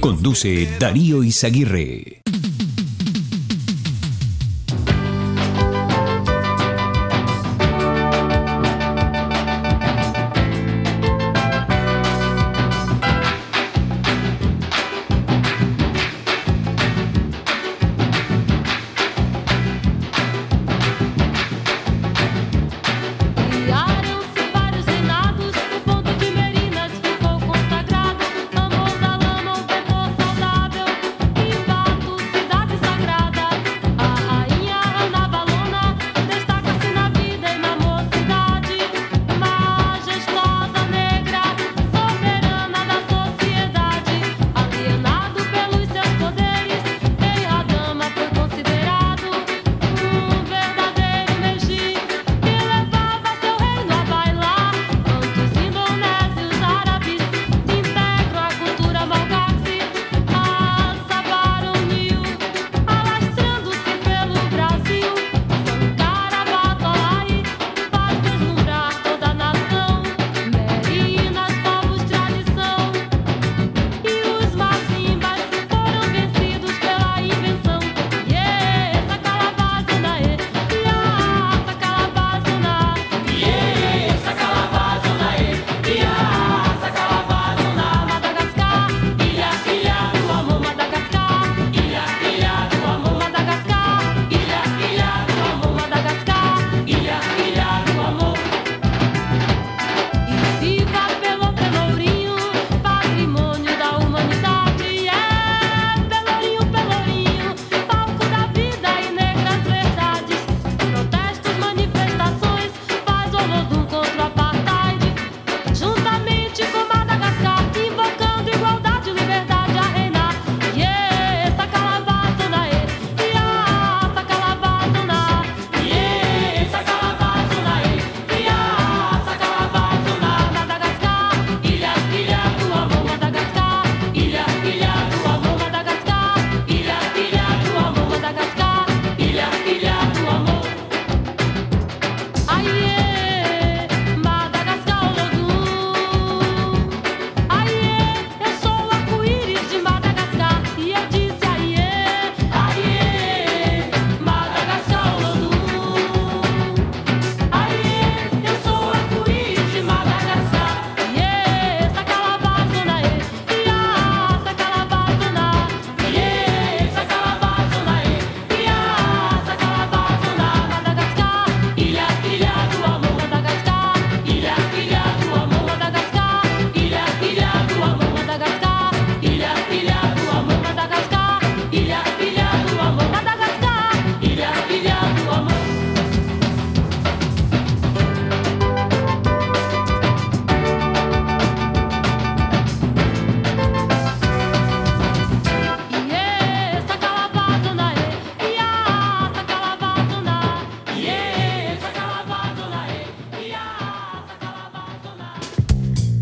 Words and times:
Conduce 0.00 0.66
Darío 0.80 1.22
Izaguirre. 1.22 2.20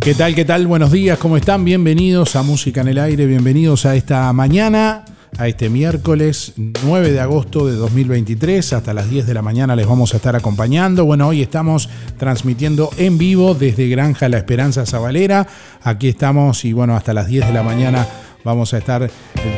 ¿Qué 0.09 0.15
tal? 0.15 0.35
¿Qué 0.35 0.47
tal? 0.47 0.67
Buenos 0.67 0.91
días, 0.91 1.19
¿cómo 1.19 1.37
están? 1.37 1.67
Bienvenidos 1.67 2.35
a 2.35 2.43
Música 2.43 2.81
en 2.81 2.89
el 2.89 2.99
Aire, 2.99 3.27
bienvenidos 3.27 3.85
a 3.85 3.95
esta 3.95 4.33
mañana, 4.33 5.05
a 5.37 5.49
este 5.49 5.69
miércoles 5.69 6.55
9 6.57 7.13
de 7.13 7.21
agosto 7.21 7.67
de 7.67 7.75
2023. 7.75 8.73
Hasta 8.73 8.95
las 8.95 9.11
10 9.11 9.27
de 9.27 9.35
la 9.35 9.43
mañana 9.43 9.77
les 9.77 9.87
vamos 9.87 10.15
a 10.15 10.17
estar 10.17 10.35
acompañando. 10.35 11.05
Bueno, 11.05 11.29
hoy 11.29 11.43
estamos 11.43 11.91
transmitiendo 12.17 12.89
en 12.97 13.19
vivo 13.19 13.53
desde 13.53 13.87
Granja 13.91 14.31
La 14.31 14.39
Esperanza 14.39 14.87
Zabalera. 14.87 15.47
Aquí 15.83 16.09
estamos 16.09 16.65
y 16.65 16.73
bueno, 16.73 16.97
hasta 16.97 17.13
las 17.13 17.27
10 17.27 17.49
de 17.49 17.53
la 17.53 17.63
mañana 17.63 18.07
vamos 18.45 18.73
a 18.73 18.79
estar 18.79 19.11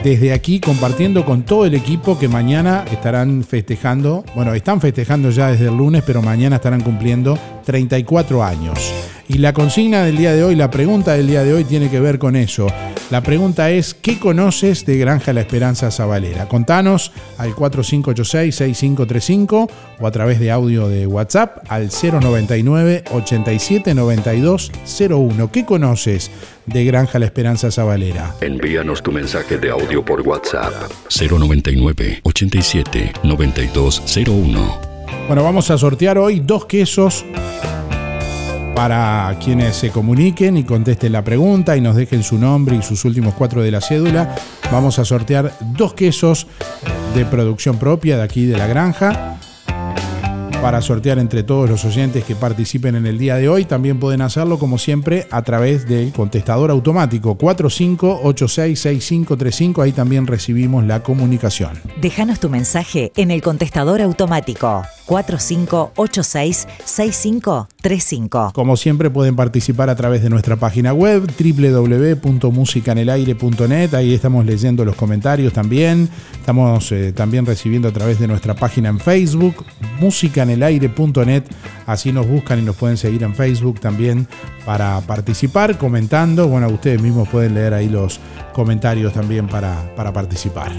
desde 0.02 0.32
aquí 0.32 0.58
compartiendo 0.58 1.24
con 1.24 1.44
todo 1.44 1.64
el 1.64 1.76
equipo 1.76 2.18
que 2.18 2.26
mañana 2.26 2.84
estarán 2.90 3.44
festejando, 3.44 4.24
bueno, 4.34 4.52
están 4.54 4.80
festejando 4.80 5.30
ya 5.30 5.52
desde 5.52 5.68
el 5.68 5.76
lunes, 5.76 6.02
pero 6.04 6.22
mañana 6.22 6.56
estarán 6.56 6.80
cumpliendo 6.80 7.38
34 7.64 8.42
años. 8.42 9.09
Y 9.32 9.38
la 9.38 9.52
consigna 9.52 10.02
del 10.02 10.16
día 10.16 10.34
de 10.34 10.42
hoy, 10.42 10.56
la 10.56 10.72
pregunta 10.72 11.12
del 11.12 11.28
día 11.28 11.44
de 11.44 11.54
hoy 11.54 11.62
tiene 11.62 11.88
que 11.88 12.00
ver 12.00 12.18
con 12.18 12.34
eso. 12.34 12.66
La 13.10 13.22
pregunta 13.22 13.70
es, 13.70 13.94
¿qué 13.94 14.18
conoces 14.18 14.84
de 14.84 14.98
Granja 14.98 15.32
La 15.32 15.42
Esperanza 15.42 15.92
Zabalera? 15.92 16.48
Contanos 16.48 17.12
al 17.38 17.54
4586-6535 17.54 19.70
o 20.00 20.06
a 20.06 20.10
través 20.10 20.40
de 20.40 20.50
audio 20.50 20.88
de 20.88 21.06
WhatsApp 21.06 21.58
al 21.68 21.90
099 21.90 23.04
87 23.12 23.94
92 23.94 24.72
01. 24.98 25.52
¿Qué 25.52 25.64
conoces 25.64 26.32
de 26.66 26.84
Granja 26.84 27.20
La 27.20 27.26
Esperanza 27.26 27.70
Zabalera? 27.70 28.34
Envíanos 28.40 29.00
tu 29.00 29.12
mensaje 29.12 29.58
de 29.58 29.70
audio 29.70 30.04
por 30.04 30.22
WhatsApp 30.22 30.72
099 31.08 32.22
87 32.24 33.12
9201. 33.22 34.90
Bueno, 35.28 35.44
vamos 35.44 35.70
a 35.70 35.78
sortear 35.78 36.18
hoy 36.18 36.40
dos 36.40 36.66
quesos 36.66 37.24
para 38.74 39.36
quienes 39.42 39.76
se 39.76 39.90
comuniquen 39.90 40.56
y 40.56 40.64
contesten 40.64 41.12
la 41.12 41.22
pregunta 41.22 41.76
y 41.76 41.80
nos 41.80 41.96
dejen 41.96 42.22
su 42.22 42.38
nombre 42.38 42.76
y 42.76 42.82
sus 42.82 43.04
últimos 43.04 43.34
cuatro 43.34 43.62
de 43.62 43.70
la 43.70 43.80
cédula. 43.80 44.34
Vamos 44.72 44.98
a 44.98 45.04
sortear 45.04 45.52
dos 45.74 45.94
quesos 45.94 46.46
de 47.14 47.24
producción 47.24 47.78
propia 47.78 48.16
de 48.16 48.22
aquí 48.22 48.46
de 48.46 48.56
la 48.56 48.66
granja 48.66 49.38
para 50.60 50.82
sortear 50.82 51.18
entre 51.18 51.42
todos 51.42 51.70
los 51.70 51.84
oyentes 51.84 52.24
que 52.24 52.36
participen 52.36 52.94
en 52.94 53.06
el 53.06 53.18
día 53.18 53.34
de 53.36 53.48
hoy. 53.48 53.64
También 53.64 53.98
pueden 53.98 54.20
hacerlo, 54.20 54.58
como 54.58 54.76
siempre, 54.78 55.26
a 55.30 55.40
través 55.42 55.88
del 55.88 56.12
contestador 56.12 56.70
automático 56.70 57.38
45866535. 57.38 59.82
Ahí 59.82 59.92
también 59.92 60.26
recibimos 60.26 60.84
la 60.84 61.02
comunicación. 61.02 61.80
Déjanos 62.00 62.40
tu 62.40 62.50
mensaje 62.50 63.12
en 63.16 63.30
el 63.30 63.40
contestador 63.42 64.02
automático 64.02 64.82
4586-6535. 65.06 67.68
Como 68.52 68.76
siempre 68.76 69.10
pueden 69.10 69.36
participar 69.36 69.90
a 69.90 69.96
través 69.96 70.22
de 70.22 70.30
nuestra 70.30 70.56
página 70.56 70.92
web 70.92 71.30
www.musicanelaire.net. 71.38 73.94
Ahí 73.94 74.14
estamos 74.14 74.44
leyendo 74.44 74.84
los 74.84 74.96
comentarios 74.96 75.52
también. 75.52 76.08
Estamos 76.34 76.90
eh, 76.92 77.12
también 77.12 77.46
recibiendo 77.46 77.88
a 77.88 77.92
través 77.92 78.18
de 78.18 78.28
nuestra 78.28 78.54
página 78.54 78.88
en 78.88 79.00
Facebook, 79.00 79.64
musicanelaire.net. 80.00 81.44
Así 81.86 82.12
nos 82.12 82.28
buscan 82.28 82.58
y 82.58 82.62
nos 82.62 82.76
pueden 82.76 82.96
seguir 82.96 83.22
en 83.22 83.34
Facebook 83.34 83.80
también 83.80 84.26
para 84.64 85.00
participar, 85.00 85.78
comentando. 85.78 86.48
Bueno, 86.48 86.68
ustedes 86.68 87.00
mismos 87.00 87.28
pueden 87.28 87.54
leer 87.54 87.74
ahí 87.74 87.88
los 87.88 88.20
comentarios 88.52 89.12
también 89.12 89.46
para, 89.46 89.94
para 89.94 90.12
participar. 90.12 90.72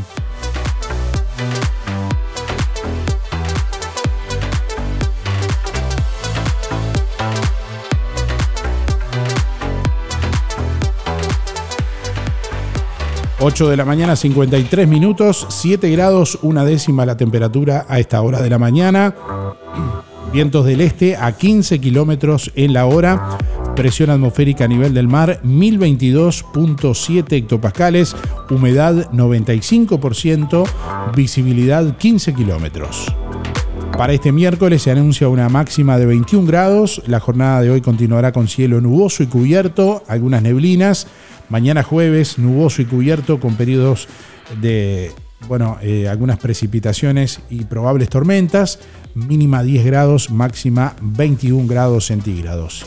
8 13.41 13.69
de 13.69 13.77
la 13.77 13.85
mañana, 13.85 14.17
53 14.17 14.87
minutos, 14.87 15.47
7 15.49 15.89
grados, 15.91 16.37
una 16.41 16.65
décima 16.65 17.05
la 17.05 17.15
temperatura 17.15 17.85
a 17.87 17.97
esta 17.97 18.21
hora 18.21 18.41
de 18.41 18.49
la 18.49 18.59
mañana. 18.59 19.15
Vientos 20.31 20.63
del 20.65 20.81
este 20.81 21.15
a 21.15 21.31
15 21.31 21.79
kilómetros 21.79 22.51
en 22.55 22.73
la 22.73 22.85
hora. 22.85 23.37
Presión 23.75 24.11
atmosférica 24.11 24.65
a 24.65 24.67
nivel 24.67 24.93
del 24.93 25.07
mar 25.07 25.41
1022.7 25.43 27.33
hectopascales. 27.33 28.15
Humedad 28.51 29.11
95%. 29.11 30.65
Visibilidad 31.15 31.97
15 31.97 32.33
kilómetros. 32.35 33.07
Para 33.97 34.13
este 34.13 34.31
miércoles 34.31 34.83
se 34.83 34.91
anuncia 34.91 35.27
una 35.29 35.49
máxima 35.49 35.97
de 35.97 36.05
21 36.05 36.45
grados. 36.45 37.01
La 37.07 37.19
jornada 37.19 37.61
de 37.61 37.71
hoy 37.71 37.81
continuará 37.81 38.31
con 38.31 38.47
cielo 38.47 38.79
nuboso 38.81 39.23
y 39.23 39.27
cubierto, 39.27 40.03
algunas 40.07 40.43
neblinas. 40.43 41.07
Mañana 41.49 41.81
jueves 41.81 42.37
nuboso 42.37 42.83
y 42.83 42.85
cubierto 42.85 43.39
con 43.39 43.55
periodos 43.55 44.07
de 44.61 45.11
bueno, 45.47 45.77
eh, 45.81 46.07
algunas 46.07 46.37
precipitaciones 46.37 47.39
y 47.49 47.63
probables 47.65 48.09
tormentas. 48.09 48.79
Mínima 49.15 49.63
10 49.63 49.85
grados, 49.85 50.29
máxima 50.29 50.95
21 51.01 51.67
grados 51.67 52.07
centígrados. 52.07 52.85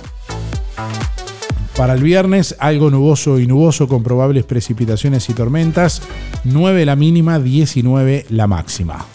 Para 1.76 1.94
el 1.94 2.02
viernes, 2.02 2.54
algo 2.58 2.90
nuboso 2.90 3.40
y 3.40 3.46
nuboso 3.46 3.88
con 3.88 4.02
probables 4.02 4.44
precipitaciones 4.44 5.28
y 5.30 5.32
tormentas. 5.32 6.02
9 6.44 6.84
la 6.84 6.96
mínima, 6.96 7.38
19 7.38 8.26
la 8.28 8.46
máxima. 8.46 9.06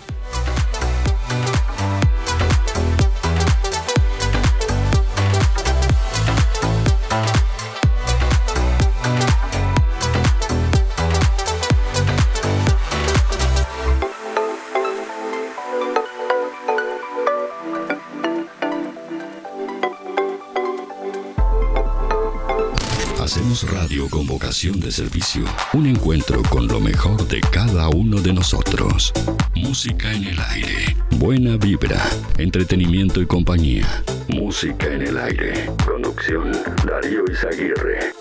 De 24.74 24.92
servicio. 24.92 25.46
Un 25.74 25.88
encuentro 25.88 26.42
con 26.50 26.68
lo 26.68 26.80
mejor 26.80 27.26
de 27.28 27.40
cada 27.40 27.88
uno 27.90 28.20
de 28.22 28.34
nosotros. 28.34 29.14
Música 29.56 30.14
en 30.14 30.26
el 30.26 30.40
aire. 30.40 30.98
Buena 31.12 31.56
vibra. 31.56 32.02
Entretenimiento 32.38 33.22
y 33.22 33.26
compañía. 33.26 34.04
Música 34.28 34.88
en 34.88 35.04
el 35.04 35.18
aire. 35.18 35.72
Conducción 35.86 36.52
Darío 36.86 37.24
Izaguirre. 37.32 38.14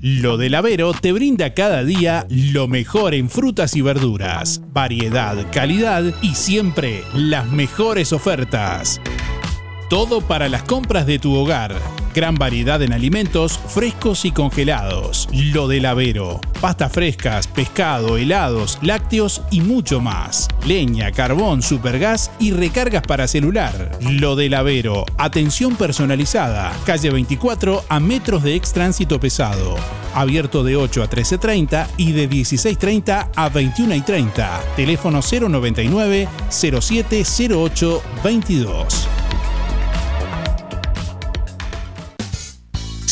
Lo 0.00 0.36
del 0.36 0.54
Avero 0.54 0.92
te 0.92 1.12
brinda 1.12 1.54
cada 1.54 1.84
día 1.84 2.26
lo 2.28 2.68
mejor 2.68 3.14
en 3.14 3.30
frutas 3.30 3.74
y 3.76 3.82
verduras, 3.82 4.60
variedad, 4.72 5.36
calidad 5.50 6.04
y 6.22 6.34
siempre 6.34 7.02
las 7.14 7.50
mejores 7.50 8.12
ofertas. 8.12 9.00
Todo 9.88 10.20
para 10.20 10.48
las 10.48 10.64
compras 10.64 11.06
de 11.06 11.18
tu 11.18 11.34
hogar. 11.34 11.76
Gran 12.16 12.36
variedad 12.36 12.80
en 12.80 12.94
alimentos 12.94 13.58
frescos 13.58 14.24
y 14.24 14.30
congelados. 14.30 15.28
Lo 15.34 15.68
del 15.68 15.84
Avero. 15.84 16.40
Pastas 16.62 16.90
frescas, 16.90 17.46
pescado, 17.46 18.16
helados, 18.16 18.78
lácteos 18.80 19.42
y 19.50 19.60
mucho 19.60 20.00
más. 20.00 20.48
Leña, 20.66 21.12
carbón, 21.12 21.60
supergas 21.60 22.30
y 22.38 22.52
recargas 22.52 23.02
para 23.02 23.28
celular. 23.28 23.98
Lo 24.00 24.34
del 24.34 24.54
Avero. 24.54 25.04
Atención 25.18 25.76
personalizada. 25.76 26.72
Calle 26.86 27.10
24 27.10 27.84
a 27.86 28.00
metros 28.00 28.42
de 28.42 28.54
ex 28.54 28.72
tránsito 28.72 29.20
pesado. 29.20 29.76
Abierto 30.14 30.64
de 30.64 30.74
8 30.74 31.02
a 31.02 31.10
13.30 31.10 31.86
y 31.98 32.12
de 32.12 32.30
16.30 32.30 33.28
a 33.36 33.50
21.30. 33.50 34.60
Teléfono 34.74 35.20
099 35.20 36.28
0708 36.48 38.02
22. 38.24 39.08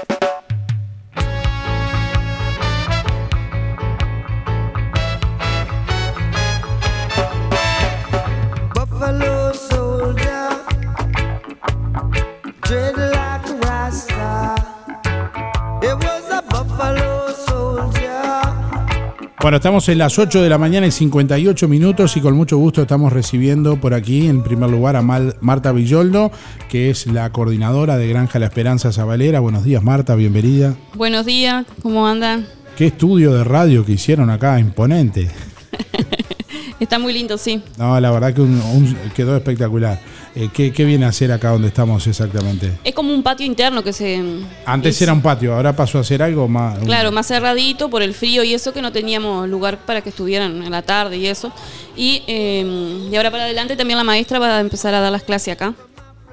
Bueno, 19.41 19.57
estamos 19.57 19.89
en 19.89 19.97
las 19.97 20.19
8 20.19 20.43
de 20.43 20.49
la 20.49 20.59
mañana 20.59 20.85
y 20.85 20.91
58 20.91 21.67
minutos 21.67 22.15
y 22.15 22.21
con 22.21 22.35
mucho 22.35 22.57
gusto 22.57 22.83
estamos 22.83 23.11
recibiendo 23.11 23.77
por 23.81 23.95
aquí 23.95 24.27
en 24.27 24.43
primer 24.43 24.69
lugar 24.69 24.95
a 24.95 25.01
Mal- 25.01 25.35
Marta 25.41 25.71
Villoldo, 25.71 26.31
que 26.69 26.91
es 26.91 27.07
la 27.07 27.31
coordinadora 27.31 27.97
de 27.97 28.07
Granja 28.07 28.37
La 28.37 28.45
Esperanza 28.45 28.91
Zabalera. 28.91 29.39
Buenos 29.39 29.63
días 29.63 29.81
Marta, 29.81 30.13
bienvenida. 30.13 30.75
Buenos 30.93 31.25
días, 31.25 31.65
¿cómo 31.81 32.05
andan? 32.05 32.45
Qué 32.77 32.87
estudio 32.87 33.33
de 33.33 33.43
radio 33.43 33.83
que 33.83 33.93
hicieron 33.93 34.29
acá, 34.29 34.59
imponente. 34.59 35.27
Está 36.79 36.99
muy 36.99 37.11
lindo, 37.13 37.37
sí. 37.39 37.63
No, 37.79 37.99
la 37.99 38.11
verdad 38.11 38.33
que 38.35 38.41
un- 38.41 38.61
un- 38.61 38.95
quedó 39.15 39.35
espectacular. 39.35 39.99
Eh, 40.33 40.47
¿qué, 40.53 40.71
qué 40.71 40.85
viene 40.85 41.05
a 41.05 41.09
hacer 41.09 41.29
acá 41.31 41.49
donde 41.49 41.67
estamos 41.67 42.07
exactamente? 42.07 42.71
Es 42.85 42.93
como 42.95 43.13
un 43.13 43.21
patio 43.21 43.45
interno 43.45 43.83
que 43.83 43.91
se... 43.91 44.21
Antes 44.65 44.95
es- 44.95 45.01
era 45.01 45.11
un 45.11 45.21
patio, 45.21 45.53
ahora 45.53 45.75
pasó 45.75 45.99
a 45.99 46.03
ser 46.05 46.23
algo 46.23 46.47
más... 46.47 46.77
un- 46.79 46.85
Claro, 46.85 47.11
más 47.11 47.27
cerradito 47.27 47.89
por 47.89 48.01
el 48.01 48.13
frío 48.13 48.41
y 48.43 48.53
eso 48.53 48.71
que 48.71 48.81
no 48.81 48.93
teníamos 48.93 49.49
lugar 49.49 49.79
para 49.85 50.01
que 50.01 50.09
estuvieran 50.09 50.63
en 50.63 50.71
la 50.71 50.83
tarde 50.83 51.17
y 51.17 51.25
eso. 51.27 51.51
Y 51.97 52.23
eh, 52.27 53.07
de 53.11 53.17
ahora 53.17 53.29
para 53.29 53.43
adelante 53.43 53.75
también 53.75 53.97
la 53.97 54.05
maestra 54.05 54.39
va 54.39 54.57
a 54.57 54.61
empezar 54.61 54.93
a 54.93 55.01
dar 55.01 55.11
las 55.11 55.23
clases 55.23 55.53
acá. 55.53 55.73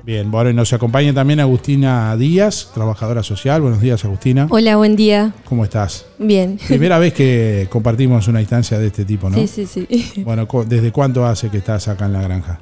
Bien, 0.04 0.30
bueno, 0.30 0.48
y 0.48 0.54
nos 0.54 0.72
acompaña 0.72 1.12
también 1.12 1.40
Agustina 1.40 2.16
Díaz, 2.16 2.70
trabajadora 2.72 3.22
social. 3.24 3.60
Buenos 3.60 3.80
días, 3.80 4.02
Agustina. 4.04 4.46
Hola, 4.48 4.76
buen 4.76 4.94
día. 4.96 5.32
¿Cómo 5.44 5.64
estás? 5.64 6.06
Bien. 6.18 6.58
Primera 6.66 6.98
vez 7.00 7.12
que 7.12 7.66
compartimos 7.68 8.26
una 8.28 8.40
instancia 8.40 8.78
de 8.78 8.86
este 8.86 9.04
tipo, 9.04 9.28
¿no? 9.28 9.36
Sí, 9.36 9.48
sí, 9.48 9.66
sí. 9.66 10.22
Bueno, 10.24 10.46
¿desde 10.66 10.92
cuánto 10.92 11.26
hace 11.26 11.50
que 11.50 11.58
estás 11.58 11.88
acá 11.88 12.06
en 12.06 12.12
la 12.14 12.22
granja? 12.22 12.60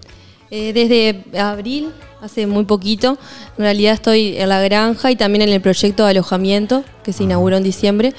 Eh, 0.50 0.72
desde 0.72 1.24
abril, 1.38 1.90
hace 2.20 2.46
muy 2.46 2.64
poquito, 2.64 3.18
en 3.58 3.64
realidad 3.64 3.94
estoy 3.94 4.36
en 4.36 4.48
la 4.48 4.60
granja 4.62 5.10
y 5.10 5.16
también 5.16 5.42
en 5.42 5.48
el 5.48 5.60
proyecto 5.60 6.04
de 6.04 6.10
alojamiento 6.10 6.84
que 7.02 7.12
se 7.12 7.24
inauguró 7.24 7.56
en 7.56 7.64
diciembre. 7.64 8.14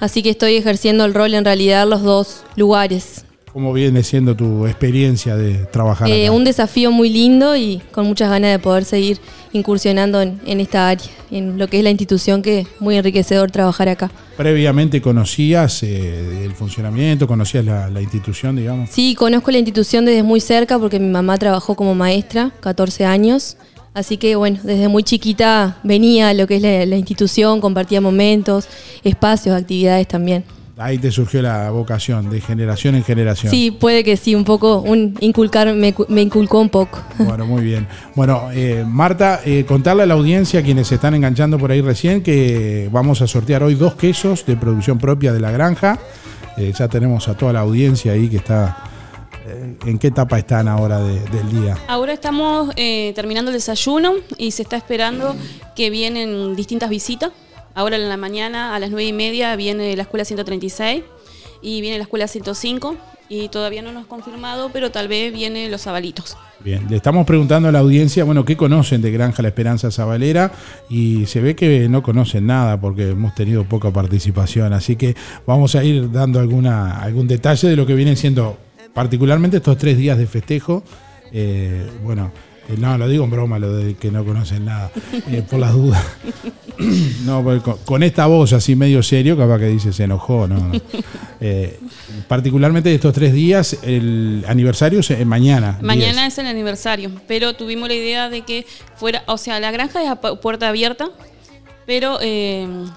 Así 0.00 0.22
que 0.22 0.30
estoy 0.30 0.56
ejerciendo 0.56 1.04
el 1.04 1.14
rol 1.14 1.34
en 1.34 1.44
realidad 1.44 1.84
en 1.84 1.90
los 1.90 2.02
dos 2.02 2.44
lugares. 2.56 3.24
¿Cómo 3.56 3.72
viene 3.72 4.02
siendo 4.02 4.36
tu 4.36 4.66
experiencia 4.66 5.34
de 5.34 5.54
trabajar 5.72 6.10
Eh, 6.10 6.26
acá? 6.26 6.32
un 6.36 6.44
desafío 6.44 6.90
muy 6.92 7.08
lindo 7.08 7.56
y 7.56 7.80
con 7.90 8.06
muchas 8.06 8.28
ganas 8.28 8.50
de 8.50 8.58
poder 8.58 8.84
seguir 8.84 9.18
incursionando 9.54 10.20
en, 10.20 10.38
en 10.44 10.60
esta 10.60 10.90
área, 10.90 11.06
en 11.30 11.56
lo 11.56 11.66
que 11.66 11.78
es 11.78 11.82
la 11.82 11.88
institución, 11.88 12.42
que 12.42 12.58
es 12.60 12.66
muy 12.80 12.96
enriquecedor 12.98 13.50
trabajar 13.50 13.88
acá. 13.88 14.10
¿Previamente 14.36 15.00
conocías 15.00 15.82
eh, 15.84 16.44
el 16.44 16.52
funcionamiento, 16.52 17.26
conocías 17.26 17.64
la, 17.64 17.88
la 17.88 18.02
institución, 18.02 18.56
digamos? 18.56 18.90
Sí, 18.90 19.14
conozco 19.14 19.50
la 19.50 19.56
institución 19.56 20.04
desde 20.04 20.22
muy 20.22 20.40
cerca 20.40 20.78
porque 20.78 21.00
mi 21.00 21.08
mamá 21.08 21.38
trabajó 21.38 21.74
como 21.76 21.94
maestra, 21.94 22.50
14 22.60 23.06
años. 23.06 23.56
Así 23.94 24.18
que 24.18 24.36
bueno, 24.36 24.58
desde 24.64 24.88
muy 24.88 25.02
chiquita 25.02 25.78
venía 25.82 26.28
a 26.28 26.34
lo 26.34 26.46
que 26.46 26.56
es 26.56 26.60
la, 26.62 26.84
la 26.84 26.96
institución, 26.98 27.62
compartía 27.62 28.02
momentos, 28.02 28.68
espacios, 29.02 29.56
actividades 29.56 30.06
también. 30.06 30.44
Ahí 30.78 30.98
te 30.98 31.10
surgió 31.10 31.40
la 31.40 31.70
vocación, 31.70 32.28
de 32.28 32.38
generación 32.40 32.96
en 32.96 33.02
generación. 33.04 33.50
Sí, 33.50 33.70
puede 33.70 34.04
que 34.04 34.18
sí, 34.18 34.34
un 34.34 34.44
poco, 34.44 34.80
un 34.80 35.16
inculcar, 35.20 35.72
me, 35.74 35.94
cu- 35.94 36.04
me 36.10 36.20
inculcó 36.20 36.60
un 36.60 36.68
poco. 36.68 36.98
Bueno, 37.18 37.46
muy 37.46 37.62
bien. 37.62 37.88
Bueno, 38.14 38.50
eh, 38.52 38.84
Marta, 38.86 39.40
eh, 39.46 39.64
contarle 39.66 40.02
a 40.02 40.06
la 40.06 40.12
audiencia, 40.14 40.62
quienes 40.62 40.88
se 40.88 40.96
están 40.96 41.14
enganchando 41.14 41.58
por 41.58 41.70
ahí 41.70 41.80
recién, 41.80 42.22
que 42.22 42.90
vamos 42.92 43.22
a 43.22 43.26
sortear 43.26 43.62
hoy 43.62 43.74
dos 43.74 43.94
quesos 43.94 44.44
de 44.44 44.54
producción 44.56 44.98
propia 44.98 45.32
de 45.32 45.40
la 45.40 45.50
granja. 45.50 45.98
Eh, 46.58 46.72
ya 46.78 46.88
tenemos 46.88 47.26
a 47.28 47.34
toda 47.36 47.54
la 47.54 47.60
audiencia 47.60 48.12
ahí 48.12 48.28
que 48.28 48.36
está... 48.36 48.76
¿En 49.86 49.96
qué 49.98 50.08
etapa 50.08 50.38
están 50.38 50.66
ahora 50.66 50.98
de- 50.98 51.20
del 51.20 51.62
día? 51.62 51.78
Ahora 51.86 52.12
estamos 52.12 52.70
eh, 52.76 53.12
terminando 53.14 53.50
el 53.52 53.56
desayuno 53.56 54.14
y 54.36 54.50
se 54.50 54.62
está 54.62 54.76
esperando 54.76 55.36
que 55.76 55.88
vienen 55.88 56.56
distintas 56.56 56.90
visitas. 56.90 57.30
Ahora 57.76 57.96
en 57.96 58.08
la 58.08 58.16
mañana 58.16 58.74
a 58.74 58.78
las 58.78 58.90
9 58.90 59.04
y 59.04 59.12
media 59.12 59.54
viene 59.54 59.94
la 59.96 60.04
escuela 60.04 60.24
136 60.24 61.02
y 61.60 61.80
viene 61.82 61.98
la 61.98 62.04
escuela 62.04 62.26
105 62.26 62.96
y 63.28 63.50
todavía 63.50 63.82
no 63.82 63.92
nos 63.92 64.06
ha 64.06 64.08
confirmado, 64.08 64.70
pero 64.72 64.90
tal 64.90 65.08
vez 65.08 65.30
vienen 65.30 65.70
los 65.70 65.82
zabalitos. 65.82 66.38
Bien, 66.60 66.86
le 66.88 66.96
estamos 66.96 67.26
preguntando 67.26 67.68
a 67.68 67.72
la 67.72 67.80
audiencia, 67.80 68.24
bueno, 68.24 68.46
¿qué 68.46 68.56
conocen 68.56 69.02
de 69.02 69.10
Granja 69.10 69.42
La 69.42 69.48
Esperanza 69.48 69.90
Zabalera? 69.90 70.52
Y 70.88 71.26
se 71.26 71.42
ve 71.42 71.54
que 71.54 71.86
no 71.90 72.02
conocen 72.02 72.46
nada 72.46 72.80
porque 72.80 73.10
hemos 73.10 73.34
tenido 73.34 73.64
poca 73.64 73.90
participación, 73.90 74.72
así 74.72 74.96
que 74.96 75.14
vamos 75.46 75.74
a 75.74 75.84
ir 75.84 76.10
dando 76.10 76.40
alguna, 76.40 76.98
algún 77.02 77.28
detalle 77.28 77.68
de 77.68 77.76
lo 77.76 77.84
que 77.84 77.94
vienen 77.94 78.16
siendo 78.16 78.56
particularmente 78.94 79.58
estos 79.58 79.76
tres 79.76 79.98
días 79.98 80.16
de 80.16 80.26
festejo. 80.26 80.82
Eh, 81.30 81.86
bueno, 82.02 82.32
eh, 82.68 82.76
no, 82.78 82.96
lo 82.98 83.08
digo 83.08 83.24
en 83.24 83.30
broma, 83.30 83.58
lo 83.58 83.72
de 83.72 83.94
que 83.94 84.10
no 84.10 84.24
conocen 84.24 84.64
nada, 84.64 84.90
eh, 85.30 85.42
por 85.48 85.58
las 85.60 85.72
dudas. 85.72 86.02
No, 87.24 87.42
con, 87.42 87.78
con 87.86 88.02
esta 88.02 88.26
voz 88.26 88.52
así 88.52 88.76
medio 88.76 89.02
serio, 89.02 89.34
capaz 89.34 89.58
que 89.60 89.64
dice 89.68 89.94
se 89.94 90.04
enojó, 90.04 90.46
no. 90.46 90.72
Eh, 91.40 91.80
particularmente 92.28 92.94
estos 92.94 93.14
tres 93.14 93.32
días, 93.32 93.78
el 93.82 94.44
aniversario 94.46 95.00
es 95.00 95.26
mañana. 95.26 95.78
Mañana 95.80 96.22
10. 96.24 96.32
es 96.34 96.38
el 96.38 96.46
aniversario, 96.46 97.10
pero 97.26 97.54
tuvimos 97.54 97.88
la 97.88 97.94
idea 97.94 98.28
de 98.28 98.42
que 98.42 98.66
fuera, 98.94 99.22
o 99.26 99.38
sea, 99.38 99.58
la 99.58 99.70
granja 99.70 100.02
es 100.02 100.08
a 100.10 100.20
pu- 100.20 100.38
puerta 100.38 100.68
abierta, 100.68 101.08
pero 101.86 102.18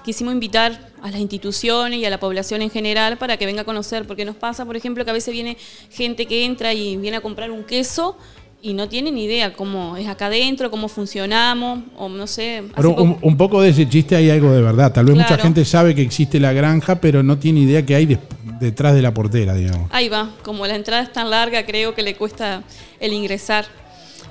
quisimos 0.04 0.34
invitar 0.34 0.90
a 1.02 1.10
las 1.10 1.18
instituciones 1.20 1.98
y 2.00 2.04
a 2.04 2.10
la 2.10 2.20
población 2.20 2.60
en 2.60 2.68
general 2.70 3.16
para 3.16 3.38
que 3.38 3.46
venga 3.46 3.62
a 3.62 3.64
conocer, 3.64 4.06
porque 4.06 4.26
nos 4.26 4.36
pasa, 4.36 4.66
por 4.66 4.76
ejemplo, 4.76 5.04
que 5.06 5.10
a 5.10 5.14
veces 5.14 5.32
viene 5.32 5.56
gente 5.90 6.26
que 6.26 6.44
entra 6.44 6.74
y 6.74 6.98
viene 6.98 7.16
a 7.16 7.20
comprar 7.22 7.50
un 7.50 7.64
queso 7.64 8.18
y 8.62 8.74
no 8.74 8.88
tienen 8.88 9.16
idea 9.16 9.52
cómo 9.52 9.96
es 9.96 10.06
acá 10.06 10.26
adentro, 10.26 10.70
cómo 10.70 10.88
funcionamos, 10.88 11.80
o 11.96 12.08
no 12.08 12.26
sé. 12.26 12.64
Pero 12.76 12.94
un, 12.94 13.16
un 13.22 13.36
poco 13.36 13.62
de 13.62 13.70
ese 13.70 13.88
chiste 13.88 14.16
hay 14.16 14.30
algo 14.30 14.50
de 14.52 14.60
verdad. 14.60 14.92
Tal 14.92 15.06
vez 15.06 15.16
mucha 15.16 15.38
gente 15.38 15.64
sabe 15.64 15.94
que 15.94 16.02
existe 16.02 16.38
la 16.38 16.52
granja, 16.52 17.00
pero 17.00 17.22
no 17.22 17.38
tiene 17.38 17.60
idea 17.60 17.84
que 17.84 17.94
hay 17.94 18.18
detrás 18.60 18.94
de 18.94 19.02
la 19.02 19.14
portera, 19.14 19.54
digamos. 19.54 19.88
Ahí 19.92 20.08
va, 20.08 20.30
como 20.42 20.66
la 20.66 20.76
entrada 20.76 21.02
es 21.02 21.12
tan 21.12 21.30
larga, 21.30 21.64
creo 21.64 21.94
que 21.94 22.02
le 22.02 22.14
cuesta 22.14 22.62
el 23.00 23.12
ingresar. 23.12 23.64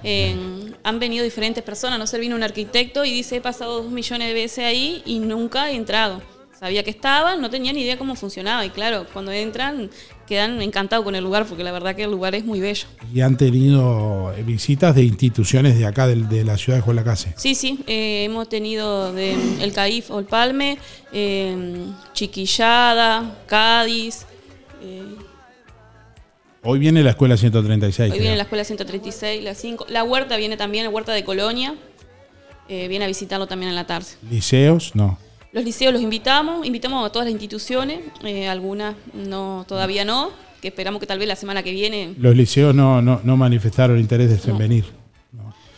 Eh, 0.03 0.35
han 0.83 0.99
venido 0.99 1.23
diferentes 1.23 1.63
personas, 1.63 1.99
no 1.99 2.07
sé, 2.07 2.19
vino 2.19 2.35
un 2.35 2.43
arquitecto 2.43 3.03
y 3.03 3.11
dice, 3.11 3.37
he 3.37 3.41
pasado 3.41 3.83
dos 3.83 3.91
millones 3.91 4.27
de 4.29 4.33
veces 4.33 4.63
ahí 4.63 5.01
y 5.05 5.19
nunca 5.19 5.71
he 5.71 5.75
entrado. 5.75 6.21
Sabía 6.59 6.83
que 6.83 6.89
estaba, 6.89 7.37
no 7.37 7.49
tenía 7.49 7.71
ni 7.71 7.81
idea 7.81 7.97
cómo 7.97 8.15
funcionaba 8.15 8.65
y 8.65 8.69
claro, 8.69 9.05
cuando 9.13 9.31
entran 9.31 9.89
quedan 10.27 10.61
encantados 10.61 11.05
con 11.05 11.15
el 11.15 11.23
lugar 11.23 11.45
porque 11.45 11.63
la 11.63 11.71
verdad 11.71 11.95
que 11.95 12.03
el 12.03 12.11
lugar 12.11 12.35
es 12.35 12.43
muy 12.43 12.59
bello. 12.59 12.85
Y 13.13 13.21
han 13.21 13.37
tenido 13.37 14.33
eh, 14.35 14.43
visitas 14.43 14.93
de 14.93 15.03
instituciones 15.03 15.79
de 15.79 15.85
acá, 15.85 16.05
del- 16.05 16.27
de, 16.27 16.43
la 16.43 16.57
ciudad 16.57 16.77
de 16.79 16.81
Juan 16.81 16.97
Lacase. 16.97 17.33
Sí, 17.37 17.55
sí, 17.55 17.79
eh, 17.87 18.25
hemos 18.25 18.49
tenido 18.49 19.13
de, 19.13 19.35
el 19.63 19.71
CAIF 19.71 20.11
o 20.11 20.19
el 20.19 20.25
Palme, 20.25 20.77
eh, 21.13 21.85
Chiquillada, 22.13 23.37
Cádiz, 23.47 24.25
eh, 24.81 25.03
Hoy 26.61 26.77
viene 26.77 27.01
la 27.03 27.11
escuela 27.11 27.37
136. 27.37 27.99
Hoy 28.03 28.09
creo. 28.11 28.21
viene 28.21 28.35
la 28.35 28.43
escuela 28.43 28.65
136, 28.65 29.43
la 29.45 29.55
5. 29.55 29.85
La 29.87 30.03
huerta 30.03 30.35
viene 30.35 30.57
también, 30.57 30.83
la 30.83 30.89
huerta 30.89 31.13
de 31.13 31.23
Colonia. 31.23 31.73
viene 32.67 33.05
a 33.05 33.07
visitarlo 33.07 33.47
también 33.47 33.69
en 33.69 33.75
la 33.75 33.87
tarde. 33.87 34.07
Liceos, 34.29 34.93
no. 34.93 35.17
Los 35.51 35.63
liceos 35.63 35.91
los 35.93 36.01
invitamos, 36.01 36.65
invitamos 36.65 37.05
a 37.07 37.11
todas 37.11 37.25
las 37.25 37.31
instituciones, 37.31 38.01
eh, 38.23 38.47
algunas 38.47 38.95
no, 39.13 39.65
todavía 39.67 40.05
no, 40.05 40.31
que 40.61 40.67
esperamos 40.67 40.99
que 40.99 41.07
tal 41.07 41.17
vez 41.17 41.27
la 41.27 41.35
semana 41.35 41.63
que 41.63 41.71
viene. 41.71 42.13
Los 42.19 42.35
liceos 42.35 42.75
no, 42.75 43.01
no, 43.01 43.19
no 43.23 43.37
manifestaron 43.37 43.97
interés 43.99 44.47
en 44.47 44.57
venir. 44.57 44.85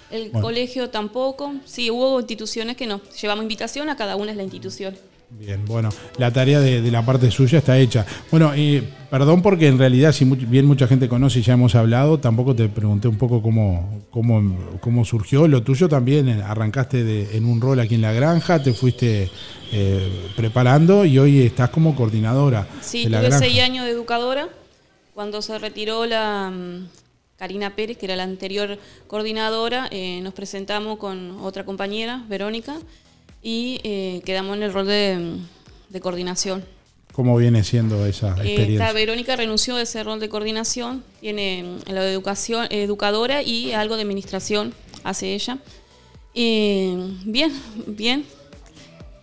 El 0.10 0.30
Bueno. 0.30 0.46
colegio 0.46 0.90
tampoco. 0.90 1.54
Sí, 1.64 1.90
hubo 1.90 2.20
instituciones 2.20 2.76
que 2.76 2.86
nos 2.86 3.02
llevamos 3.22 3.44
invitación 3.44 3.88
a 3.90 3.96
cada 3.96 4.18
una 4.18 4.32
de 4.32 4.36
las 4.36 4.44
instituciones. 4.44 5.00
Bien, 5.40 5.64
bueno, 5.66 5.90
la 6.18 6.32
tarea 6.32 6.60
de, 6.60 6.82
de 6.82 6.92
la 6.92 7.04
parte 7.06 7.32
suya 7.32 7.60
está 7.60 7.78
hecha. 7.78 8.06
Bueno, 8.30 8.52
eh, 8.54 8.84
perdón 9.10 9.42
porque 9.42 9.68
en 9.68 9.80
realidad, 9.80 10.12
si 10.12 10.26
bien 10.26 10.66
mucha 10.66 10.88
gente 10.88 11.08
conoce 11.10 11.40
y 11.40 11.42
ya 11.42 11.54
hemos 11.54 11.74
hablado, 11.74 12.20
tampoco 12.20 12.56
te 12.56 12.68
pregunté 12.70 13.08
un 13.08 13.18
poco 13.18 13.42
cómo, 13.42 14.04
cómo, 14.12 14.78
cómo 14.82 15.04
surgió. 15.04 15.48
Lo 15.48 15.64
tuyo 15.64 15.90
también, 15.90 16.30
eh, 16.30 16.44
arrancaste 16.46 17.04
de- 17.04 17.36
en 17.38 17.46
un 17.46 17.60
rol 17.60 17.80
aquí 17.80 17.96
en 17.96 18.02
la 18.02 18.12
granja, 18.14 18.62
te 18.62 18.74
fuiste 18.74 19.32
eh, 19.72 20.30
preparando 20.36 21.06
y 21.06 21.18
hoy 21.18 21.42
estás 21.42 21.70
como 21.70 21.96
coordinadora 21.96 22.68
Sí, 22.82 23.06
de 23.06 23.10
la 23.10 23.20
tuve 23.20 23.30
granja. 23.30 23.46
seis 23.46 23.62
años 23.62 23.86
de 23.86 23.92
educadora. 23.92 24.48
Cuando 25.16 25.42
se 25.42 25.58
retiró 25.58 26.06
la 26.06 26.52
mm, 26.54 26.88
Karina 27.38 27.76
Pérez, 27.76 27.98
que 27.98 28.06
era 28.06 28.16
la 28.16 28.24
anterior 28.24 28.78
coordinadora, 29.08 29.88
eh, 29.92 30.20
nos 30.22 30.34
presentamos 30.34 30.98
con 31.00 31.40
otra 31.42 31.64
compañera, 31.66 32.24
Verónica, 32.30 32.76
y 33.42 33.80
eh, 33.84 34.22
quedamos 34.26 34.58
en 34.58 34.64
el 34.64 34.74
rol 34.74 34.88
de, 34.88 35.38
de 35.90 36.00
coordinación. 36.02 36.64
¿Cómo 37.14 37.36
viene 37.38 37.64
siendo 37.64 38.06
esa 38.06 38.28
Eh, 38.30 38.32
experiencia? 38.32 38.74
esta 38.86 38.94
Verónica 38.94 39.36
renunció 39.36 39.76
de 39.76 39.84
ese 39.84 40.02
rol 40.04 40.20
de 40.20 40.30
coordinación, 40.30 41.04
tiene 41.20 41.64
mm, 41.86 41.92
de 41.92 42.12
educación, 42.14 42.68
educadora 42.70 43.42
y 43.42 43.74
algo 43.74 43.96
de 43.98 44.04
administración 44.04 44.74
hace 45.04 45.34
ella. 45.34 45.58
Eh, 46.34 46.96
bien, 47.26 47.52
bien, 47.88 48.26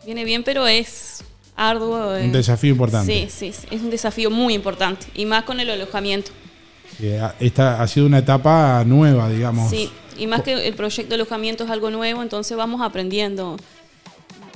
viene 0.04 0.24
bien, 0.24 0.42
pero 0.44 0.66
es 0.66 1.24
arduo. 1.56 2.14
eh. 2.16 2.24
Un 2.24 2.32
desafío 2.32 2.70
importante. 2.72 3.28
Sí, 3.30 3.50
sí, 3.52 3.66
es 3.70 3.80
un 3.80 3.90
desafío 3.90 4.30
muy 4.30 4.52
importante 4.54 5.06
y 5.14 5.24
más 5.24 5.44
con 5.44 5.58
el 5.60 5.70
alojamiento. 5.70 6.30
Eh, 7.00 7.20
esta 7.40 7.80
ha 7.80 7.86
sido 7.88 8.06
una 8.06 8.18
etapa 8.18 8.84
nueva, 8.84 9.30
digamos. 9.30 9.70
Sí, 9.70 9.88
y 10.18 10.26
más 10.26 10.42
que 10.42 10.66
el 10.66 10.74
proyecto 10.74 11.10
de 11.10 11.14
alojamiento 11.14 11.64
es 11.64 11.70
algo 11.70 11.90
nuevo, 11.90 12.22
entonces 12.22 12.56
vamos 12.56 12.82
aprendiendo, 12.82 13.56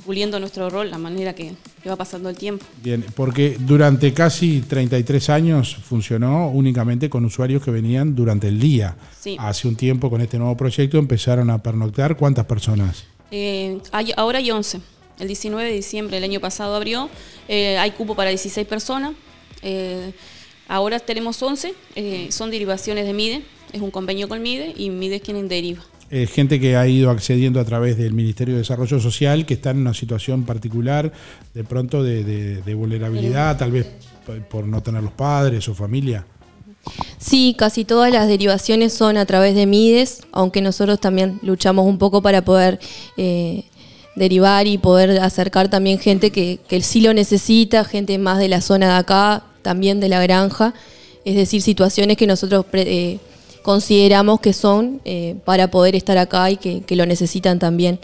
puliendo 0.05 0.39
nuestro 0.39 0.69
rol, 0.69 0.89
la 0.91 0.97
manera 0.97 1.33
que, 1.33 1.53
que 1.81 1.89
va 1.89 1.95
pasando 1.95 2.29
el 2.29 2.35
tiempo. 2.35 2.65
Bien, 2.83 3.03
porque 3.15 3.57
durante 3.59 4.13
casi 4.13 4.61
33 4.61 5.29
años 5.29 5.75
funcionó 5.75 6.49
únicamente 6.49 7.09
con 7.09 7.25
usuarios 7.25 7.63
que 7.63 7.71
venían 7.71 8.15
durante 8.15 8.47
el 8.47 8.59
día. 8.59 8.95
Sí. 9.19 9.35
Hace 9.39 9.67
un 9.67 9.75
tiempo 9.75 10.09
con 10.09 10.21
este 10.21 10.37
nuevo 10.37 10.55
proyecto 10.57 10.97
empezaron 10.97 11.49
a 11.49 11.61
pernoctar. 11.63 12.17
¿Cuántas 12.17 12.45
personas? 12.45 13.03
Eh, 13.31 13.79
hay- 13.91 14.13
ahora 14.17 14.39
hay 14.39 14.51
11. 14.51 14.79
El 15.19 15.27
19 15.27 15.69
de 15.69 15.75
diciembre 15.75 16.15
del 16.17 16.23
año 16.29 16.39
pasado 16.39 16.75
abrió. 16.75 17.09
Eh, 17.47 17.77
hay 17.77 17.91
cupo 17.91 18.15
para 18.15 18.29
16 18.29 18.67
personas. 18.67 19.13
Eh, 19.61 20.11
ahora 20.67 20.99
tenemos 20.99 21.41
11. 21.41 21.73
eh, 21.95 22.27
son 22.31 22.51
derivaciones 22.51 23.05
de 23.05 23.13
MIDE. 23.13 23.43
Es 23.71 23.81
un 23.81 23.89
convenio 23.91 24.27
con 24.27 24.41
MIDE 24.41 24.73
y 24.77 24.89
MIDE 24.89 25.15
es 25.15 25.21
quien 25.21 25.47
deriva. 25.47 25.81
Eh, 26.15 26.27
gente 26.27 26.59
que 26.59 26.75
ha 26.75 26.87
ido 26.87 27.09
accediendo 27.09 27.59
a 27.59 27.65
través 27.65 27.97
del 27.97 28.13
Ministerio 28.13 28.53
de 28.53 28.59
Desarrollo 28.59 28.99
Social, 28.99 29.47
que 29.47 29.55
está 29.55 29.71
en 29.71 29.77
una 29.77 29.95
situación 29.95 30.43
particular, 30.43 31.11
de 31.55 31.63
pronto 31.63 32.03
de, 32.03 32.23
de- 32.23 32.61
de 32.61 32.73
vulnerabilidad, 32.75 33.57
tal 33.57 33.71
vez 33.71 33.87
por 34.47 34.67
no 34.67 34.83
tener 34.83 35.01
los 35.01 35.11
padres 35.13 35.67
o 35.69 35.73
familia. 35.73 36.23
Sí, 37.17 37.55
casi 37.57 37.83
todas 37.83 38.11
las 38.13 38.27
derivaciones 38.27 38.93
son 38.93 39.17
a 39.17 39.25
través 39.25 39.55
de 39.55 39.65
MIDES, 39.65 40.21
aunque 40.31 40.61
nosotros 40.61 40.99
también 40.99 41.39
luchamos 41.41 41.87
un 41.87 41.97
poco 41.97 42.21
para 42.21 42.43
poder 42.43 42.79
eh, 43.17 43.63
derivar 44.15 44.67
y 44.67 44.77
poder 44.77 45.19
acercar 45.19 45.67
también 45.69 45.97
gente 45.97 46.29
que, 46.29 46.59
que 46.67 46.81
sí 46.83 47.01
lo 47.01 47.11
necesita, 47.15 47.85
gente 47.85 48.19
más 48.19 48.37
de 48.37 48.49
la 48.49 48.61
zona 48.61 48.85
de 48.93 48.99
acá, 48.99 49.43
también 49.63 49.99
de 49.99 50.09
la 50.09 50.21
granja, 50.21 50.75
es 51.25 51.35
decir, 51.35 51.63
situaciones 51.63 52.17
que 52.17 52.27
nosotros 52.27 52.65
pre- 52.69 52.83
eh, 53.13 53.19
consideramos 53.63 54.39
que 54.41 54.53
son 54.53 55.01
eh, 55.05 55.35
para 55.45 55.71
poder 55.71 55.95
estar 55.95 56.17
acá 56.17 56.51
y 56.51 56.57
que, 56.57 56.95
lo 56.95 57.05
necesitan 57.07 57.57
también. 57.57 57.99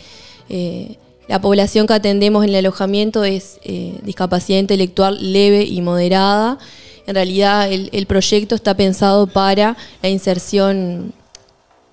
Eh, 0.49 0.95
la 1.27 1.39
población 1.39 1.85
que 1.85 1.93
atendemos 1.93 2.43
en 2.43 2.49
el 2.49 2.55
alojamiento 2.55 3.23
es 3.23 3.59
eh, 3.63 3.99
discapacidad 4.01 4.57
intelectual 4.57 5.31
leve 5.31 5.63
y 5.63 5.81
moderada. 5.81 6.57
En 7.05 7.13
realidad 7.13 7.71
el, 7.71 7.89
el 7.91 8.07
proyecto 8.07 8.55
está 8.55 8.75
pensado 8.75 9.27
para 9.27 9.77
la 10.01 10.09
inserción, 10.09 11.13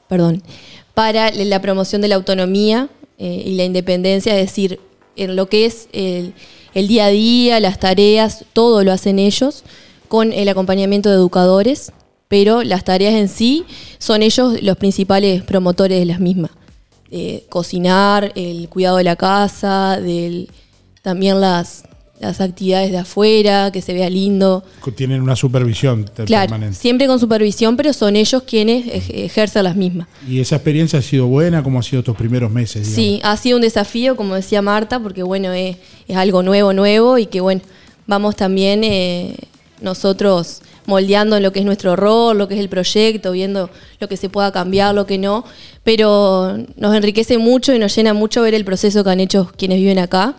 perdón, 0.08 0.42
para 0.94 1.30
la 1.30 1.60
promoción 1.60 2.00
de 2.00 2.08
la 2.08 2.14
autonomía 2.14 2.88
y 3.18 3.54
la 3.54 3.64
independencia, 3.64 4.38
es 4.38 4.46
decir, 4.46 4.78
en 5.16 5.36
lo 5.36 5.48
que 5.48 5.64
es 5.64 5.88
el, 5.92 6.34
el 6.74 6.86
día 6.86 7.06
a 7.06 7.08
día, 7.08 7.60
las 7.60 7.80
tareas, 7.80 8.44
todo 8.52 8.84
lo 8.84 8.92
hacen 8.92 9.18
ellos 9.18 9.64
con 10.08 10.32
el 10.32 10.48
acompañamiento 10.48 11.08
de 11.08 11.16
educadores, 11.16 11.92
pero 12.28 12.62
las 12.62 12.84
tareas 12.84 13.14
en 13.14 13.28
sí 13.28 13.64
son 13.98 14.22
ellos 14.22 14.62
los 14.62 14.76
principales 14.76 15.42
promotores 15.42 15.98
de 15.98 16.04
las 16.06 16.20
mismas. 16.20 16.50
Eh, 17.10 17.44
cocinar, 17.48 18.32
el 18.34 18.68
cuidado 18.68 18.96
de 18.96 19.04
la 19.04 19.14
casa, 19.16 20.00
del, 20.00 20.48
también 21.02 21.40
las, 21.40 21.84
las 22.18 22.40
actividades 22.40 22.90
de 22.90 22.98
afuera, 22.98 23.70
que 23.70 23.80
se 23.80 23.94
vea 23.94 24.10
lindo. 24.10 24.64
Tienen 24.96 25.22
una 25.22 25.36
supervisión 25.36 26.10
Claro, 26.24 26.48
permanente. 26.50 26.76
siempre 26.76 27.06
con 27.06 27.20
supervisión, 27.20 27.76
pero 27.76 27.92
son 27.92 28.16
ellos 28.16 28.42
quienes 28.42 28.86
ej- 28.88 29.24
ejercen 29.24 29.62
las 29.62 29.76
mismas. 29.76 30.08
¿Y 30.28 30.40
esa 30.40 30.56
experiencia 30.56 30.98
ha 30.98 31.02
sido 31.02 31.26
buena? 31.28 31.62
¿Cómo 31.62 31.78
ha 31.78 31.82
sido 31.84 32.00
estos 32.00 32.16
primeros 32.16 32.50
meses? 32.50 32.86
digamos? 32.88 32.94
Sí, 32.96 33.20
ha 33.22 33.36
sido 33.36 33.56
un 33.58 33.62
desafío, 33.62 34.16
como 34.16 34.34
decía 34.34 34.60
Marta, 34.60 34.98
porque 34.98 35.22
bueno, 35.22 35.52
es, 35.52 35.76
es 36.08 36.16
algo 36.16 36.42
nuevo, 36.42 36.72
nuevo, 36.72 37.18
y 37.18 37.26
que 37.26 37.40
bueno, 37.40 37.60
vamos 38.08 38.34
también 38.34 38.82
eh, 38.82 39.36
nosotros 39.80 40.60
moldeando 40.86 41.36
en 41.36 41.42
lo 41.42 41.52
que 41.52 41.60
es 41.60 41.64
nuestro 41.66 41.96
rol, 41.96 42.38
lo 42.38 42.48
que 42.48 42.54
es 42.54 42.60
el 42.60 42.68
proyecto, 42.68 43.32
viendo 43.32 43.70
lo 44.00 44.08
que 44.08 44.16
se 44.16 44.28
pueda 44.28 44.52
cambiar, 44.52 44.94
lo 44.94 45.06
que 45.06 45.18
no, 45.18 45.44
pero 45.84 46.56
nos 46.76 46.94
enriquece 46.94 47.38
mucho 47.38 47.74
y 47.74 47.78
nos 47.78 47.94
llena 47.94 48.14
mucho 48.14 48.42
ver 48.42 48.54
el 48.54 48.64
proceso 48.64 49.04
que 49.04 49.10
han 49.10 49.20
hecho 49.20 49.50
quienes 49.56 49.78
viven 49.78 49.98
acá, 49.98 50.34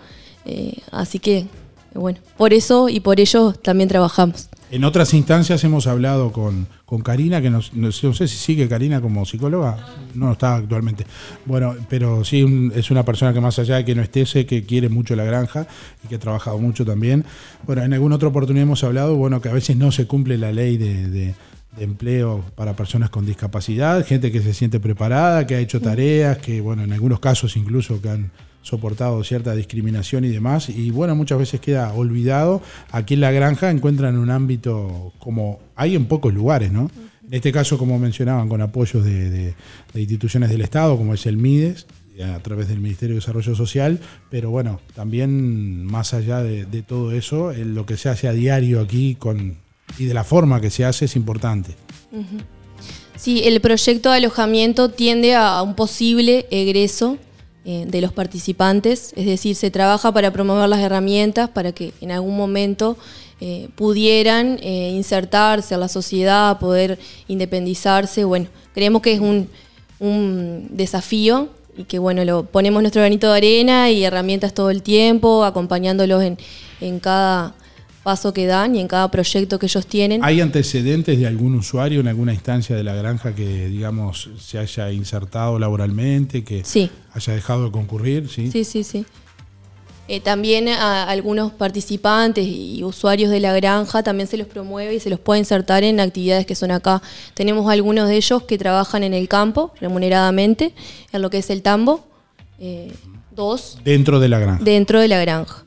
eh, 0.45 0.73
así 0.91 1.19
que 1.19 1.45
bueno, 1.93 2.19
por 2.37 2.53
eso 2.53 2.89
y 2.89 2.99
por 2.99 3.19
ello 3.19 3.53
también 3.53 3.89
trabajamos. 3.89 4.49
En 4.69 4.83
otras 4.83 5.13
instancias 5.13 5.63
hemos 5.63 5.87
hablado 5.87 6.31
con, 6.31 6.67
con 6.87 7.01
Karina, 7.01 7.41
que 7.41 7.49
nos- 7.49 7.73
no, 7.73 7.91
sé- 7.91 8.13
si 8.13 8.37
sigue 8.37 8.67
Karina 8.69 9.01
como 9.01 9.25
psicóloga, 9.25 9.77
no 10.15 10.31
está 10.31 10.55
actualmente. 10.55 11.05
Bueno, 11.45 11.75
pero 11.89 12.23
sí 12.23 12.71
es 12.73 12.89
una 12.91 13.03
persona 13.03 13.33
que 13.33 13.41
más 13.41 13.59
allá 13.59 13.75
de 13.75 13.83
que 13.85 13.93
no 13.93 14.01
esté, 14.01 14.25
sé 14.25 14.45
que 14.45 14.63
quiere 14.63 14.87
mucho 14.87 15.13
la 15.15 15.25
granja 15.25 15.67
y 16.03 16.07
que 16.07 16.15
ha 16.15 16.19
trabajado 16.19 16.57
mucho 16.59 16.85
también. 16.85 17.25
Bueno, 17.65 17.83
en 17.83 17.93
alguna 17.93 18.15
otra 18.15 18.29
oportunidad 18.29 18.63
hemos 18.63 18.85
hablado, 18.85 19.17
bueno, 19.17 19.41
que 19.41 19.49
a 19.49 19.53
veces 19.53 19.75
no 19.75 19.91
se 19.91 20.07
cumple 20.07 20.37
la 20.37 20.53
ley 20.53 20.77
de- 20.77 21.07
de 21.09 21.35
empleo 21.77 22.43
para 22.55 22.73
personas 22.75 23.09
con 23.09 23.25
discapacidad, 23.25 24.03
gente 24.05 24.31
que 24.31 24.41
se 24.41 24.53
siente 24.53 24.79
preparada, 24.79 25.45
que 25.45 25.55
ha 25.55 25.59
hecho 25.59 25.81
tareas, 25.81 26.37
que 26.37 26.61
bueno, 26.61 26.83
en 26.83 26.93
algunos 26.93 27.19
casos 27.19 27.55
incluso 27.57 28.01
que 28.01 28.09
han 28.09 28.31
soportado 28.67 29.23
cierta 29.23 29.55
discriminación 29.55 30.25
y 30.25 30.29
demás, 30.29 30.69
y 30.69 30.91
bueno, 30.91 31.15
muchas 31.15 31.39
veces 31.39 31.59
queda 31.59 31.93
olvidado. 31.93 32.61
Aquí 32.91 33.13
en 33.13 33.21
la 33.21 33.31
granja 33.31 33.71
encuentran 33.71 34.17
un 34.17 34.29
ámbito 34.29 35.13
como 35.19 35.59
hay 35.75 35.95
en 35.95 36.05
pocos 36.05 36.33
lugares, 36.33 36.71
¿no? 36.71 36.91
En 37.25 37.33
este 37.33 37.51
caso, 37.51 37.77
como 37.77 37.97
mencionaban, 37.99 38.47
con 38.47 38.61
apoyos 38.61 39.03
de, 39.03 39.29
de- 39.29 39.55
instituciones 39.95 40.49
del 40.49 40.61
Estado, 40.61 40.95
como 40.97 41.13
es 41.13 41.25
el 41.25 41.37
MIDES, 41.37 41.87
a 42.35 42.39
través 42.39 42.67
del 42.67 42.79
Ministerio 42.79 43.15
de 43.15 43.19
Desarrollo 43.19 43.53
Social, 43.55 43.99
pero 44.31 44.49
bueno, 44.49 44.79
también 44.95 45.85
más 45.85 46.13
allá 46.13 46.41
de, 46.41 46.65
todo 46.81 47.11
eso, 47.11 47.51
eh, 47.51 47.63
lo 47.63 47.85
que 47.85 47.95
se 47.97 48.09
hace 48.09 48.27
a 48.27 48.33
diario 48.33 48.81
aquí 48.81 49.15
con, 49.15 49.57
y 49.99 50.05
de 50.05 50.13
la 50.13 50.23
forma 50.23 50.59
que 50.59 50.69
se 50.69 50.83
hace 50.83 51.05
es 51.05 51.15
importante. 51.15 51.75
Sí, 53.15 53.41
el 53.45 53.59
proyecto 53.61 54.09
de 54.09 54.17
alojamiento 54.17 54.89
tiende 54.89 55.35
a 55.35 55.61
un 55.61 55.75
posible 55.75 56.47
egreso 56.49 57.17
eh, 57.69 57.83
de 57.85 57.99
los 57.99 58.13
participantes, 58.13 59.11
es 59.17 59.25
decir, 59.25 59.53
se 59.53 59.69
trabaja 59.69 60.13
para 60.13 60.31
promover 60.31 60.69
las 60.69 60.79
herramientas 60.79 61.49
para 61.49 61.73
que 61.73 61.91
en 61.99 62.11
algún 62.11 62.37
momento 62.37 62.95
eh, 63.41 63.67
pudieran 63.75 64.57
eh, 64.61 64.93
insertarse 64.95 65.75
a 65.75 65.77
la 65.77 65.89
sociedad, 65.89 66.59
poder 66.59 66.97
independizarse. 67.27 68.23
Bueno, 68.23 68.47
creemos 68.73 69.01
que 69.01 69.11
es 69.11 69.19
un, 69.19 69.49
un 69.99 70.67
desafío 70.69 71.49
y 71.75 71.83
que 71.83 71.99
bueno, 71.99 72.23
lo 72.23 72.43
ponemos 72.43 72.81
nuestro 72.81 73.01
granito 73.01 73.29
de 73.33 73.37
arena 73.37 73.91
y 73.91 74.05
herramientas 74.05 74.53
todo 74.53 74.69
el 74.69 74.81
tiempo, 74.81 75.43
acompañándolos 75.43 76.23
en, 76.23 76.37
en 76.79 77.01
cada 77.01 77.53
paso 78.07 78.31
que 78.31 78.45
dan 78.45 78.73
y 78.73 78.79
en 78.79 78.87
cada 78.87 79.11
proyecto 79.11 79.59
que 79.59 79.65
ellos 79.65 79.85
tienen. 79.85 80.23
¿Hay 80.23 80.39
antecedentes 80.39 81.19
de 81.19 81.27
algún 81.27 81.55
usuario 81.55 81.99
en 81.99 82.07
alguna 82.07 82.33
instancia 82.33 82.73
de 82.73 82.81
la 82.81 82.95
granja 82.95 83.35
que, 83.35 83.67
digamos, 83.67 84.29
se 84.39 84.57
haya 84.57 84.93
insertado 84.93 85.59
laboralmente, 85.59 86.41
que 86.45 86.63
Sí. 86.63 86.89
haya 87.11 87.33
dejado 87.33 87.65
de 87.65 87.71
concurrir? 87.71 88.29
Sí. 88.29 88.49
Sí, 88.49 88.63
sí, 88.63 88.85
sí. 88.85 89.05
Eh, 90.07 90.21
también 90.21 90.69
a 90.69 91.03
algunos 91.03 91.51
participantes 91.51 92.45
y 92.47 92.81
usuarios 92.81 93.29
de 93.29 93.41
la 93.41 93.51
granja 93.53 94.03
también 94.03 94.29
se 94.29 94.37
los 94.37 94.47
promueve 94.47 94.95
y 94.95 95.01
se 95.01 95.09
los 95.09 95.19
puede 95.19 95.39
insertar 95.39 95.83
en 95.83 95.99
actividades 95.99 96.45
que 96.45 96.55
son 96.55 96.71
acá. 96.71 97.01
Tenemos 97.33 97.69
algunos 97.69 98.07
de 98.07 98.15
ellos 98.15 98.43
que 98.43 98.57
trabajan 98.57 99.03
en 99.03 99.13
el 99.13 99.27
campo 99.27 99.73
remuneradamente, 99.81 100.73
en 101.11 101.21
lo 101.21 101.29
que 101.29 101.39
es 101.39 101.49
el 101.49 101.61
tambo, 101.61 102.07
eh, 102.57 102.93
dos 103.35 103.79
Dentro 103.83 104.21
de 104.21 104.29
la 104.29 104.39
granja. 104.39 104.63
dentro 104.63 105.01
de 105.01 105.09
la 105.09 105.19
granja. 105.19 105.65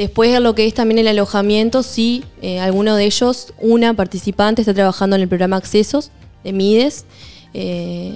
Después 0.00 0.34
en 0.34 0.42
lo 0.42 0.54
que 0.54 0.66
es 0.66 0.72
también 0.72 0.98
el 0.98 1.08
alojamiento, 1.08 1.82
sí, 1.82 2.24
eh, 2.40 2.58
alguno 2.58 2.96
de 2.96 3.04
ellos, 3.04 3.52
una 3.58 3.92
participante 3.92 4.62
está 4.62 4.72
trabajando 4.72 5.14
en 5.16 5.20
el 5.20 5.28
programa 5.28 5.56
Accesos 5.56 6.10
de 6.42 6.54
Mides 6.54 7.04
eh, 7.52 8.14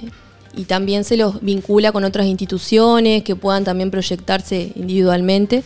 y 0.57 0.63
también 0.63 1.03
se 1.03 1.15
los 1.15 1.41
vincula 1.41 1.91
con 1.91 2.03
otras 2.03 2.25
instituciones 2.25 3.21
que 3.23 3.35
puedan 3.35 3.63
también 3.63 3.91
proyectarse 3.91 4.71
individualmente. 4.75 5.61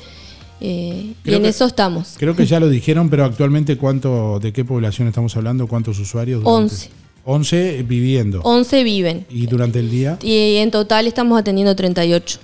eh, 0.60 1.14
y 1.24 1.34
en 1.34 1.44
que- 1.44 1.48
eso 1.48 1.64
estamos. 1.66 2.16
Creo 2.18 2.36
que 2.36 2.46
ya 2.46 2.60
lo 2.60 2.68
dijeron, 2.80 3.10
pero 3.10 3.24
actualmente 3.24 3.78
cuánto, 3.78 4.40
¿de 4.42 4.52
qué 4.52 4.66
población 4.66 5.08
estamos 5.08 5.38
hablando? 5.38 5.68
¿Cuántos 5.68 6.00
usuarios? 6.00 6.44
durante- 6.44 6.74
11. 6.76 6.90
11 7.24 7.84
viviendo. 7.88 8.42
11 8.44 8.84
viven 8.84 9.26
¿Y 9.30 9.46
durante 9.48 9.80
el 9.80 9.90
día? 9.90 10.18
y 10.22 10.58
en 10.58 10.70
total 10.72 11.08
estamos 11.08 11.40
atendiendo 11.40 11.74
38. 11.78 12.40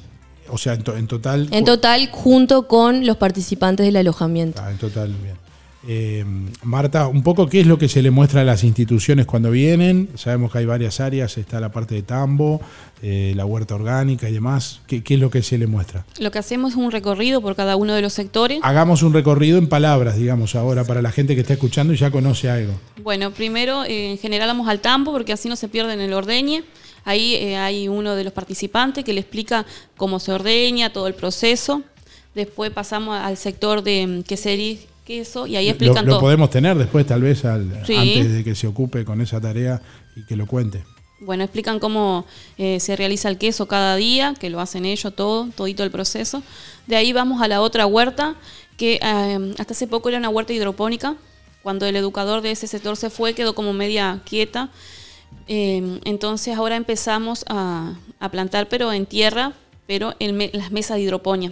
O 0.49 0.57
sea, 0.57 0.73
en, 0.73 0.83
to- 0.83 0.95
en 0.97 1.07
total... 1.07 1.47
En 1.51 1.65
total 1.65 2.09
junto 2.11 2.67
con 2.67 3.05
los 3.05 3.17
participantes 3.17 3.85
del 3.85 3.95
alojamiento. 3.97 4.61
Ah, 4.63 4.71
en 4.71 4.77
total, 4.77 5.13
bien. 5.21 5.35
Eh, 5.87 6.25
Marta, 6.63 7.07
un 7.07 7.21
poco 7.21 7.47
qué 7.47 7.61
es 7.61 7.67
lo 7.67 7.77
que 7.77 7.87
se 7.87 8.01
le 8.01 8.09
muestra 8.09 8.41
a 8.41 8.43
las 8.43 8.63
instituciones 8.63 9.27
cuando 9.27 9.51
vienen. 9.51 10.09
Sabemos 10.15 10.51
que 10.51 10.57
hay 10.57 10.65
varias 10.65 10.99
áreas, 10.99 11.37
está 11.37 11.59
la 11.59 11.71
parte 11.71 11.93
de 11.93 12.01
tambo, 12.01 12.59
eh, 13.03 13.33
la 13.35 13.45
huerta 13.45 13.75
orgánica 13.75 14.27
y 14.27 14.33
demás. 14.33 14.81
¿Qué, 14.87 15.03
qué 15.03 15.13
es 15.13 15.19
lo 15.19 15.29
que 15.29 15.43
se 15.43 15.59
le 15.59 15.67
muestra? 15.67 16.03
Lo 16.19 16.31
que 16.31 16.39
hacemos 16.39 16.71
es 16.71 16.77
un 16.77 16.89
recorrido 16.89 17.39
por 17.39 17.55
cada 17.55 17.75
uno 17.75 17.93
de 17.93 18.01
los 18.01 18.13
sectores. 18.13 18.59
Hagamos 18.63 19.03
un 19.03 19.13
recorrido 19.13 19.59
en 19.59 19.67
palabras, 19.69 20.15
digamos, 20.17 20.55
ahora, 20.55 20.85
para 20.85 21.03
la 21.03 21.11
gente 21.11 21.35
que 21.35 21.41
está 21.41 21.53
escuchando 21.53 21.93
y 21.93 21.97
ya 21.97 22.09
conoce 22.09 22.49
algo. 22.49 22.73
Bueno, 23.03 23.29
primero 23.29 23.83
eh, 23.83 24.09
en 24.13 24.17
general 24.17 24.47
vamos 24.47 24.67
al 24.67 24.79
tambo 24.79 25.11
porque 25.11 25.33
así 25.33 25.49
no 25.49 25.55
se 25.55 25.67
pierden 25.67 26.01
el 26.01 26.13
ordeñe. 26.13 26.63
Ahí 27.05 27.35
eh, 27.35 27.55
hay 27.57 27.87
uno 27.87 28.15
de 28.15 28.23
los 28.25 28.33
participantes 28.33 29.05
que 29.05 29.13
le 29.13 29.21
explica 29.21 29.65
cómo 29.95 30.19
se 30.19 30.33
ordeña, 30.33 30.91
todo 30.91 31.07
el 31.07 31.13
proceso. 31.13 31.83
Después 32.33 32.71
pasamos 32.71 33.17
al 33.17 33.37
sector 33.37 33.81
de 33.83 34.05
mm, 34.07 34.23
quesería, 34.23 34.77
queso 35.05 35.45
y 35.47 35.55
ahí 35.55 35.65
Lo, 35.65 35.71
explican 35.71 36.05
lo 36.05 36.13
todo. 36.13 36.19
podemos 36.21 36.49
tener 36.49 36.75
después, 36.77 37.05
tal 37.05 37.21
vez, 37.21 37.45
al- 37.45 37.83
Sí. 37.85 37.95
antes 37.95 38.33
de 38.33 38.43
que 38.43 38.55
se 38.55 38.65
ocupe 38.67 39.05
con 39.05 39.21
esa 39.21 39.39
tarea 39.39 39.81
y 40.15 40.25
que 40.25 40.35
lo 40.35 40.47
cuente. 40.47 40.83
Bueno, 41.21 41.43
explican 41.43 41.79
cómo 41.79 42.25
eh, 42.57 42.79
se 42.79 42.95
realiza 42.95 43.29
el 43.29 43.37
queso 43.37 43.67
cada 43.67 43.95
día, 43.95 44.33
que 44.37 44.49
lo 44.49 44.59
hacen 44.59 44.83
ellos 44.83 45.15
todo, 45.15 45.47
todito 45.55 45.83
el 45.83 45.91
proceso. 45.91 46.43
De 46.87 46.95
ahí 46.97 47.13
vamos 47.13 47.41
a 47.41 47.47
la 47.47 47.61
otra 47.61 47.85
huerta, 47.85 48.35
que 48.77 48.99
eh, 49.01 49.53
hasta 49.57 49.73
hace 49.73 49.87
poco 49.87 50.09
era 50.09 50.17
una 50.17 50.29
huerta 50.29 50.51
hidropónica. 50.53 51.15
Cuando 51.63 51.85
el 51.85 51.95
educador 51.95 52.41
de 52.41 52.51
ese 52.51 52.67
sector 52.67 52.97
se 52.97 53.09
fue, 53.09 53.33
quedó 53.33 53.55
como 53.55 53.71
media 53.73 54.21
quieta. 54.25 54.69
Eh, 55.47 55.99
entonces 56.05 56.55
ahora 56.55 56.75
empezamos 56.75 57.45
a, 57.47 57.95
plantar, 58.31 58.67
pero 58.67 58.91
en 58.91 59.05
tierra, 59.05 59.53
pero 59.85 60.15
en 60.19 60.49
las 60.53 60.71
mesas 60.71 60.97
de 60.97 61.03
hidroponía. 61.03 61.51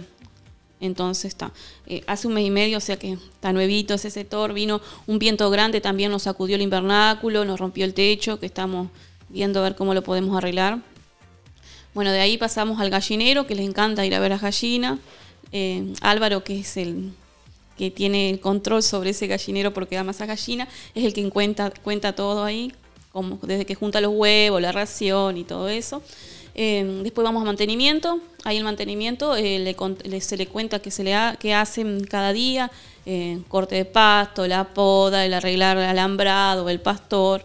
Entonces 0.80 1.26
está. 1.26 1.52
eh, 1.86 2.02
hace 2.06 2.26
un 2.26 2.34
mes 2.34 2.44
y 2.46 2.50
medio, 2.50 2.78
o 2.78 2.80
sea 2.80 2.98
que 2.98 3.12
está 3.12 3.52
nuevito 3.52 3.94
ese 3.94 4.10
sector. 4.10 4.52
Vino 4.52 4.80
un 5.06 5.18
viento 5.18 5.48
grande, 5.50 5.80
también 5.80 6.10
nos 6.10 6.24
sacudió 6.24 6.56
el 6.56 6.62
invernáculo, 6.62 7.44
nos 7.44 7.60
rompió 7.60 7.84
el 7.84 7.94
techo, 7.94 8.40
que 8.40 8.46
estamos 8.46 8.88
viendo 9.28 9.60
a 9.60 9.62
ver 9.62 9.76
cómo 9.76 9.94
lo 9.94 10.02
podemos 10.02 10.36
arreglar. 10.36 10.80
Bueno, 11.94 12.10
de 12.10 12.18
ahí 12.18 12.36
pasamos 12.36 12.80
al 12.80 12.90
gallinero, 12.90 13.46
que 13.46 13.54
les 13.54 13.66
encanta 13.66 14.04
ir 14.04 14.14
a 14.14 14.20
ver 14.20 14.32
a 14.32 14.38
gallina. 14.38 14.98
Eh, 15.52 15.92
Álvaro, 16.00 16.42
que 16.42 16.58
es 16.58 16.76
el 16.76 17.12
que 17.78 17.90
tiene 17.90 18.30
el 18.30 18.40
control 18.40 18.82
sobre 18.82 19.10
ese 19.10 19.26
gallinero 19.26 19.72
porque 19.72 19.96
da 19.96 20.04
más 20.04 20.20
a 20.20 20.26
gallina, 20.26 20.68
es 20.94 21.04
el 21.04 21.12
que 21.12 21.28
cuenta, 21.30 21.70
cuenta 21.70 22.14
todo 22.14 22.44
ahí, 22.44 22.72
como 23.14 23.38
desde 23.42 23.64
que 23.64 23.76
junta 23.76 24.00
los 24.00 24.12
huevos, 24.12 24.60
la 24.60 24.72
ración 24.72 25.36
y 25.38 25.44
todo 25.44 25.68
eso. 25.68 26.02
Eh, 26.56 27.00
después 27.04 27.24
vamos 27.24 27.42
a 27.42 27.46
mantenimiento. 27.46 28.18
Ahí 28.44 28.56
el 28.58 28.64
mantenimiento 28.64 29.34
eh, 29.36 29.60
le 29.60 29.74
con- 29.74 29.96
le- 30.04 30.20
se 30.20 30.36
le 30.36 30.46
cuenta 30.48 30.80
que 30.80 30.90
se 30.90 31.02
le 31.04 31.14
ha- 31.14 31.36
que 31.38 31.54
hacen 31.54 32.04
cada 32.04 32.32
día, 32.32 32.70
eh, 33.06 33.38
corte 33.48 33.76
de 33.76 33.84
pasto, 33.84 34.46
la 34.48 34.64
poda, 34.74 35.24
el 35.24 35.32
arreglar 35.34 35.78
el 35.78 35.84
alambrado, 35.84 36.68
el 36.68 36.80
pastor. 36.80 37.44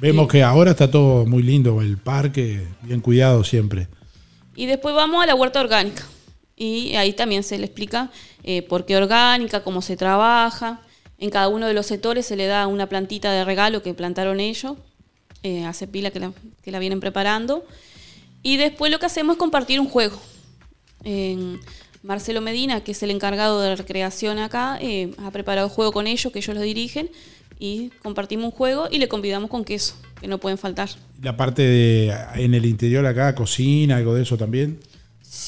Vemos 0.00 0.28
que 0.28 0.42
ahora 0.42 0.70
está 0.70 0.88
todo 0.90 1.26
muy 1.26 1.42
lindo, 1.42 1.82
el 1.82 1.98
parque, 1.98 2.66
bien 2.82 3.00
cuidado 3.00 3.42
siempre. 3.44 3.88
Y 4.54 4.66
después 4.66 4.94
vamos 4.94 5.22
a 5.22 5.26
la 5.26 5.34
huerta 5.34 5.60
orgánica. 5.60 6.04
Y 6.56 6.94
ahí 6.94 7.12
también 7.12 7.42
se 7.42 7.58
le 7.58 7.64
explica 7.66 8.10
eh, 8.44 8.62
por 8.62 8.84
qué 8.86 8.96
orgánica, 8.96 9.62
cómo 9.64 9.82
se 9.82 9.96
trabaja. 9.96 10.80
En 11.18 11.30
cada 11.30 11.46
uno 11.48 11.66
de 11.68 11.74
los 11.74 11.86
sectores 11.86 12.26
se 12.26 12.34
le 12.36 12.46
da 12.46 12.66
una 12.66 12.88
plantita 12.88 13.30
de 13.32 13.44
regalo 13.44 13.82
que 13.82 13.94
plantaron 13.94 14.40
ellos. 14.40 14.72
Eh, 15.42 15.64
hace 15.64 15.86
pila 15.86 16.10
que 16.10 16.20
la, 16.20 16.32
que 16.62 16.70
la 16.70 16.78
vienen 16.78 17.00
preparando. 17.00 17.64
Y 18.42 18.56
después 18.56 18.90
lo 18.90 18.98
que 18.98 19.06
hacemos 19.06 19.34
es 19.34 19.38
compartir 19.38 19.80
un 19.80 19.88
juego. 19.88 20.20
En 21.04 21.60
Marcelo 22.02 22.40
Medina, 22.40 22.82
que 22.82 22.92
es 22.92 23.02
el 23.02 23.10
encargado 23.10 23.60
de 23.60 23.76
recreación 23.76 24.38
acá, 24.38 24.78
eh, 24.80 25.14
ha 25.18 25.30
preparado 25.30 25.68
el 25.68 25.72
juego 25.72 25.92
con 25.92 26.06
ellos, 26.06 26.32
que 26.32 26.40
ellos 26.40 26.54
lo 26.54 26.62
dirigen. 26.62 27.10
Y 27.58 27.90
compartimos 28.02 28.46
un 28.46 28.50
juego 28.50 28.88
y 28.90 28.98
le 28.98 29.06
convidamos 29.06 29.48
con 29.48 29.64
queso, 29.64 29.94
que 30.20 30.26
no 30.26 30.38
pueden 30.38 30.58
faltar. 30.58 30.88
La 31.20 31.36
parte 31.36 31.62
de 31.62 32.12
en 32.34 32.54
el 32.54 32.66
interior 32.66 33.06
acá, 33.06 33.34
cocina, 33.36 33.96
algo 33.96 34.14
de 34.14 34.22
eso 34.22 34.36
también. 34.36 34.80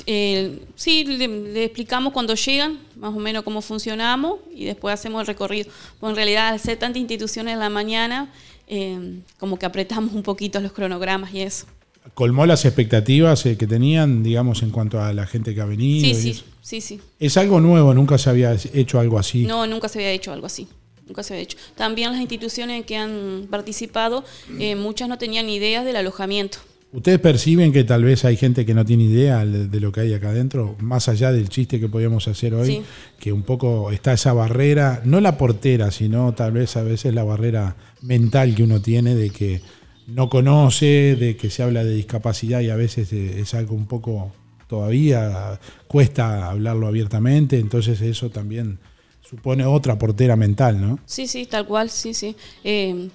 Eh, 0.06 0.60
sí, 0.76 1.04
le, 1.04 1.26
le 1.26 1.64
explicamos 1.64 2.12
cuando 2.12 2.34
llegan, 2.34 2.78
más 2.96 3.14
o 3.14 3.18
menos 3.18 3.42
cómo 3.42 3.60
funcionamos 3.60 4.38
y 4.54 4.64
después 4.64 4.94
hacemos 4.94 5.20
el 5.20 5.26
recorrido. 5.26 5.70
Pues 5.98 6.10
en 6.10 6.16
realidad, 6.16 6.48
al 6.48 6.60
ser 6.60 6.78
tantas 6.78 7.00
instituciones 7.00 7.54
en 7.54 7.58
la 7.58 7.68
mañana, 7.68 8.32
eh, 8.66 9.20
como 9.38 9.58
que 9.58 9.66
apretamos 9.66 10.14
un 10.14 10.22
poquito 10.22 10.60
los 10.60 10.72
cronogramas 10.72 11.32
y 11.34 11.42
eso. 11.42 11.66
Colmó 12.12 12.44
las 12.44 12.64
expectativas 12.64 13.46
eh, 13.46 13.56
que 13.56 13.66
tenían, 13.66 14.22
digamos, 14.22 14.62
en 14.62 14.70
cuanto 14.70 15.00
a 15.00 15.12
la 15.12 15.26
gente 15.26 15.54
que 15.54 15.60
ha 15.60 15.64
venido. 15.64 16.00
Sí, 16.00 16.10
y 16.10 16.14
sí, 16.14 16.30
eso. 16.30 16.44
sí, 16.60 16.80
sí. 16.80 17.00
Es 17.18 17.36
algo 17.36 17.60
nuevo, 17.60 17.94
nunca 17.94 18.18
se 18.18 18.28
había 18.28 18.54
hecho 18.74 19.00
algo 19.00 19.18
así. 19.18 19.44
No, 19.44 19.66
nunca 19.66 19.88
se 19.88 19.98
había 19.98 20.10
hecho 20.10 20.32
algo 20.32 20.46
así. 20.46 20.68
Nunca 21.06 21.22
se 21.22 21.34
había 21.34 21.44
hecho. 21.44 21.58
También 21.76 22.12
las 22.12 22.20
instituciones 22.20 22.84
que 22.84 22.96
han 22.96 23.46
participado, 23.50 24.24
eh, 24.58 24.74
muchas 24.74 25.08
no 25.08 25.18
tenían 25.18 25.48
ideas 25.48 25.84
del 25.84 25.96
alojamiento. 25.96 26.58
¿Ustedes 26.94 27.18
perciben 27.18 27.72
que 27.72 27.82
tal 27.82 28.04
vez 28.04 28.24
hay 28.24 28.36
gente 28.36 28.64
que 28.64 28.72
no 28.72 28.84
tiene 28.84 29.02
idea 29.04 29.44
de 29.44 29.80
lo 29.80 29.90
que 29.90 30.02
hay 30.02 30.14
acá 30.14 30.28
adentro? 30.28 30.76
Más 30.78 31.08
allá 31.08 31.32
del 31.32 31.48
chiste 31.48 31.80
que 31.80 31.88
podíamos 31.88 32.28
hacer 32.28 32.54
hoy, 32.54 32.66
Sí. 32.68 32.82
que 33.18 33.32
un 33.32 33.42
poco 33.42 33.90
está 33.90 34.12
esa 34.12 34.32
barrera, 34.32 35.02
no 35.04 35.20
la 35.20 35.36
portera, 35.36 35.90
sino 35.90 36.34
tal 36.34 36.52
vez 36.52 36.76
a 36.76 36.84
veces 36.84 37.12
la 37.12 37.24
barrera 37.24 37.74
mental 38.02 38.54
que 38.54 38.62
uno 38.62 38.80
tiene 38.80 39.16
de 39.16 39.30
que 39.30 39.60
no 40.06 40.28
conoce, 40.28 41.16
de 41.16 41.36
que 41.36 41.50
se 41.50 41.64
habla 41.64 41.82
de 41.82 41.96
discapacidad 41.96 42.60
y 42.60 42.70
a 42.70 42.76
veces 42.76 43.12
es 43.12 43.54
algo 43.54 43.74
un 43.74 43.86
poco 43.86 44.32
todavía 44.68 45.58
cuesta 45.88 46.48
hablarlo 46.48 46.86
abiertamente, 46.86 47.58
entonces 47.58 48.00
eso 48.02 48.30
también 48.30 48.78
supone 49.20 49.66
otra 49.66 49.98
portera 49.98 50.36
mental, 50.36 50.80
¿no? 50.80 51.00
Sí, 51.06 51.26
sí, 51.26 51.46
tal 51.46 51.66
cual, 51.66 51.90
sí, 51.90 52.14
sí. 52.14 52.36
Eh, 52.62 53.08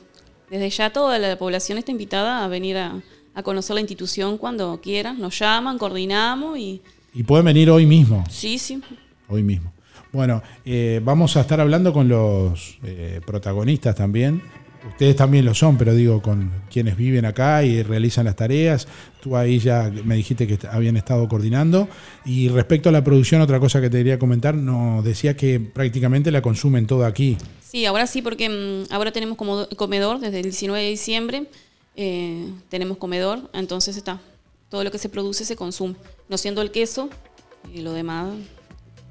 desde 0.49 0.69
ya 0.69 0.91
toda 0.91 1.17
la 1.17 1.37
población 1.37 1.77
está 1.77 1.91
invitada 1.91 2.43
a 2.43 2.47
venir 2.49 2.75
a, 2.77 2.99
a 3.33 3.43
conocer 3.43 3.73
la 3.75 3.81
institución 3.81 4.37
cuando 4.37 4.79
quieran. 4.81 5.19
Nos 5.19 5.37
llaman, 5.39 5.77
coordinamos 5.77 6.57
y 6.57 6.81
Y 7.13 7.23
pueden 7.23 7.45
venir 7.45 7.69
hoy 7.69 7.85
mismo. 7.85 8.23
sí, 8.29 8.57
sí. 8.57 8.81
Hoy 9.27 9.43
mismo. 9.43 9.71
Bueno, 10.11 10.41
eh, 10.65 11.01
vamos 11.03 11.37
a 11.37 11.41
estar 11.41 11.61
hablando 11.61 11.93
con 11.93 12.09
los 12.09 12.79
eh, 12.83 13.21
protagonistas 13.25 13.95
también. 13.95 14.41
Ustedes 14.87 15.15
también 15.15 15.45
lo 15.45 15.53
son, 15.53 15.77
pero 15.77 15.93
digo, 15.93 16.21
con 16.21 16.51
quienes 16.71 16.95
viven 16.95 17.25
acá 17.25 17.63
y 17.63 17.83
realizan 17.83 18.25
las 18.25 18.35
tareas. 18.35 18.87
Tú 19.21 19.35
ahí 19.35 19.59
ya 19.59 19.91
me 20.05 20.15
dijiste 20.15 20.47
que 20.47 20.57
habían 20.67 20.97
estado 20.97 21.27
coordinando. 21.27 21.87
Y 22.25 22.47
respecto 22.49 22.89
a 22.89 22.91
la 22.91 23.03
producción, 23.03 23.41
otra 23.41 23.59
cosa 23.59 23.81
que 23.81 23.89
te 23.89 23.97
quería 23.97 24.17
comentar, 24.17 24.55
nos 24.55 25.03
decía 25.03 25.35
que 25.35 25.59
prácticamente 25.59 26.31
la 26.31 26.41
consumen 26.41 26.87
toda 26.87 27.07
aquí. 27.07 27.37
Sí, 27.61 27.85
ahora 27.85 28.07
sí, 28.07 28.21
porque 28.21 28.49
mm, 28.49 28.91
ahora 28.91 29.11
tenemos 29.11 29.37
como 29.37 29.67
comedor 29.75 30.19
desde 30.19 30.37
el 30.37 30.43
19 30.43 30.81
de 30.81 30.89
diciembre. 30.89 31.43
Eh, 32.01 32.45
tenemos 32.69 32.97
comedor, 32.97 33.49
entonces 33.51 33.97
está. 33.97 34.21
Todo 34.69 34.85
lo 34.85 34.91
que 34.91 34.97
se 34.97 35.09
produce 35.09 35.43
se 35.43 35.57
consume. 35.57 35.95
No 36.29 36.37
siendo 36.37 36.61
el 36.61 36.71
queso, 36.71 37.09
y 37.73 37.81
lo 37.81 37.91
demás, 37.91 38.33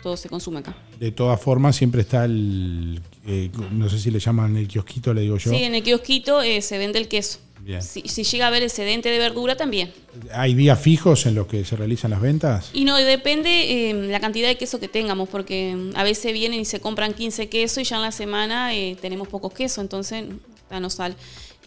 todo 0.02 0.16
se 0.16 0.30
consume 0.30 0.60
acá. 0.60 0.74
De 0.98 1.12
todas 1.12 1.38
formas, 1.38 1.76
siempre 1.76 2.00
está 2.00 2.24
el. 2.24 3.02
eh, 3.26 3.50
no 3.72 3.90
sé 3.90 3.98
si 3.98 4.10
le 4.10 4.20
llaman 4.20 4.56
el 4.56 4.66
kiosquito, 4.66 5.12
le 5.12 5.20
digo 5.20 5.36
yo. 5.36 5.50
Sí, 5.50 5.64
en 5.64 5.74
el 5.74 5.82
kiosquito 5.82 6.40
eh, 6.40 6.62
se 6.62 6.78
vende 6.78 6.98
el 6.98 7.08
queso. 7.08 7.40
Si, 7.80 8.00
si 8.08 8.24
llega 8.24 8.46
a 8.46 8.48
haber 8.48 8.62
excedente 8.62 9.10
de 9.10 9.18
verdura, 9.18 9.54
también. 9.54 9.92
¿Hay 10.32 10.54
días 10.54 10.80
fijos 10.80 11.26
en 11.26 11.34
los 11.34 11.46
que 11.46 11.66
se 11.66 11.76
realizan 11.76 12.10
las 12.10 12.22
ventas? 12.22 12.70
Y 12.72 12.86
no, 12.86 12.96
depende 12.96 13.90
eh, 13.90 13.94
la 14.08 14.20
cantidad 14.20 14.48
de 14.48 14.56
queso 14.56 14.80
que 14.80 14.88
tengamos, 14.88 15.28
porque 15.28 15.76
mm, 15.76 15.90
a 15.94 16.02
veces 16.02 16.32
vienen 16.32 16.60
y 16.60 16.64
se 16.64 16.80
compran 16.80 17.12
15 17.12 17.50
quesos 17.50 17.82
y 17.82 17.84
ya 17.84 17.96
en 17.96 18.02
la 18.02 18.12
semana 18.12 18.74
eh, 18.74 18.96
tenemos 18.98 19.28
pocos 19.28 19.52
quesos, 19.52 19.82
entonces 19.82 20.24
ya 20.70 20.80
no 20.80 20.88
sale. 20.88 21.14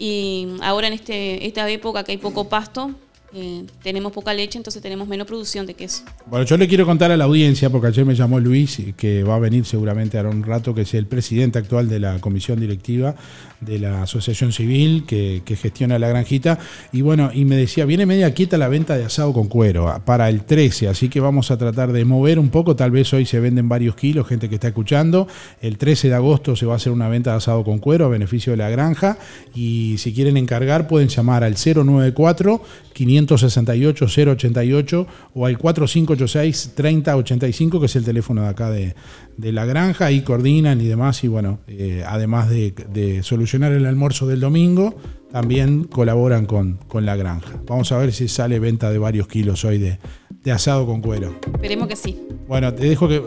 Y 0.04 0.48
ahora 0.64 0.88
en 0.88 0.94
este, 0.94 1.46
esta 1.46 1.70
época 1.70 2.04
que 2.04 2.14
hay 2.14 2.18
poco 2.18 2.50
pasto, 2.50 2.96
eh, 3.34 3.64
tenemos 3.82 4.12
poca 4.12 4.34
leche, 4.34 4.58
entonces 4.58 4.82
tenemos 4.82 5.08
menos 5.08 5.26
producción 5.28 5.66
de 5.66 5.74
queso. 5.74 6.04
Bueno, 6.28 6.46
yo 6.46 6.58
le 6.58 6.68
quiero 6.68 6.86
contar 6.86 7.12
a 7.12 7.18
la 7.18 7.24
audiencia, 7.26 7.70
porque 7.70 7.88
ayer 7.88 8.06
me 8.06 8.16
llamó 8.16 8.40
Luis, 8.40 8.80
que 8.98 9.24
va 9.24 9.36
a 9.36 9.40
venir 9.40 9.66
seguramente 9.66 10.18
ahora 10.18 10.30
un 10.30 10.44
rato, 10.44 10.74
que 10.76 10.82
es 10.82 10.94
el 10.94 11.06
presidente 11.06 11.60
actual 11.60 11.88
de 11.90 12.00
la 12.00 12.20
comisión 12.20 12.60
directiva 12.60 13.16
de 13.62 13.78
la 13.78 14.02
Asociación 14.02 14.52
Civil 14.52 15.04
que, 15.06 15.44
que 15.46 15.56
gestiona 15.56 16.00
la 16.00 16.08
granjita. 16.10 16.58
Y 16.92 17.02
bueno, 17.02 17.30
y 17.34 17.46
me 17.46 17.56
decía, 17.56 17.86
viene 17.86 18.06
media 18.08 18.34
quieta 18.34 18.58
la 18.58 18.68
venta 18.68 18.98
de 18.98 19.06
asado 19.06 19.34
con 19.34 19.48
cuero 19.48 19.88
a- 19.88 20.00
para 20.04 20.30
el 20.30 20.44
13, 20.44 20.88
así 20.88 21.10
que 21.10 21.20
vamos 21.20 21.52
a 21.52 21.58
tratar 21.58 21.92
de 21.92 22.04
mover 22.04 22.40
un 22.40 22.50
poco. 22.50 22.76
Tal 22.76 22.90
vez 22.92 23.14
hoy 23.14 23.26
se 23.28 23.40
venden 23.40 23.70
varios 23.70 23.96
kilos, 23.96 24.28
gente 24.28 24.50
que 24.50 24.56
está 24.56 24.70
escuchando. 24.70 25.28
El 25.62 25.78
13 25.78 26.10
de 26.10 26.16
agosto 26.16 26.56
se 26.56 26.66
va 26.66 26.74
a 26.74 26.76
hacer 26.78 26.92
una 26.92 27.08
venta 27.08 27.32
de 27.32 27.38
asado 27.38 27.64
con 27.64 27.78
cuero 27.78 28.06
a 28.06 28.10
beneficio 28.10 28.52
de 28.52 28.58
la 28.58 28.70
granja. 28.70 29.20
Y 29.54 29.96
si 30.00 30.12
quieren 30.12 30.38
encargar, 30.38 30.88
pueden 30.88 31.10
llamar 31.10 31.44
al 31.44 31.54
094 31.56 32.62
568 32.94 33.21
088 33.28 35.08
o 35.34 35.46
al 35.46 35.58
4586 35.58 36.72
3085, 36.76 37.80
que 37.80 37.86
es 37.86 37.96
el 37.96 38.04
teléfono 38.04 38.44
de 38.44 38.48
acá 38.48 38.70
de, 38.70 38.96
de 39.38 39.52
la 39.52 39.66
granja. 39.66 40.06
Ahí 40.06 40.22
coordinan 40.22 40.82
y 40.82 40.88
demás. 40.88 41.24
Y 41.24 41.28
bueno, 41.28 41.60
eh, 41.68 42.04
además 42.08 42.50
de, 42.50 42.74
de 42.94 43.24
solucionar 43.24 43.72
el 43.72 43.86
almuerzo 43.86 44.28
del 44.28 44.40
domingo, 44.40 44.96
también 45.32 45.86
colaboran 45.86 46.46
con, 46.46 46.78
con 46.88 47.06
la 47.06 47.16
granja. 47.16 47.62
Vamos 47.66 47.92
a 47.92 47.98
ver 47.98 48.12
si 48.12 48.28
sale 48.28 48.60
venta 48.60 48.92
de 48.92 48.98
varios 48.98 49.28
kilos 49.28 49.64
hoy 49.66 49.78
de, 49.78 49.98
de 50.44 50.52
asado 50.52 50.86
con 50.86 51.02
cuero. 51.02 51.40
Esperemos 51.54 51.88
que 51.88 51.96
sí. 51.96 52.20
Bueno, 52.48 52.74
te 52.74 52.86
dejo 52.86 53.08
que, 53.08 53.22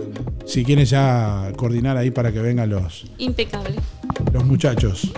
si 0.45 0.65
quieres 0.65 0.91
ya 0.91 1.51
coordinar 1.57 1.97
ahí 1.97 2.11
para 2.11 2.33
que 2.33 2.41
vengan 2.41 2.69
los, 2.69 3.07
Impecable. 3.19 3.77
los 4.33 4.45
muchachos. 4.45 5.13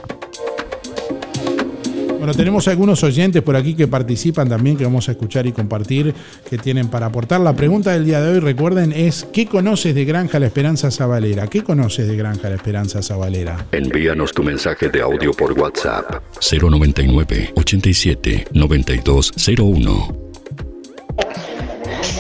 Bueno, 2.19 2.35
tenemos 2.35 2.67
algunos 2.69 3.03
oyentes 3.05 3.43
por 3.43 3.57
aquí 3.57 3.75
que 3.75 3.87
participan 3.87 4.49
también, 4.49 4.77
que 4.77 4.85
vamos 4.85 5.09
a 5.09 5.13
escuchar 5.13 5.47
y 5.47 5.53
compartir, 5.53 6.15
que 6.49 6.59
tienen 6.59 6.89
para 6.89 7.07
aportar. 7.07 7.41
La 7.41 7.55
pregunta 7.55 7.93
del 7.93 8.05
día 8.05 8.21
de 8.21 8.33
hoy, 8.33 8.41
recuerden, 8.41 8.93
es 8.93 9.27
¿qué 9.33 9.47
conoces 9.47 9.95
de 9.95 10.05
Granja 10.05 10.39
La 10.39 10.47
Esperanza 10.47 10.91
Zabalera? 10.91 11.47
¿Qué 11.47 11.63
conoces 11.63 12.09
de 12.09 12.17
Granja 12.17 12.49
La 12.49 12.57
Esperanza 12.57 13.03
Zabalera? 13.03 13.67
Envíanos 13.73 14.33
tu 14.33 14.43
mensaje 14.43 14.89
de 14.89 15.03
audio 15.03 15.33
por 15.33 15.53
WhatsApp 15.53 16.23
099 16.41 17.53
87 17.55 18.47
9201. 18.53 20.27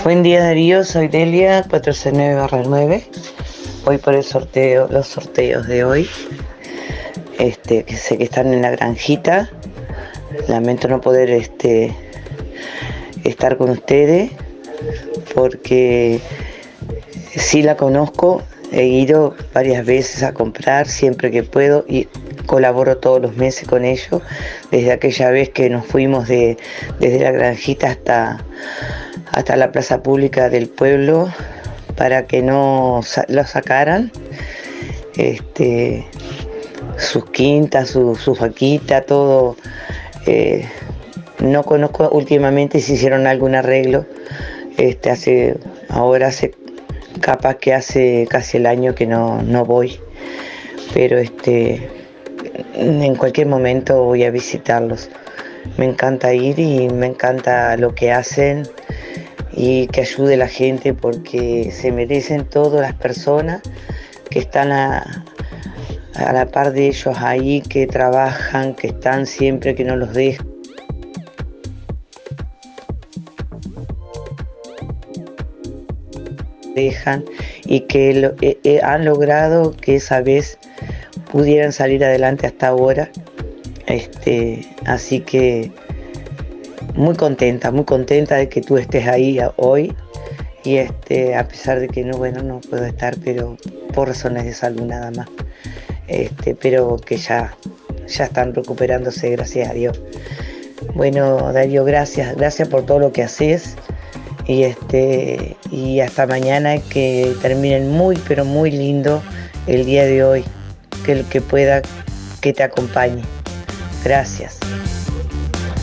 Buen 0.04 0.22
día 0.22 0.40
Darío, 0.40 0.84
soy 0.84 1.08
Delia, 1.08 1.64
469-9. 1.64 3.02
Voy 3.84 3.98
por 3.98 4.14
el 4.14 4.22
sorteo, 4.22 4.88
los 4.90 5.08
sorteos 5.08 5.66
de 5.66 5.84
hoy. 5.84 6.08
Este, 7.38 7.84
que 7.84 7.96
sé 7.96 8.16
que 8.16 8.24
están 8.24 8.52
en 8.54 8.62
la 8.62 8.70
granjita. 8.70 9.50
Lamento 10.48 10.88
no 10.88 11.00
poder 11.00 11.30
este, 11.30 11.94
estar 13.24 13.56
con 13.56 13.70
ustedes 13.70 14.30
porque 15.34 16.20
sí 17.36 17.62
la 17.62 17.76
conozco, 17.76 18.42
he 18.72 18.84
ido 18.84 19.34
varias 19.52 19.84
veces 19.84 20.22
a 20.22 20.32
comprar 20.32 20.88
siempre 20.88 21.30
que 21.30 21.42
puedo 21.42 21.84
y 21.88 22.08
colaboro 22.46 22.98
todos 22.98 23.20
los 23.20 23.36
meses 23.36 23.68
con 23.68 23.84
ellos. 23.84 24.22
Desde 24.70 24.92
aquella 24.92 25.30
vez 25.30 25.50
que 25.50 25.68
nos 25.68 25.84
fuimos 25.86 26.28
de, 26.28 26.56
desde 27.00 27.20
la 27.20 27.32
granjita 27.32 27.90
hasta, 27.90 28.44
hasta 29.32 29.56
la 29.56 29.72
plaza 29.72 30.02
pública 30.02 30.48
del 30.48 30.68
pueblo 30.68 31.28
para 31.96 32.26
que 32.26 32.42
no 32.42 33.00
lo 33.28 33.44
sacaran. 33.44 34.12
Este, 35.16 36.06
sus 36.98 37.30
quintas, 37.30 37.90
su, 37.90 38.16
su 38.16 38.34
vaquita, 38.34 39.02
todo. 39.02 39.56
Eh, 40.26 40.68
no 41.38 41.62
conozco 41.62 42.08
últimamente 42.10 42.80
si 42.80 42.94
hicieron 42.94 43.26
algún 43.26 43.54
arreglo. 43.54 44.06
Este, 44.76 45.10
hace, 45.10 45.56
ahora 45.88 46.28
hace, 46.28 46.52
capaz 47.20 47.56
que 47.56 47.72
hace 47.72 48.26
casi 48.28 48.58
el 48.58 48.66
año 48.66 48.94
que 48.94 49.06
no, 49.06 49.42
no 49.42 49.64
voy. 49.64 49.98
Pero 50.92 51.18
este, 51.18 51.88
en 52.74 53.14
cualquier 53.16 53.46
momento 53.46 54.02
voy 54.04 54.24
a 54.24 54.30
visitarlos. 54.30 55.10
Me 55.76 55.84
encanta 55.84 56.32
ir 56.32 56.58
y 56.58 56.88
me 56.88 57.06
encanta 57.06 57.76
lo 57.76 57.94
que 57.94 58.12
hacen 58.12 58.62
y 59.52 59.86
que 59.88 60.02
ayude 60.02 60.36
la 60.36 60.48
gente 60.48 60.94
porque 60.94 61.70
se 61.72 61.90
merecen 61.92 62.44
todas 62.44 62.80
las 62.80 62.94
personas 62.94 63.62
que 64.30 64.38
están 64.38 64.70
a, 64.70 65.24
a 66.16 66.32
la 66.32 66.46
par 66.46 66.72
de 66.72 66.88
ellos 66.88 67.16
ahí, 67.18 67.60
que 67.60 67.86
trabajan, 67.86 68.74
que 68.74 68.88
están 68.88 69.26
siempre, 69.26 69.74
que 69.74 69.84
no 69.84 69.96
los 69.96 70.12
dejan. 70.12 70.56
dejan 76.76 77.24
y 77.64 77.80
que 77.80 78.32
eh, 78.42 78.58
eh, 78.62 78.80
han 78.82 79.04
logrado 79.04 79.72
que 79.72 79.96
esa 79.96 80.20
vez 80.20 80.58
pudieran 81.32 81.72
salir 81.72 82.04
adelante 82.04 82.46
hasta 82.46 82.68
ahora. 82.68 83.10
Este, 83.86 84.66
así 84.84 85.20
que 85.20 85.72
muy 86.94 87.14
contenta, 87.16 87.70
muy 87.70 87.84
contenta 87.84 88.36
de 88.36 88.48
que 88.48 88.60
tú 88.60 88.76
estés 88.76 89.08
ahí 89.08 89.38
hoy 89.56 89.94
y 90.64 90.76
este, 90.76 91.34
a 91.34 91.46
pesar 91.46 91.80
de 91.80 91.88
que 91.88 92.04
no, 92.04 92.16
bueno, 92.18 92.42
no 92.42 92.60
puedo 92.60 92.84
estar, 92.84 93.16
pero 93.24 93.56
por 93.94 94.08
razones 94.08 94.44
de 94.44 94.52
salud 94.52 94.82
nada 94.82 95.10
más. 95.12 95.28
Este, 96.08 96.54
pero 96.54 96.96
que 96.96 97.16
ya, 97.16 97.56
ya 98.06 98.24
están 98.24 98.54
recuperándose, 98.54 99.30
gracias 99.30 99.70
a 99.70 99.74
Dios. 99.74 100.00
Bueno, 100.94 101.52
Darío, 101.52 101.84
gracias, 101.84 102.36
gracias 102.36 102.68
por 102.68 102.86
todo 102.86 102.98
lo 102.98 103.12
que 103.12 103.22
haces 103.22 103.76
y 104.46 104.62
este 104.62 105.56
y 105.70 106.00
hasta 106.00 106.26
mañana 106.26 106.78
que 106.78 107.34
terminen 107.42 107.90
muy 107.90 108.16
pero 108.28 108.44
muy 108.44 108.70
lindo 108.70 109.22
el 109.66 109.84
día 109.84 110.04
de 110.04 110.22
hoy 110.22 110.44
que 111.04 111.12
el 111.12 111.24
que 111.24 111.40
pueda 111.40 111.82
que 112.40 112.52
te 112.52 112.62
acompañe 112.62 113.22
gracias 114.04 114.58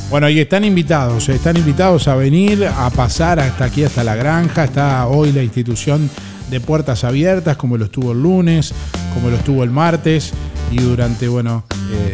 Bueno, 0.09 0.29
y 0.29 0.39
están 0.39 0.63
invitados, 0.63 1.27
están 1.27 1.57
invitados 1.57 2.07
a 2.07 2.15
venir, 2.15 2.65
a 2.65 2.89
pasar 2.91 3.39
hasta 3.39 3.65
aquí, 3.65 3.83
hasta 3.83 4.03
la 4.03 4.15
granja. 4.15 4.65
Está 4.65 5.07
hoy 5.07 5.31
la 5.31 5.41
institución 5.41 6.07
de 6.53 6.59
puertas 6.59 7.03
abiertas, 7.03 7.57
como 7.57 7.79
lo 7.79 7.85
estuvo 7.85 8.11
el 8.11 8.21
lunes, 8.21 8.75
como 9.15 9.31
lo 9.31 9.37
estuvo 9.37 9.63
el 9.63 9.71
martes, 9.71 10.31
y 10.69 10.77
durante, 10.77 11.27
bueno, 11.27 11.63
eh, 11.91 12.13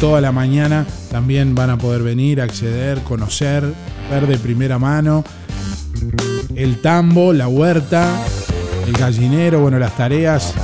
toda 0.00 0.20
la 0.20 0.32
mañana 0.32 0.84
también 1.12 1.54
van 1.54 1.70
a 1.70 1.78
poder 1.78 2.02
venir, 2.02 2.40
acceder, 2.40 3.02
conocer, 3.02 3.62
ver 4.10 4.26
de 4.26 4.36
primera 4.36 4.80
mano 4.80 5.22
el 6.56 6.80
tambo, 6.82 7.32
la 7.32 7.46
huerta, 7.46 8.08
el 8.84 8.94
gallinero, 8.94 9.60
bueno, 9.60 9.78
las 9.78 9.96
tareas, 9.96 10.54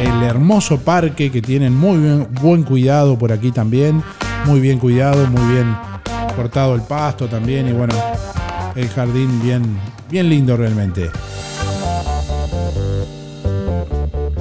el 0.00 0.24
hermoso 0.24 0.80
parque 0.80 1.30
que 1.30 1.40
tienen 1.40 1.76
muy 1.76 1.98
bien- 1.98 2.26
buen 2.42 2.64
cuidado 2.64 3.16
por 3.16 3.30
aquí 3.30 3.52
también, 3.52 4.02
muy 4.46 4.58
bien 4.58 4.80
cuidado, 4.80 5.28
muy 5.28 5.54
bien 5.54 5.76
cortado 6.34 6.74
el 6.74 6.82
pasto 6.82 7.28
también 7.28 7.68
y 7.68 7.72
bueno, 7.72 7.94
el 8.74 8.88
jardín 8.88 9.40
bien, 9.42 9.62
bien 10.10 10.28
lindo 10.28 10.56
realmente. 10.56 11.08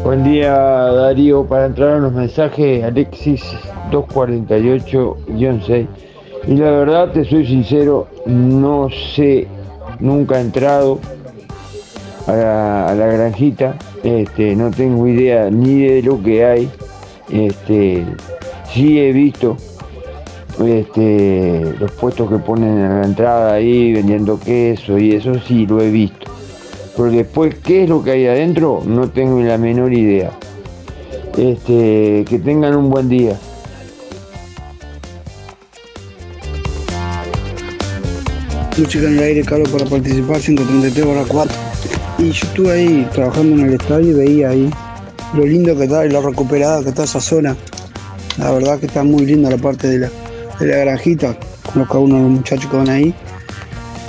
Buen 0.03 0.23
día 0.23 0.51
Darío, 0.51 1.45
para 1.45 1.67
entrar 1.67 1.97
en 1.97 2.03
los 2.03 2.13
mensajes 2.13 2.83
Alexis 2.83 3.43
248-6. 3.91 5.87
Y 6.47 6.55
la 6.55 6.71
verdad, 6.71 7.11
te 7.11 7.23
soy 7.23 7.45
sincero, 7.45 8.07
no 8.25 8.89
sé, 9.15 9.47
nunca 9.99 10.39
he 10.39 10.41
entrado 10.41 10.99
a 12.25 12.31
la, 12.33 12.87
a 12.87 12.95
granjita, 12.95 13.75
este, 14.03 14.55
no 14.55 14.71
tengo 14.71 15.07
idea 15.07 15.51
ni 15.51 15.83
de 15.83 16.01
lo 16.01 16.21
que 16.21 16.45
hay. 16.45 16.71
Este, 17.29 18.03
sí 18.73 18.99
he 18.99 19.11
visto 19.11 19.55
este, 20.65 21.75
los 21.79 21.91
puestos 21.91 22.27
que 22.27 22.37
ponen 22.37 22.79
en 22.79 23.01
la 23.01 23.05
entrada 23.05 23.53
ahí 23.53 23.93
vendiendo 23.93 24.39
queso 24.39 24.97
y 24.97 25.11
eso 25.11 25.35
sí 25.47 25.67
lo 25.67 25.79
he 25.79 25.91
visto. 25.91 26.30
Pero 26.95 27.12
después, 27.12 27.56
¿qué 27.63 27.84
es 27.84 27.89
lo 27.89 28.04
que 28.04 28.12
hay 28.12 28.27
adentro? 28.27 28.84
No 28.86 29.10
tengo 29.10 29.39
la 29.41 29.58
menor 29.58 29.93
idea. 29.93 30.32
Este, 31.38 32.25
que 32.27 32.39
tengan 32.43 32.75
un 32.75 32.89
buen 32.89 33.08
día. 33.08 33.38
Música 38.77 39.06
en 39.06 39.17
el 39.17 39.23
aire, 39.23 39.43
Carlos, 39.43 39.69
para 39.69 39.86
participar, 39.86 40.39
133 40.39 41.06
barra 41.06 41.23
4. 41.27 41.56
Y 42.19 42.32
yo 42.32 42.47
estuve 42.47 42.71
ahí 42.71 43.08
trabajando 43.13 43.62
en 43.62 43.67
el 43.67 43.73
estadio 43.75 44.10
y 44.10 44.13
veía 44.13 44.49
ahí 44.49 44.69
lo 45.34 45.45
lindo 45.45 45.77
que 45.77 45.84
está 45.84 46.06
y 46.06 46.10
lo 46.10 46.21
recuperada 46.21 46.82
que 46.82 46.89
está 46.89 47.04
esa 47.04 47.21
zona. 47.21 47.56
La 48.38 48.51
verdad 48.51 48.80
que 48.80 48.88
está 48.88 49.04
muy 49.04 49.25
linda 49.25 49.49
la 49.49 49.58
parte 49.58 49.88
de 49.88 49.99
la, 49.99 50.10
de 50.60 50.65
la 50.65 50.77
granjita. 50.77 51.38
Conozco 51.71 51.97
a 51.97 52.01
uno 52.01 52.15
de 52.15 52.21
los 52.21 52.32
muchachos 52.32 52.71
que 52.71 52.77
van 52.77 52.89
ahí. 52.89 53.15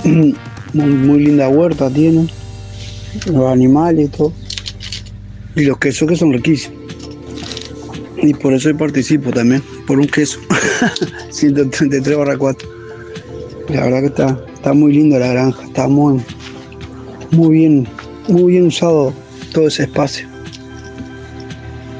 Muy, 0.73 0.89
muy 0.89 1.19
linda 1.19 1.49
huerta 1.49 1.87
tienen. 1.87 2.27
Los 3.25 3.51
animales 3.51 4.05
y 4.05 4.09
todo. 4.09 4.33
Y 5.55 5.65
los 5.65 5.77
quesos 5.77 6.07
que 6.07 6.15
son 6.15 6.33
riquísimos. 6.33 6.79
Y 8.21 8.33
por 8.33 8.53
eso 8.53 8.75
participo 8.77 9.31
también, 9.31 9.61
por 9.85 9.99
un 9.99 10.07
queso. 10.07 10.39
133 11.29 12.17
barra 12.17 12.37
4. 12.37 12.69
La 13.69 13.83
verdad 13.83 13.99
que 13.99 14.07
está, 14.07 14.45
está 14.53 14.73
muy 14.73 14.93
lindo 14.93 15.19
la 15.19 15.27
granja, 15.27 15.63
está 15.63 15.87
muy, 15.87 16.21
muy 17.31 17.57
bien, 17.57 17.87
muy 18.27 18.53
bien 18.53 18.67
usado 18.67 19.13
todo 19.53 19.67
ese 19.67 19.83
espacio. 19.83 20.27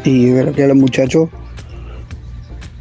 Y 0.06 0.30
a 0.32 0.67
los 0.67 0.78
muchachos 0.78 1.30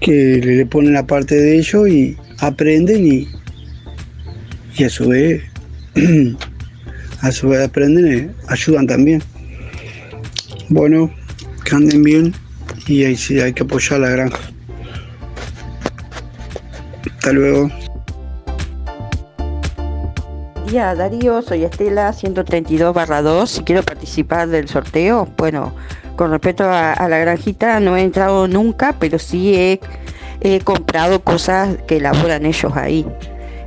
que 0.00 0.40
le 0.44 0.66
ponen 0.66 0.94
la 0.94 1.06
parte 1.06 1.36
de 1.36 1.58
ellos 1.58 1.88
y 1.88 2.16
aprenden 2.38 3.06
y, 3.06 3.28
y 4.76 4.84
a 4.84 4.90
su 4.90 5.08
vez 5.08 5.42
a 7.22 7.30
su 7.30 7.48
vez 7.48 7.66
aprenden 7.66 8.30
y 8.46 8.52
ayudan 8.52 8.86
también. 8.86 9.22
Bueno, 10.68 11.10
que 11.64 11.74
anden 11.74 12.02
bien 12.02 12.34
y 12.86 13.04
ahí 13.04 13.16
sí 13.16 13.40
hay 13.40 13.52
que 13.52 13.62
apoyar 13.62 14.00
la 14.00 14.10
granja. 14.10 14.38
Hasta 17.16 17.32
luego. 17.32 17.70
Día 20.66 20.94
Darío, 20.94 21.42
soy 21.42 21.64
Estela, 21.64 22.12
132 22.12 22.94
barra 22.94 23.22
2. 23.22 23.48
Si 23.48 23.62
quiero 23.62 23.82
participar 23.82 24.48
del 24.48 24.68
sorteo, 24.68 25.28
bueno, 25.36 25.74
con 26.16 26.30
respecto 26.30 26.64
a, 26.64 26.92
a 26.92 27.08
la 27.08 27.18
granjita, 27.18 27.78
no 27.78 27.96
he 27.96 28.02
entrado 28.02 28.48
nunca, 28.48 28.96
pero 28.98 29.18
sí 29.18 29.54
he, 29.54 29.80
he 30.40 30.60
comprado 30.60 31.22
cosas 31.22 31.76
que 31.86 31.98
elaboran 31.98 32.46
ellos 32.46 32.72
ahí. 32.74 33.06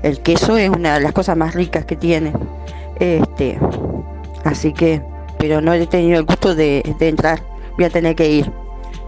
El 0.04 0.20
queso 0.20 0.58
es 0.58 0.70
una 0.70 0.96
de 0.96 1.02
las 1.02 1.14
cosas 1.14 1.38
más 1.38 1.54
ricas 1.56 1.86
que 1.86 1.96
tienen. 1.96 2.34
Este, 3.00 3.58
así 4.44 4.74
que, 4.74 5.02
pero 5.38 5.62
no 5.62 5.74
he 5.74 5.88
tenido 5.88 6.20
el 6.20 6.26
gusto 6.26 6.56
de, 6.56 6.84
entrar. 7.00 7.42
Voy 7.76 7.86
a 7.86 7.90
tener 7.90 8.16
que 8.16 8.30
ir. 8.30 8.52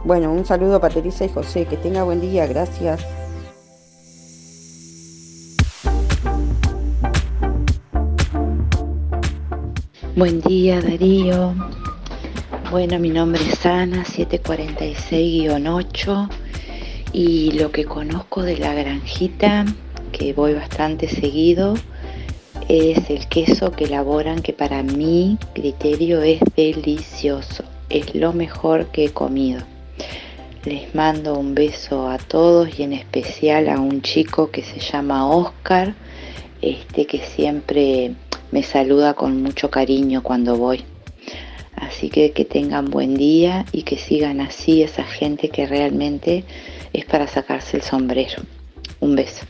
Bueno, 0.04 0.32
un 0.32 0.46
saludo 0.46 0.80
para 0.80 0.94
Teresa 0.94 1.26
y 1.26 1.30
José. 1.30 1.66
Que 1.66 1.78
tenga 1.78 2.04
buen 2.04 2.22
día. 2.22 2.46
Gracias. 2.48 3.04
Buen 10.16 10.42
día 10.42 10.82
Darío. 10.82 11.54
Bueno, 12.72 13.00
mi 13.00 13.10
nombre 13.10 13.42
es 13.44 13.66
Ana, 13.66 14.04
746-8 14.04 16.30
y 17.14 17.54
lo 17.54 17.72
que 17.72 17.86
conozco 17.86 18.44
de 18.44 18.58
la 18.58 18.74
granjita, 18.74 19.64
que 20.12 20.34
voy 20.34 20.54
bastante 20.54 21.08
seguido, 21.08 21.76
es 22.70 23.10
el 23.10 23.28
queso 23.28 23.72
que 23.72 23.86
elaboran 23.86 24.42
que 24.42 24.52
para 24.52 24.84
mi 24.84 25.38
criterio 25.54 26.22
es 26.22 26.42
delicioso. 26.56 27.64
Es 27.90 28.14
lo 28.14 28.34
mejor 28.34 28.88
que 28.88 29.06
he 29.06 29.10
comido. 29.10 29.62
Les 30.66 30.94
mando 30.94 31.38
un 31.40 31.56
beso 31.56 32.10
a 32.10 32.18
todos 32.18 32.78
y 32.78 32.84
en 32.84 32.92
especial 32.92 33.70
a 33.70 33.80
un 33.80 34.02
chico 34.02 34.52
que 34.52 34.64
se 34.64 34.80
llama 34.80 35.30
Oscar, 35.30 35.94
este 36.62 37.06
que 37.06 37.20
siempre 37.20 38.16
me 38.52 38.64
saluda 38.64 39.14
con 39.14 39.42
mucho 39.42 39.70
cariño 39.70 40.22
cuando 40.22 40.58
voy. 40.58 40.84
Así 41.78 42.10
que 42.10 42.32
que 42.32 42.44
tengan 42.44 42.90
buen 42.90 43.16
día 43.16 43.66
y 43.72 43.84
que 43.84 43.98
sigan 43.98 44.42
así 44.42 44.84
esa 44.84 45.04
gente 45.04 45.50
que 45.50 45.68
realmente 45.68 46.44
es 46.92 47.06
para 47.06 47.28
sacarse 47.28 47.78
el 47.78 47.84
sombrero. 47.84 48.42
Un 49.00 49.16
beso. 49.16 49.46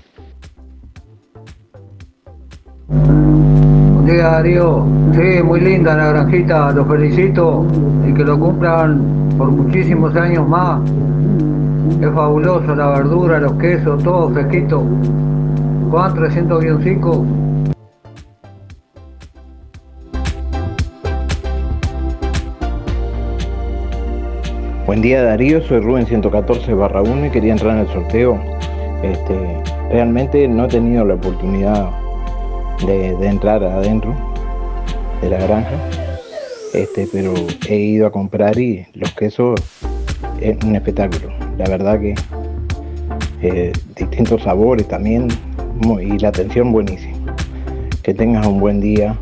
Buen 2.90 4.06
día 4.06 4.30
Darío, 4.30 4.86
sí, 5.12 5.44
muy 5.44 5.60
linda 5.60 5.94
la 5.94 6.08
granjita, 6.08 6.72
los 6.72 6.88
felicito 6.88 7.66
y 8.08 8.14
que 8.14 8.24
lo 8.24 8.40
cumplan 8.40 9.36
por 9.38 9.52
muchísimos 9.52 10.16
años 10.16 10.48
más. 10.48 10.80
Es 12.00 12.10
fabuloso 12.14 12.74
la 12.76 12.88
verdura, 12.92 13.42
los 13.42 13.52
quesos, 13.56 14.02
todo 14.02 14.30
fresquito. 14.30 14.86
Juan 15.92 16.16
300-5. 16.16 17.26
Buen 24.86 25.02
día 25.02 25.24
Darío, 25.24 25.62
soy 25.64 25.82
Rubén 25.82 26.06
114 26.06 26.74
barra 26.74 27.02
1 27.02 27.26
y 27.26 27.30
quería 27.32 27.52
entrar 27.52 27.74
en 27.74 27.80
el 27.80 27.88
sorteo. 27.88 28.40
Este, 29.04 29.62
realmente 29.92 30.48
no 30.48 30.64
he 30.64 30.68
tenido 30.70 31.04
la 31.04 31.16
oportunidad 31.16 32.07
de, 32.86 33.10
entrar 33.28 33.64
adentro 33.64 34.14
de 35.22 35.30
la 35.30 35.38
granja, 35.38 35.76
este, 36.74 37.08
pero 37.12 37.34
he 37.68 37.76
ido 37.76 38.08
a 38.08 38.12
comprar 38.12 38.58
y 38.60 38.86
los 38.94 39.12
quesos 39.14 39.60
es 40.40 40.64
un 40.64 40.76
espectáculo. 40.76 41.34
La 41.58 41.68
verdad 41.70 42.00
que 42.00 42.16
eh, 43.42 43.72
distintos 43.96 44.44
sabores 44.44 44.88
también 44.88 45.28
y 46.02 46.20
la 46.20 46.30
atención 46.30 46.72
buenísima. 46.72 47.36
Que 48.04 48.14
tengas 48.14 48.46
un 48.48 48.60
buen 48.60 48.80
día. 48.80 49.18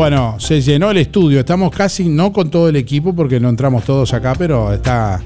Bueno, 0.00 0.36
se 0.40 0.62
llenó 0.62 0.90
el 0.90 0.96
estudio. 0.96 1.40
Estamos 1.40 1.70
casi 1.76 2.08
no 2.08 2.32
con 2.32 2.50
todo 2.50 2.70
el 2.70 2.76
equipo 2.76 3.14
porque 3.14 3.38
no 3.38 3.50
entramos 3.50 3.84
todos 3.84 4.14
acá, 4.14 4.32
pero 4.34 4.72
está 4.72 5.20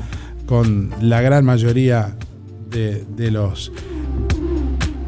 con 0.46 0.90
la 1.00 1.20
gran 1.20 1.44
mayoría 1.44 2.16
de, 2.70 3.04
de 3.16 3.30
los 3.30 3.70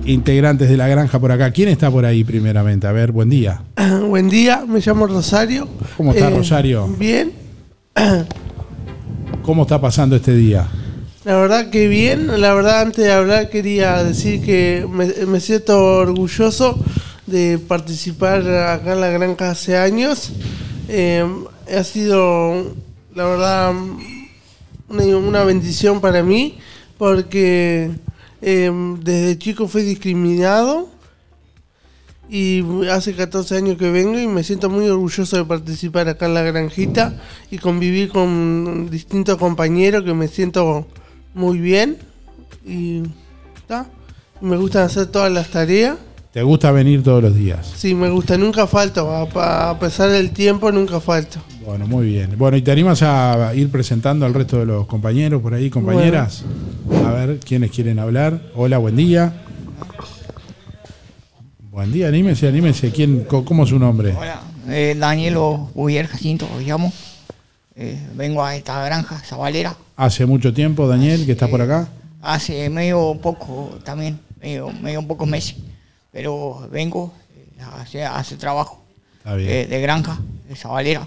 integrantes 0.05 0.69
de 0.69 0.77
la 0.77 0.87
granja 0.87 1.19
por 1.19 1.33
acá. 1.33 1.51
¿Quién 1.51 1.69
está 1.69 1.91
por 1.91 2.05
ahí 2.05 2.23
primeramente? 2.23 2.87
A 2.87 2.93
ver, 2.93 3.11
buen 3.11 3.29
día. 3.29 3.61
Buen 4.09 4.29
día, 4.29 4.65
me 4.69 4.79
llamo 4.79 5.09
Rosario. 5.09 5.67
¿Cómo 5.97 6.13
está 6.13 6.29
Eh, 6.29 6.37
Rosario? 6.37 6.87
Bien, 6.97 7.33
¿Cómo 9.43 9.63
está 9.63 9.81
pasando 9.81 10.15
este 10.15 10.37
día? 10.37 10.69
la 11.25 11.39
verdad 11.39 11.71
que 11.71 11.89
bien. 11.89 12.41
La 12.41 12.55
verdad, 12.55 12.83
antes 12.83 13.05
de 13.05 13.11
hablar, 13.11 13.51
quería 13.51 14.05
decir 14.05 14.45
que 14.45 14.87
me, 14.89 15.27
me 15.27 15.41
siento 15.41 15.77
orgulloso 15.83 16.79
de 17.27 17.59
participar 17.59 18.41
acá 18.49 18.93
en 18.93 19.01
la 19.01 19.11
granja 19.11 19.51
hace 19.51 19.77
años. 19.77 20.33
Eh, 20.89 21.27
ha 21.75 21.85
sido, 21.85 22.75
la 23.15 23.25
verdad, 23.25 23.75
una, 24.89 25.05
una 25.17 25.45
bendición 25.45 26.01
para 26.01 26.23
mí 26.23 26.59
porque 26.99 27.91
eh, 28.43 28.71
desde 29.01 29.39
chico 29.39 29.69
fui 29.69 29.83
discriminado 29.83 30.89
y 32.29 32.63
hace 32.89 33.15
14 33.15 33.57
años 33.57 33.79
que 33.79 33.91
vengo 33.91 34.19
y 34.19 34.27
me 34.27 34.43
siento 34.43 34.69
muy 34.69 34.89
orgulloso 34.89 35.37
de 35.37 35.45
participar 35.45 36.09
acá 36.09 36.27
en 36.27 36.35
la 36.35 36.43
granjita 36.43 37.21
y 37.51 37.59
convivir 37.59 38.09
con 38.09 38.91
distintos 38.91 39.37
compañeros 39.39 40.05
que 40.05 40.15
me 40.15 40.27
siento 40.29 40.87
muy 41.35 41.59
bien 41.59 41.99
y 42.65 43.03
me 44.41 44.57
gustan 44.57 44.83
hacer 44.83 45.07
todas 45.07 45.33
las 45.33 45.51
tareas. 45.51 45.97
¿Te 46.37 46.43
gusta 46.43 46.71
venir 46.71 47.03
todos 47.03 47.23
los 47.23 47.35
días? 47.35 47.73
Sí, 47.77 47.95
me 47.95 48.11
gusta, 48.11 48.37
nunca 48.37 48.67
falto, 48.67 49.11
a, 49.11 49.79
pesar 49.79 50.11
del 50.11 50.33
tiempo 50.33 50.71
nunca 50.71 51.01
falto. 51.01 51.39
Bueno, 51.65 51.87
muy 51.87 52.09
bien. 52.09 52.35
Bueno, 52.37 52.59
¿y 52.59 52.61
te 52.61 52.71
animas 52.71 53.03
a 53.03 53.55
ir 53.55 53.71
presentando 53.71 54.27
al 54.27 54.35
resto 54.35 54.59
de 54.59 54.67
los 54.67 54.87
compañeros 54.87 55.41
por 55.41 55.55
ahí, 55.55 55.71
compañeras? 55.71 56.45
A 57.07 57.11
ver, 57.13 57.41
¿quiénes 57.41 57.71
quieren 57.71 57.99
hablar? 57.99 58.39
Hola, 58.55 58.77
buen 58.77 58.97
día. 58.97 59.33
Buen 61.71 61.91
día, 61.91 62.09
anímese, 62.09 62.49
anímese. 62.49 62.91
¿Quién, 62.91 63.25
¿Cómo 63.25 63.63
es 63.63 63.71
su 63.71 63.79
nombre? 63.79 64.13
Hola, 64.13 64.43
eh, 64.69 64.95
Danielo 64.95 65.71
Ubier 65.73 66.07
Jacinto, 66.07 66.47
lo 66.55 66.61
llamo. 66.61 66.93
Eh, 67.77 67.99
vengo 68.15 68.45
a 68.45 68.55
esta 68.55 68.85
granja, 68.85 69.19
Zabalera. 69.21 69.75
Hace 69.97 70.27
mucho 70.27 70.53
tiempo, 70.53 70.87
Daniel, 70.87 71.25
que 71.25 71.33
está 71.33 71.49
por 71.49 71.63
acá. 71.63 71.89
Hace 72.21 72.69
medio 72.69 73.19
poco 73.23 73.79
también, 73.85 74.21
medio, 74.39 74.71
medio 74.83 75.01
pocos 75.01 75.27
meses. 75.27 75.57
Pero 76.17 76.67
vengo 76.73 77.13
eh, 77.93 78.03
a 78.03 78.17
hacer 78.19 78.39
trabajo 78.39 78.83
eh, 79.27 79.67
de 79.69 79.81
granja, 79.83 80.19
de 80.49 80.57
Zabalera. 80.57 81.07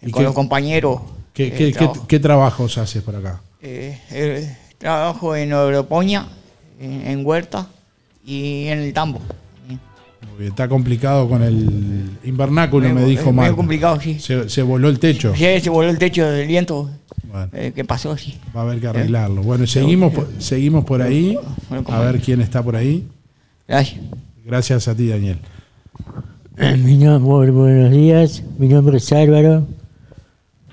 ¿Y 0.00 0.10
con 0.10 0.20
qué- 0.22 0.24
los 0.24 0.34
compañeros. 0.34 1.02
¿Qué, 1.34 1.48
eh, 1.48 1.50
qué- 1.50 1.66
qué- 1.66 1.72
trabajo. 1.72 2.06
qué 2.08 2.18
trabajos 2.18 2.78
haces 2.78 3.02
por 3.02 3.14
acá? 3.14 3.42
Eh, 3.60 4.00
eh, 4.10 4.56
trabajo 4.78 5.36
en 5.36 5.52
agroponía, 5.52 6.26
en, 6.80 7.06
en 7.08 7.26
huerta 7.26 7.66
y 8.24 8.68
en 8.68 8.78
el 8.78 8.92
tambo. 8.94 9.20
Está 10.40 10.66
complicado 10.66 11.28
con 11.28 11.42
el 11.42 12.08
invernáculo, 12.24 12.88
me 12.88 12.94
Medio- 12.94 13.08
dijo 13.08 13.28
eh, 13.28 13.32
Marco. 13.32 13.56
complicado, 13.56 14.00
sí. 14.00 14.18
Se, 14.18 14.48
se 14.48 14.62
voló 14.62 14.88
el 14.88 14.98
techo. 14.98 15.34
Sí, 15.36 15.44
se 15.60 15.68
voló 15.68 15.90
el 15.90 15.98
techo 15.98 16.24
del 16.24 16.46
viento. 16.48 16.88
eh, 17.52 17.72
¿Qué 17.74 17.84
pasó? 17.84 18.16
Sí. 18.16 18.38
Va 18.56 18.60
a 18.60 18.64
haber 18.64 18.80
que 18.80 18.86
arreglarlo. 18.86 19.42
Bueno, 19.42 19.66
seguimos, 19.66 20.12
seguimos 20.38 20.86
por 20.86 21.02
ahí. 21.02 21.36
A 21.88 21.98
ver 22.00 22.18
quién 22.22 22.40
está 22.40 22.62
por 22.62 22.76
ahí. 22.76 23.06
Gracias. 23.66 24.00
Gracias 24.48 24.88
a 24.88 24.94
ti, 24.96 25.08
Daniel. 25.08 25.36
Mi 26.82 26.96
nombre, 26.96 27.50
buenos 27.50 27.92
días, 27.92 28.42
mi 28.58 28.66
nombre 28.66 28.96
es 28.96 29.12
Álvaro. 29.12 29.66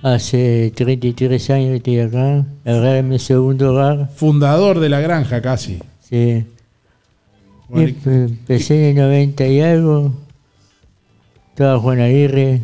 Hace 0.02 0.72
33 0.74 1.50
años 1.50 1.70
que 1.72 1.76
estoy 1.76 2.00
acá. 2.00 2.46
Agarré 2.64 3.04
mi 3.04 3.20
segundo 3.20 3.72
hogar. 3.74 4.10
Fundador 4.16 4.80
de 4.80 4.88
la 4.88 5.02
granja, 5.02 5.42
casi. 5.42 5.80
Sí. 6.00 6.46
Bueno, 7.68 7.94
empecé 8.06 8.92
en 8.92 8.98
el 8.98 9.04
90 9.04 9.48
y 9.48 9.60
algo. 9.60 10.14
Estaba 11.50 11.78
Juan 11.78 12.00
Aguirre. 12.00 12.62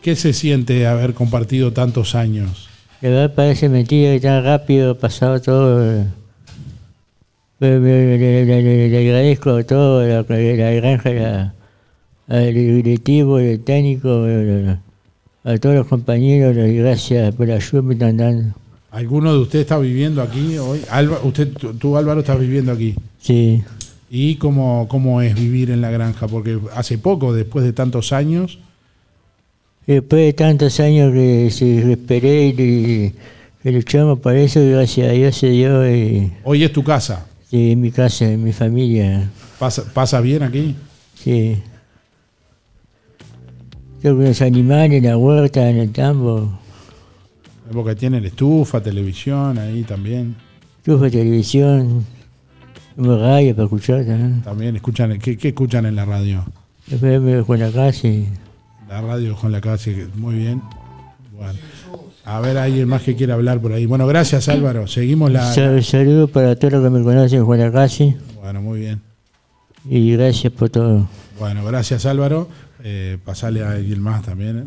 ¿Qué 0.00 0.14
se 0.14 0.32
siente 0.32 0.86
haber 0.86 1.12
compartido 1.14 1.72
tantos 1.72 2.14
años? 2.14 2.68
La 3.00 3.08
verdad 3.08 3.34
parece 3.34 3.68
mentira 3.68 4.12
que 4.12 4.20
tan 4.20 4.44
rápido 4.44 4.92
ha 4.92 4.94
pasado 4.98 5.40
todo. 5.42 5.84
eh. 5.92 6.04
Le, 7.58 7.80
le- 7.80 8.18
le- 8.44 8.88
le 8.90 8.98
agradezco 8.98 9.50
a 9.56 9.64
todo, 9.64 10.06
la, 10.06 10.22
la 10.28 10.70
granja, 10.72 11.10
la- 11.10 11.54
al 12.28 12.52
directivo, 12.52 13.36
al 13.36 13.60
técnico, 13.60 14.26
a 15.44 15.58
todos 15.58 15.74
los 15.76 15.86
compañeros, 15.86 16.54
gracias 16.56 17.34
por 17.34 17.48
la 17.48 17.54
ayuda 17.54 17.80
que 17.80 17.86
me 17.86 17.94
están 17.94 18.16
dando. 18.16 18.54
¿Alguno 18.90 19.32
de 19.32 19.38
ustedes 19.40 19.62
está 19.64 19.78
viviendo 19.78 20.22
aquí 20.22 20.58
hoy? 20.58 20.80
Alba- 20.90 21.20
usted, 21.22 21.52
tú, 21.52 21.74
tú, 21.74 21.96
Álvaro, 21.96 22.20
estás 22.20 22.38
viviendo 22.38 22.72
aquí. 22.72 22.94
Sí. 23.20 23.62
¿Y 24.10 24.36
cómo, 24.36 24.86
cómo 24.88 25.20
es 25.22 25.34
vivir 25.34 25.70
en 25.70 25.80
la 25.80 25.90
granja? 25.90 26.26
Porque 26.28 26.58
hace 26.74 26.96
poco, 26.98 27.32
después 27.34 27.64
de 27.64 27.72
tantos 27.72 28.12
años, 28.12 28.58
Después 29.86 30.20
de 30.26 30.32
tantos 30.32 30.80
años 30.80 31.12
que 31.12 31.48
se 31.52 31.92
esperé 31.92 32.48
y 32.48 32.52
que 32.54 33.12
luchamos 33.70 34.18
por 34.18 34.34
eso, 34.34 34.58
gracias 34.68 35.08
a 35.08 35.12
Dios 35.12 35.36
se 35.36 35.50
dio. 35.50 35.88
Y, 35.96 36.32
hoy 36.42 36.64
es 36.64 36.72
tu 36.72 36.82
casa. 36.82 37.24
Sí, 37.56 37.72
en 37.72 37.80
mi 37.80 37.90
casa, 37.90 38.24
en 38.26 38.44
mi 38.44 38.52
familia. 38.52 39.30
¿Pasa, 39.58 39.84
pasa 39.92 40.20
bien 40.20 40.42
aquí? 40.42 40.74
Sí. 41.14 41.62
Tengo 44.02 44.20
unos 44.20 44.42
animales 44.42 45.02
la 45.02 45.16
huerta, 45.16 45.68
en 45.68 45.78
el 45.78 45.92
tambo. 45.92 46.58
Porque 47.72 47.94
tienen 47.96 48.24
estufa, 48.24 48.82
televisión 48.82 49.58
ahí 49.58 49.82
también. 49.82 50.36
Estufa, 50.78 51.10
televisión, 51.10 52.04
radio 52.96 53.54
para 53.54 53.64
escuchar 53.64 54.04
también. 54.04 54.42
También 54.42 54.76
escuchan, 54.76 55.18
¿qué, 55.18 55.36
qué 55.36 55.48
escuchan 55.48 55.86
en 55.86 55.96
la 55.96 56.04
radio? 56.04 56.44
Dejo 56.86 57.54
en 57.54 57.60
la 57.60 57.90
y 58.04 58.28
La 58.88 59.00
radio 59.00 59.34
con 59.34 59.50
la 59.50 59.60
calle, 59.60 60.06
muy 60.14 60.36
bien. 60.36 60.62
Bueno. 61.36 61.58
A 62.26 62.40
ver, 62.40 62.58
alguien 62.58 62.88
más 62.88 63.02
que 63.02 63.14
quiera 63.14 63.34
hablar 63.34 63.60
por 63.60 63.72
ahí. 63.72 63.86
Bueno, 63.86 64.04
gracias 64.06 64.48
Álvaro. 64.48 64.88
Seguimos 64.88 65.30
la... 65.30 65.54
Sal- 65.54 65.82
saludos 65.84 66.28
para 66.30 66.56
todos 66.56 66.72
los 66.74 66.82
que 66.84 66.90
me 66.90 67.04
conocen, 67.04 67.44
Juan 67.44 67.60
Acasi. 67.60 68.16
Bueno, 68.40 68.60
muy 68.60 68.80
bien. 68.80 69.00
Y 69.88 70.10
gracias 70.12 70.52
por 70.52 70.68
todo. 70.68 71.08
Bueno, 71.38 71.64
gracias 71.64 72.04
Álvaro. 72.04 72.48
Eh, 72.82 73.18
pasale 73.24 73.62
a 73.64 73.70
alguien 73.70 74.00
más 74.00 74.24
también. 74.24 74.58
¿eh? 74.58 74.64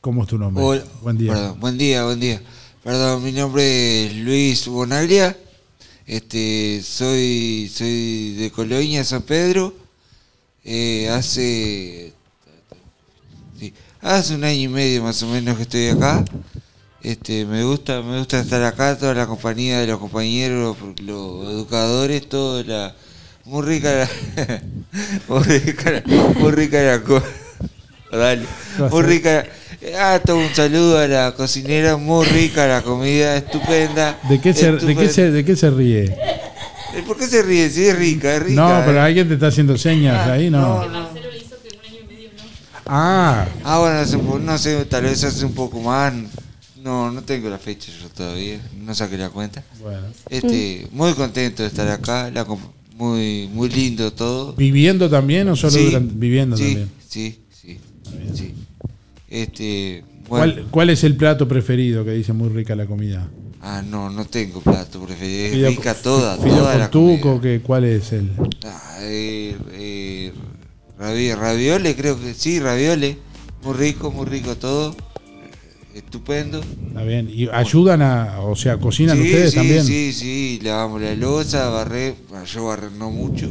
¿Cómo 0.00 0.22
es 0.22 0.28
tu 0.28 0.38
nombre? 0.38 0.62
Hola. 0.62 0.84
Buen 1.02 1.18
día. 1.18 1.32
Perdón, 1.32 1.60
buen 1.60 1.78
día, 1.78 2.04
buen 2.04 2.20
día. 2.20 2.40
Perdón, 2.84 3.24
mi 3.24 3.32
nombre 3.32 4.06
es 4.06 4.16
Luis 4.18 4.68
Bonaglia. 4.68 5.36
Este, 6.06 6.80
soy, 6.84 7.68
soy 7.74 8.34
de 8.36 8.52
Colonia, 8.52 9.02
San 9.02 9.22
Pedro. 9.22 9.74
Eh, 10.64 11.08
hace, 11.08 12.12
sí, 13.58 13.74
hace 14.06 14.34
un 14.36 14.44
año 14.44 14.60
y 14.60 14.68
medio 14.68 15.02
más 15.02 15.22
o 15.22 15.26
menos 15.26 15.56
que 15.56 15.62
estoy 15.62 15.88
acá. 15.88 16.24
Este, 17.02 17.44
me 17.44 17.64
gusta, 17.64 18.02
me 18.02 18.18
gusta 18.18 18.40
estar 18.40 18.62
acá, 18.62 18.96
toda 18.96 19.14
la 19.14 19.26
compañía 19.26 19.80
de 19.80 19.86
los 19.86 19.98
compañeros, 19.98 20.76
los 21.04 21.48
educadores, 21.48 22.28
toda 22.28 22.64
la, 22.64 22.94
muy 23.44 23.62
rica 23.64 23.92
la, 23.92 24.62
muy 25.28 25.42
rica 25.42 25.90
la, 25.90 26.02
muy 26.38 26.52
rica 26.52 26.82
la 26.82 27.22
Dale, 28.10 28.46
muy 28.90 29.02
rica. 29.02 29.44
Ah, 29.98 30.20
todo 30.24 30.38
un 30.38 30.54
saludo 30.54 30.98
a 30.98 31.06
la 31.06 31.32
cocinera, 31.32 31.96
muy 31.96 32.24
rica 32.26 32.66
la 32.66 32.82
comida, 32.82 33.36
estupenda. 33.36 34.18
¿De 34.28 34.40
qué, 34.40 34.54
se, 34.54 34.72
de, 34.72 34.96
qué 34.96 35.08
se, 35.08 35.30
¿De 35.30 35.44
qué 35.44 35.56
se 35.56 35.70
ríe? 35.70 36.16
¿Por 37.06 37.18
qué 37.18 37.26
se 37.26 37.42
ríe? 37.42 37.68
Sí, 37.68 37.84
es 37.84 37.96
rica, 37.96 38.34
es 38.36 38.42
rica. 38.42 38.60
No, 38.60 38.82
pero 38.86 38.98
eh. 38.98 39.02
alguien 39.02 39.28
te 39.28 39.34
está 39.34 39.48
haciendo 39.48 39.76
señas 39.76 40.26
ahí, 40.28 40.50
¿no? 40.50 41.15
Ah, 42.86 43.46
Ah, 43.64 43.78
bueno, 43.80 43.98
hace 43.98 44.16
un 44.16 44.46
no 44.46 44.58
sé, 44.58 44.84
tal 44.84 45.04
vez 45.04 45.22
hace 45.24 45.44
un 45.44 45.52
poco 45.52 45.80
más. 45.80 46.12
No, 46.82 47.10
no 47.10 47.22
tengo 47.22 47.48
la 47.50 47.58
fecha 47.58 47.90
yo 48.00 48.08
todavía, 48.10 48.60
no 48.80 48.94
saqué 48.94 49.16
la 49.18 49.28
cuenta. 49.30 49.64
Bueno. 49.82 50.06
Este, 50.30 50.86
muy 50.92 51.12
contento 51.14 51.62
de 51.62 51.68
estar 51.68 51.88
acá, 51.88 52.30
la 52.30 52.46
muy 52.96 53.48
muy 53.52 53.68
lindo 53.68 54.12
todo. 54.12 54.52
¿viviendo 54.54 55.10
también 55.10 55.48
o 55.48 55.56
solo 55.56 55.72
Sí, 55.72 55.84
durante- 55.86 56.14
viviendo 56.16 56.56
sí, 56.56 56.62
también? 56.64 56.90
Sí, 57.08 57.40
sí, 57.50 57.78
sí. 58.34 58.54
Este, 59.28 60.04
bueno, 60.28 60.52
¿Cuál, 60.54 60.66
¿Cuál 60.70 60.90
es 60.90 61.02
el 61.02 61.16
plato 61.16 61.48
preferido 61.48 62.04
que 62.04 62.12
dice 62.12 62.32
muy 62.32 62.48
rica 62.50 62.76
la 62.76 62.86
comida? 62.86 63.28
ah, 63.62 63.82
no, 63.84 64.08
no 64.10 64.24
tengo 64.26 64.60
plato 64.60 65.00
preferido, 65.04 65.66
es 65.68 65.76
rica 65.76 65.92
toda, 65.94 66.36
toda 66.36 66.70
con 66.70 66.78
la 66.80 66.90
tuco, 66.90 67.40
que, 67.40 67.60
¿cuál 67.60 67.84
es 67.84 68.12
el? 68.12 68.30
Ah, 68.64 68.98
eh, 69.00 69.56
eh, 69.72 70.15
ravi- 70.98 71.34
raviole, 71.34 71.94
creo 71.96 72.20
que 72.20 72.34
sí, 72.34 72.58
raviole. 72.60 73.18
Muy 73.62 73.74
rico, 73.74 74.10
muy 74.10 74.26
rico 74.26 74.56
todo. 74.56 74.94
Estupendo. 75.94 76.60
Está 76.88 77.02
bien. 77.04 77.28
¿Y 77.32 77.48
ayudan 77.48 78.02
a, 78.02 78.40
o 78.40 78.54
sea, 78.54 78.78
cocinan 78.78 79.16
sí, 79.16 79.22
ustedes 79.24 79.50
sí, 79.50 79.56
también? 79.56 79.84
Sí, 79.84 80.12
sí, 80.12 80.60
lavamos 80.62 81.00
la 81.00 81.14
losa, 81.14 81.68
barré. 81.70 82.14
Bueno, 82.28 82.44
yo 82.44 82.66
barrer 82.66 82.92
no 82.92 83.10
mucho, 83.10 83.48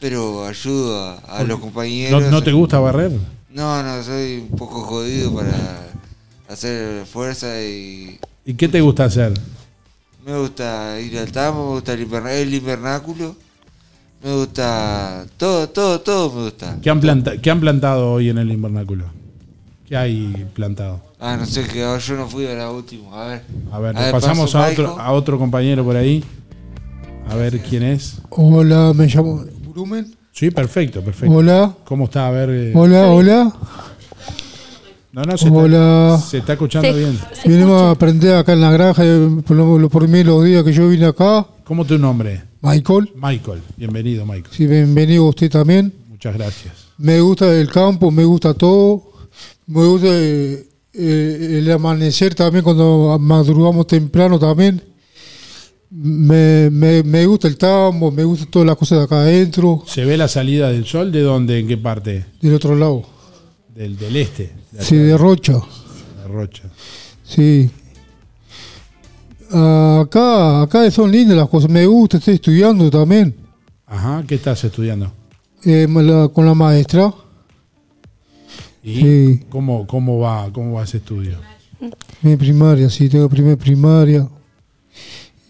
pero 0.00 0.46
ayudo 0.46 1.02
a, 1.02 1.14
a 1.18 1.40
los 1.42 1.58
¿No, 1.58 1.60
compañeros. 1.60 2.30
no 2.30 2.42
te 2.42 2.52
gusta 2.52 2.78
barrer? 2.78 3.10
No, 3.50 3.82
no, 3.82 4.02
soy 4.04 4.46
un 4.50 4.56
poco 4.56 4.82
jodido 4.82 5.34
para 5.34 5.80
hacer 6.48 7.06
fuerza 7.06 7.60
y 7.62 8.18
¿Y 8.44 8.54
qué 8.54 8.68
te 8.68 8.80
gusta 8.80 9.04
hacer? 9.04 9.32
me 10.24 10.38
gusta 10.38 10.98
ir 11.00 11.18
al 11.18 11.30
tambo, 11.32 11.66
me 11.68 11.74
gusta 11.74 11.92
el, 11.92 12.08
el 12.38 12.54
invernáculo, 12.54 13.36
me 14.24 14.34
gusta 14.34 15.26
todo, 15.36 15.68
todo, 15.68 16.00
todo 16.00 16.32
me 16.32 16.42
gusta. 16.44 16.78
¿Qué 16.82 16.90
han, 16.90 17.00
planta- 17.00 17.36
qué 17.40 17.50
han 17.50 17.60
plantado 17.60 18.12
hoy 18.12 18.30
en 18.30 18.38
el 18.38 18.50
invernáculo? 18.50 19.04
¿Qué 19.88 19.96
hay 19.96 20.46
plantado? 20.54 21.00
Ah, 21.20 21.36
no 21.36 21.44
sé, 21.46 21.64
que 21.66 21.80
yo 21.80 22.16
no 22.16 22.26
fui 22.28 22.46
a 22.46 22.54
la 22.54 22.70
última. 22.70 23.22
A 23.22 23.26
ver. 23.28 23.42
A 23.70 23.78
ver, 23.78 23.96
A 23.96 24.00
ver, 24.00 24.12
pasamos 24.12 24.52
paso, 24.52 24.58
a 24.58 24.68
otro, 24.70 24.98
a 25.00 25.12
otro 25.12 25.38
compañero 25.38 25.84
por 25.84 25.96
ahí. 25.96 26.24
A 27.28 27.34
ver 27.36 27.60
quién 27.60 27.82
es. 27.82 28.18
Hola, 28.30 28.92
me 28.94 29.06
llamo. 29.06 29.44
¿Volumen? 29.66 30.14
Sí, 30.32 30.50
perfecto, 30.50 31.02
perfecto. 31.02 31.34
Hola. 31.34 31.72
¿Cómo 31.84 32.04
está? 32.06 32.26
A 32.26 32.30
ver. 32.30 32.48
eh, 32.50 32.72
Hola, 32.74 33.08
hola. 33.08 33.52
No, 35.12 35.22
no, 35.22 35.38
se, 35.38 35.48
Hola. 35.48 36.14
Está, 36.16 36.30
se 36.30 36.38
está 36.38 36.52
escuchando 36.54 36.92
bien. 36.94 37.18
Vinimos 37.44 37.80
a 37.82 37.90
aprender 37.90 38.34
acá 38.36 38.52
en 38.52 38.60
la 38.60 38.72
granja 38.72 39.02
por 39.46 39.56
lo, 39.56 39.78
lo 39.78 39.88
primeros 39.88 40.44
días 40.44 40.64
que 40.64 40.72
yo 40.72 40.88
vine 40.88 41.06
acá. 41.06 41.46
¿Cómo 41.64 41.82
es 41.82 41.88
tu 41.88 41.98
nombre? 41.98 42.42
Michael. 42.64 43.10
Michael. 43.14 43.62
Bienvenido, 43.76 44.24
Michael. 44.24 44.46
Sí, 44.50 44.66
bienvenido 44.66 45.24
usted 45.26 45.50
también. 45.50 45.92
Muchas 46.08 46.34
gracias. 46.34 46.72
Me 46.96 47.20
gusta 47.20 47.54
el 47.54 47.68
campo, 47.70 48.10
me 48.10 48.24
gusta 48.24 48.54
todo. 48.54 49.12
Me 49.66 49.84
gusta 49.86 50.08
eh, 50.10 50.66
el 50.92 51.70
amanecer 51.70 52.34
también 52.34 52.64
cuando 52.64 53.18
madrugamos 53.20 53.86
temprano 53.86 54.38
también. 54.38 54.82
Me, 55.90 56.70
me, 56.70 57.02
me 57.02 57.26
gusta 57.26 57.46
el 57.48 57.56
tambo, 57.58 58.10
me 58.10 58.24
gusta 58.24 58.46
todas 58.50 58.66
las 58.66 58.76
cosas 58.76 58.98
de 58.98 59.04
acá 59.04 59.20
adentro, 59.20 59.84
¿Se 59.86 60.04
ve 60.04 60.16
la 60.16 60.26
salida 60.26 60.70
del 60.72 60.86
sol? 60.86 61.12
¿De 61.12 61.20
dónde? 61.20 61.60
¿En 61.60 61.68
qué 61.68 61.76
parte? 61.76 62.24
del 62.40 62.54
otro 62.54 62.74
lado. 62.74 63.04
Del, 63.74 63.96
del 63.96 64.16
este. 64.16 64.50
De 64.72 64.82
Sí, 64.82 64.96
de 64.96 65.16
Rocha. 65.16 65.52
de 65.52 66.28
Rocha. 66.28 66.62
Sí. 67.24 67.70
Acá, 69.56 70.62
acá 70.62 70.90
son 70.90 71.10
lindas 71.12 71.36
las 71.36 71.48
cosas. 71.48 71.70
Me 71.70 71.86
gusta, 71.86 72.16
estoy 72.18 72.34
estudiando 72.34 72.90
también. 72.90 73.34
Ajá, 73.86 74.24
¿qué 74.26 74.34
estás 74.36 74.62
estudiando? 74.64 75.12
eh, 75.66 75.86
la- 75.88 76.28
con 76.28 76.44
la 76.44 76.54
maestra. 76.54 77.12
¿Y 78.82 78.94
Sí. 79.00 79.40
cómo, 79.48 79.86
cómo, 79.86 80.18
va, 80.18 80.50
cómo 80.52 80.74
va 80.74 80.84
ese 80.84 80.98
estudio? 80.98 81.38
Mi 82.20 82.36
primaria, 82.36 82.90
sí, 82.90 83.08
tengo 83.08 83.28
primer 83.30 83.56
primaria. 83.56 84.28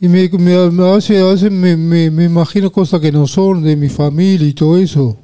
Y 0.01 0.07
me, 0.09 0.29
me- 0.29 0.55
a 0.55 0.69
veces, 0.95 1.21
a 1.21 1.27
veces 1.33 1.51
me, 1.51 1.77
me- 1.77 2.11
me 2.11 2.25
imagino 2.25 2.71
cosas 2.71 3.01
que 3.01 3.11
no 3.11 3.27
son 3.27 3.63
de 3.65 3.75
mi 3.75 3.89
familia 3.89 4.47
y 4.47 4.53
todo 4.53 4.77
eso. 4.79 5.17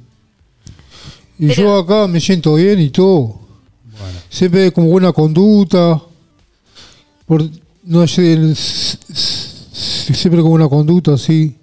Y 1.39 1.49
yo 1.55 1.77
acá 1.79 2.07
me 2.09 2.19
siento 2.21 2.55
bien 2.55 2.81
y 2.81 2.91
todo. 2.91 3.39
Siempre 4.29 4.73
con 4.73 4.89
buena 4.91 5.13
conducta. 5.13 6.01
Por, 7.27 7.49
no 7.85 8.05
s- 8.05 8.99
siempre 9.13 10.41
con 10.41 10.51
buena 10.51 10.69
conducta, 10.69 11.17
sí. 11.17 11.57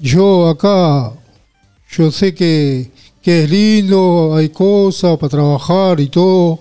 yo 0.00 0.48
acá, 0.48 1.12
yo 1.96 2.10
sé 2.10 2.34
que, 2.34 2.90
que 3.22 3.44
es 3.44 3.50
lindo, 3.50 4.34
hay 4.36 4.48
cosas 4.50 5.16
para 5.18 5.30
trabajar 5.30 6.00
y 6.00 6.08
todo. 6.08 6.58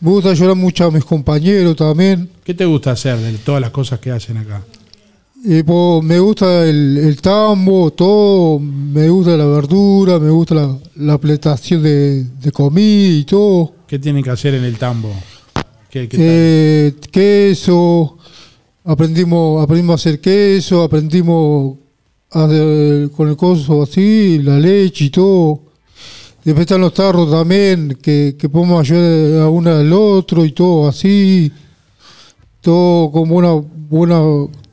Me 0.00 0.10
gusta 0.10 0.30
ayudar 0.30 0.54
mucho 0.54 0.84
a 0.84 0.90
mis 0.92 1.04
compañeros 1.04 1.74
también. 1.74 2.30
¿Qué 2.44 2.54
te 2.54 2.64
gusta 2.64 2.92
hacer 2.92 3.18
de 3.18 3.32
todas 3.38 3.60
las 3.60 3.70
cosas 3.70 3.98
que 3.98 4.12
hacen 4.12 4.36
acá? 4.36 4.62
Y, 5.44 5.62
po, 5.62 6.00
me 6.02 6.18
gusta 6.20 6.64
el, 6.68 6.98
el 6.98 7.20
tambo, 7.20 7.92
todo, 7.92 8.58
me 8.60 9.08
gusta 9.08 9.36
la 9.36 9.46
verdura, 9.46 10.18
me 10.18 10.30
gusta 10.30 10.54
la, 10.54 10.78
la 10.96 11.18
plantación 11.18 11.82
de, 11.82 12.24
de 12.24 12.52
comida 12.52 13.08
y 13.18 13.24
todo. 13.24 13.72
¿Qué 13.86 13.98
tienen 13.98 14.22
que 14.22 14.30
hacer 14.30 14.54
en 14.54 14.64
el 14.64 14.78
tambo? 14.78 15.10
¿Qué? 15.90 16.08
Eh, 16.12 16.94
queso, 17.10 18.18
aprendimos, 18.84 19.62
aprendimos 19.62 19.92
a 19.92 19.96
hacer 19.96 20.20
queso, 20.20 20.82
aprendimos 20.82 21.76
a 22.30 22.44
hacer- 22.44 23.10
con 23.10 23.28
el 23.28 23.36
coso 23.36 23.82
así, 23.82 24.38
la 24.42 24.58
leche 24.58 25.06
y 25.06 25.10
todo. 25.10 25.62
Después 26.44 26.62
están 26.62 26.80
los 26.80 26.94
tarros 26.94 27.30
también, 27.30 27.98
que, 28.00 28.36
que 28.38 28.48
podemos 28.48 28.80
ayudar 28.80 29.42
a 29.42 29.48
uno 29.48 29.70
al 29.70 29.92
otro 29.92 30.44
y 30.44 30.52
todo 30.52 30.88
así. 30.88 31.50
Todo 32.60 33.10
como 33.10 33.36
una 33.36 33.52
buena 33.52 34.20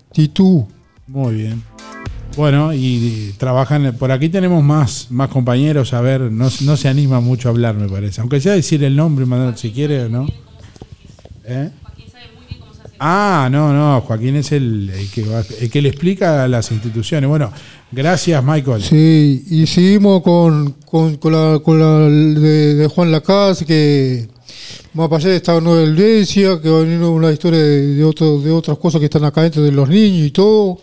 actitud. 0.09 0.63
Muy 1.07 1.35
bien. 1.35 1.63
Bueno, 2.35 2.73
y, 2.73 2.77
y 2.79 3.33
trabajan, 3.37 3.95
por 3.97 4.11
aquí 4.11 4.27
tenemos 4.27 4.61
más, 4.63 5.07
más 5.09 5.29
compañeros, 5.29 5.93
a 5.93 6.01
ver, 6.01 6.21
no, 6.31 6.49
no 6.61 6.77
se 6.77 6.87
anima 6.89 7.21
mucho 7.21 7.47
a 7.47 7.51
hablar, 7.51 7.75
me 7.75 7.87
parece. 7.87 8.19
Aunque 8.21 8.41
sea 8.41 8.53
decir 8.53 8.83
el 8.83 8.95
nombre, 8.95 9.25
mandar 9.25 9.57
si 9.57 9.71
quiere 9.71 10.03
o 10.03 10.09
no. 10.09 10.27
¿Eh? 11.47 11.69
Ah, 12.99 13.49
no, 13.51 13.73
no, 13.73 14.01
Joaquín 14.01 14.37
es 14.37 14.51
el, 14.53 14.89
el 14.89 15.09
que, 15.11 15.23
va- 15.23 15.43
el 15.59 15.69
que 15.69 15.81
le 15.81 15.89
explica 15.89 16.43
a 16.43 16.47
las 16.47 16.71
instituciones. 16.71 17.29
Bueno, 17.29 17.51
gracias, 17.91 18.41
Michael. 18.43 18.81
Sí, 18.81 19.43
y 19.49 19.67
seguimos 19.67 20.21
con, 20.23 20.71
con, 20.85 21.17
con 21.17 21.31
la, 21.33 21.59
con 21.59 21.77
la 21.79 21.99
de, 22.39 22.75
de 22.75 22.87
Juan 22.87 23.11
Lacaz, 23.11 23.63
que 23.65 24.27
más 24.93 25.09
para 25.09 25.23
allá 25.23 25.35
está 25.35 25.59
Nueva 25.59 25.83
Iglesia, 25.83 26.59
que 26.61 26.69
va 26.69 26.77
a 26.79 26.81
venir 26.83 26.99
una 27.01 27.31
historia 27.31 27.59
de, 27.59 27.95
de, 27.95 28.03
otro- 28.05 28.39
de 28.39 28.51
otras 28.51 28.77
cosas 28.77 28.99
que 28.99 29.05
están 29.05 29.25
acá 29.25 29.41
dentro 29.41 29.61
de 29.61 29.71
los 29.73 29.89
niños 29.89 30.27
y 30.27 30.31
todo. 30.31 30.79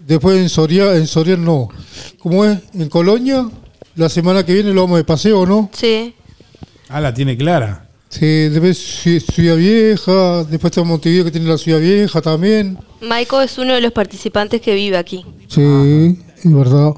Después 0.00 0.38
en 0.38 0.48
Soria, 0.48 0.94
en 0.96 1.06
Soria 1.06 1.36
no. 1.36 1.68
¿Cómo 2.18 2.44
es? 2.44 2.58
En 2.74 2.88
Colonia, 2.88 3.48
la 3.94 4.08
semana 4.08 4.44
que 4.44 4.52
viene 4.54 4.72
lo 4.74 4.82
vamos 4.82 4.98
de 4.98 5.04
paseo, 5.04 5.46
¿no? 5.46 5.70
Sí. 5.72 6.14
Ah, 6.88 7.00
la 7.00 7.14
tiene 7.14 7.36
clara. 7.36 7.88
Sí, 8.16 8.48
después 8.48 8.78
Ci- 9.04 9.20
Ciudad 9.20 9.56
Vieja, 9.56 10.44
después 10.44 10.70
está 10.70 10.84
Montevideo 10.84 11.24
que 11.24 11.32
tiene 11.32 11.48
la 11.48 11.58
Ciudad 11.58 11.80
Vieja 11.80 12.22
también. 12.22 12.78
Michael 13.00 13.44
es 13.44 13.58
uno 13.58 13.74
de 13.74 13.80
los 13.80 13.90
participantes 13.92 14.60
que 14.60 14.72
vive 14.72 14.96
aquí. 14.96 15.24
Sí, 15.48 16.16
es 16.44 16.54
verdad. 16.54 16.92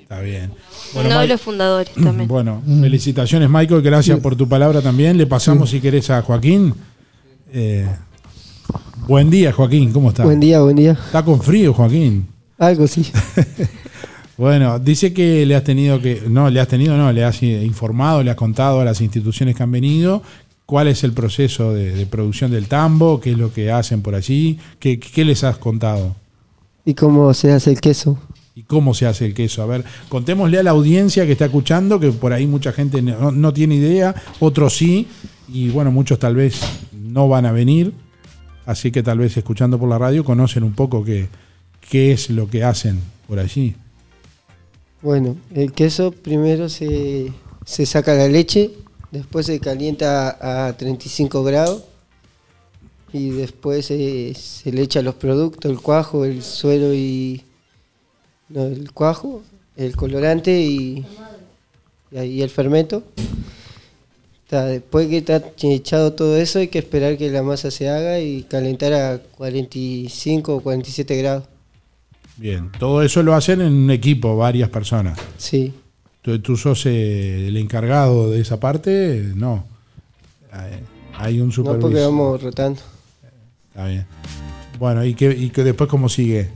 Está 0.00 0.20
bien. 0.20 0.50
uno 0.94 1.20
de 1.20 1.26
los 1.28 1.38
fundadores 1.40 1.92
también. 1.92 2.28
Bueno, 2.28 2.62
felicitaciones, 2.66 3.50
Michael. 3.50 3.82
Gracias 3.82 4.18
por 4.20 4.34
tu 4.34 4.48
palabra 4.48 4.80
también. 4.80 5.18
Le 5.18 5.26
pasamos, 5.26 5.68
si 5.68 5.80
querés, 5.80 6.08
a 6.08 6.22
Joaquín. 6.22 6.72
Eh, 7.52 7.86
buen 9.06 9.28
día, 9.28 9.52
Joaquín. 9.52 9.92
¿Cómo 9.92 10.08
estás? 10.08 10.24
Buen 10.24 10.40
día, 10.40 10.62
buen 10.62 10.76
día. 10.76 10.92
Está 10.92 11.22
con 11.22 11.42
frío, 11.42 11.74
Joaquín. 11.74 12.26
Algo 12.56 12.86
sí. 12.86 13.04
Bueno, 14.36 14.78
dice 14.78 15.12
que 15.12 15.44
le 15.46 15.54
has 15.54 15.64
tenido 15.64 16.00
que. 16.00 16.22
No, 16.28 16.48
le 16.50 16.60
has 16.60 16.68
tenido, 16.68 16.96
no, 16.96 17.12
le 17.12 17.24
has 17.24 17.42
informado, 17.42 18.22
le 18.22 18.30
has 18.30 18.36
contado 18.36 18.80
a 18.80 18.84
las 18.84 19.00
instituciones 19.00 19.54
que 19.54 19.62
han 19.62 19.70
venido 19.70 20.22
cuál 20.66 20.88
es 20.88 21.04
el 21.04 21.12
proceso 21.12 21.74
de, 21.74 21.92
de 21.92 22.06
producción 22.06 22.50
del 22.50 22.66
tambo, 22.66 23.20
qué 23.20 23.32
es 23.32 23.38
lo 23.38 23.52
que 23.52 23.70
hacen 23.70 24.00
por 24.00 24.14
allí, 24.14 24.58
qué, 24.78 24.98
qué 24.98 25.24
les 25.24 25.44
has 25.44 25.58
contado 25.58 26.16
¿Y 26.84 26.94
cómo 26.94 27.34
se 27.34 27.52
hace 27.52 27.70
el 27.70 27.80
queso? 27.80 28.18
y 28.54 28.62
cómo 28.62 28.92
se 28.94 29.06
hace 29.06 29.24
el 29.26 29.34
queso. 29.34 29.62
A 29.62 29.66
ver, 29.66 29.84
contémosle 30.08 30.58
a 30.58 30.62
la 30.62 30.70
audiencia 30.70 31.24
que 31.26 31.32
está 31.32 31.46
escuchando, 31.46 31.98
que 31.98 32.10
por 32.12 32.32
ahí 32.32 32.46
mucha 32.46 32.72
gente 32.72 33.00
no, 33.00 33.32
no 33.32 33.52
tiene 33.52 33.76
idea, 33.76 34.14
otros 34.40 34.76
sí, 34.76 35.08
y 35.48 35.70
bueno, 35.70 35.90
muchos 35.90 36.18
tal 36.18 36.36
vez 36.36 36.60
no 36.92 37.28
van 37.28 37.46
a 37.46 37.52
venir, 37.52 37.92
así 38.66 38.90
que 38.90 39.02
tal 39.02 39.18
vez 39.18 39.36
escuchando 39.36 39.78
por 39.78 39.88
la 39.88 39.98
radio 39.98 40.24
conocen 40.24 40.64
un 40.64 40.74
poco 40.74 41.04
qué, 41.04 41.28
qué 41.88 42.12
es 42.12 42.30
lo 42.30 42.48
que 42.48 42.64
hacen 42.64 43.00
por 43.26 43.38
allí. 43.38 43.74
Bueno, 45.02 45.36
el 45.52 45.72
queso 45.72 46.12
primero 46.12 46.68
se, 46.68 47.32
se 47.66 47.86
saca 47.86 48.14
la 48.14 48.28
leche, 48.28 48.70
después 49.10 49.46
se 49.46 49.58
calienta 49.58 50.68
a 50.68 50.76
35 50.76 51.42
grados 51.42 51.82
y 53.12 53.30
después 53.30 53.86
se, 53.86 54.34
le 54.64 54.82
echa 54.82 55.02
los 55.02 55.16
productos, 55.16 55.68
el 55.70 55.80
cuajo, 55.80 56.24
el 56.24 56.42
suero 56.42 56.94
y... 56.94 57.42
El 58.54 58.92
cuajo, 58.92 59.42
el 59.76 59.96
colorante 59.96 60.60
y, 60.60 61.06
y 62.12 62.42
el 62.42 62.50
fermento. 62.50 63.02
Después 64.50 65.08
que 65.08 65.18
está 65.18 65.42
echado 65.62 66.12
todo 66.12 66.36
eso 66.36 66.58
hay 66.58 66.68
que 66.68 66.78
esperar 66.78 67.16
que 67.16 67.30
la 67.30 67.42
masa 67.42 67.70
se 67.70 67.88
haga 67.88 68.20
y 68.20 68.42
calentar 68.42 68.92
a 68.92 69.18
45 69.18 70.54
o 70.54 70.60
47 70.60 71.16
grados. 71.16 71.44
Bien, 72.36 72.70
todo 72.78 73.02
eso 73.02 73.22
lo 73.22 73.34
hacen 73.34 73.60
en 73.60 73.72
un 73.72 73.90
equipo, 73.90 74.36
varias 74.36 74.68
personas. 74.70 75.18
Sí. 75.36 75.72
¿Tú, 76.22 76.38
tú 76.40 76.56
sos 76.56 76.86
eh, 76.86 77.48
el 77.48 77.56
encargado 77.56 78.30
de 78.30 78.40
esa 78.40 78.58
parte? 78.60 79.22
No. 79.34 79.64
Hay- 81.14 81.40
un 81.40 81.48
No 81.48 81.54
porque 81.54 81.72
supervisor. 81.80 82.02
vamos 82.10 82.42
rotando. 82.42 82.80
Está 83.68 83.86
bien. 83.86 84.06
Bueno, 84.78 85.04
¿y, 85.04 85.14
qué, 85.14 85.30
y 85.30 85.50
qué 85.50 85.62
después 85.62 85.88
cómo 85.88 86.08
sigue? 86.08 86.50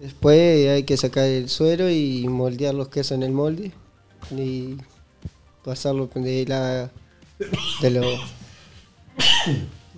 Después 0.00 0.68
hay 0.68 0.82
que 0.84 0.96
sacar 0.96 1.24
el 1.26 1.48
suero 1.48 1.90
y 1.90 2.26
moldear 2.28 2.74
los 2.74 2.88
quesos 2.88 3.12
en 3.12 3.22
el 3.22 3.32
molde 3.32 3.70
y 4.36 4.76
pasarlo 5.64 6.08
de 6.14 6.44
la 6.46 6.90
de 7.82 7.90
los 7.90 8.06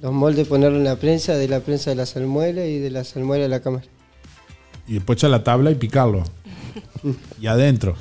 los 0.02 0.12
moldes 0.12 0.48
ponerlo 0.48 0.78
en 0.78 0.84
la 0.84 0.96
prensa, 0.96 1.34
de 1.36 1.46
la 1.48 1.60
prensa 1.60 1.92
a 1.92 1.94
la 1.94 2.06
salmuera 2.06 2.66
y 2.66 2.78
de 2.78 2.90
la 2.90 3.04
salmuera 3.04 3.44
a 3.44 3.48
la 3.48 3.60
cámara. 3.60 3.84
Y 4.86 4.94
después 4.94 5.18
echar 5.18 5.30
la 5.30 5.44
tabla 5.44 5.70
y 5.70 5.74
picarlo. 5.74 6.24
y 7.40 7.46
adentro. 7.46 7.94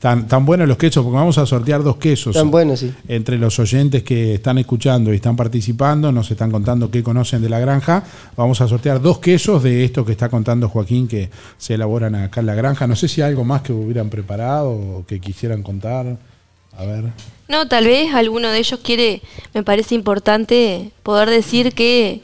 Tan, 0.00 0.26
tan 0.26 0.46
buenos 0.46 0.66
los 0.66 0.78
quesos, 0.78 1.04
porque 1.04 1.16
vamos 1.16 1.36
a 1.36 1.44
sortear 1.44 1.82
dos 1.82 1.98
quesos. 1.98 2.34
Tan 2.34 2.50
buenos, 2.50 2.80
sí. 2.80 2.90
Entre 3.06 3.36
los 3.36 3.58
oyentes 3.58 4.02
que 4.02 4.36
están 4.36 4.56
escuchando 4.56 5.12
y 5.12 5.16
están 5.16 5.36
participando, 5.36 6.10
nos 6.10 6.30
están 6.30 6.50
contando 6.50 6.90
qué 6.90 7.02
conocen 7.02 7.42
de 7.42 7.50
la 7.50 7.58
granja. 7.58 8.02
Vamos 8.34 8.62
a 8.62 8.68
sortear 8.68 9.02
dos 9.02 9.18
quesos 9.18 9.62
de 9.62 9.84
esto 9.84 10.06
que 10.06 10.12
está 10.12 10.30
contando 10.30 10.70
Joaquín, 10.70 11.06
que 11.06 11.28
se 11.58 11.74
elaboran 11.74 12.14
acá 12.14 12.40
en 12.40 12.46
la 12.46 12.54
granja. 12.54 12.86
No 12.86 12.96
sé 12.96 13.08
si 13.08 13.20
hay 13.20 13.28
algo 13.28 13.44
más 13.44 13.60
que 13.60 13.74
hubieran 13.74 14.08
preparado 14.08 14.70
o 14.70 15.04
que 15.06 15.20
quisieran 15.20 15.62
contar. 15.62 16.16
A 16.78 16.84
ver. 16.86 17.12
No, 17.48 17.68
tal 17.68 17.84
vez 17.84 18.14
alguno 18.14 18.48
de 18.48 18.58
ellos 18.58 18.80
quiere, 18.82 19.20
me 19.52 19.62
parece 19.62 19.94
importante 19.94 20.92
poder 21.02 21.28
decir 21.28 21.74
qué, 21.74 22.22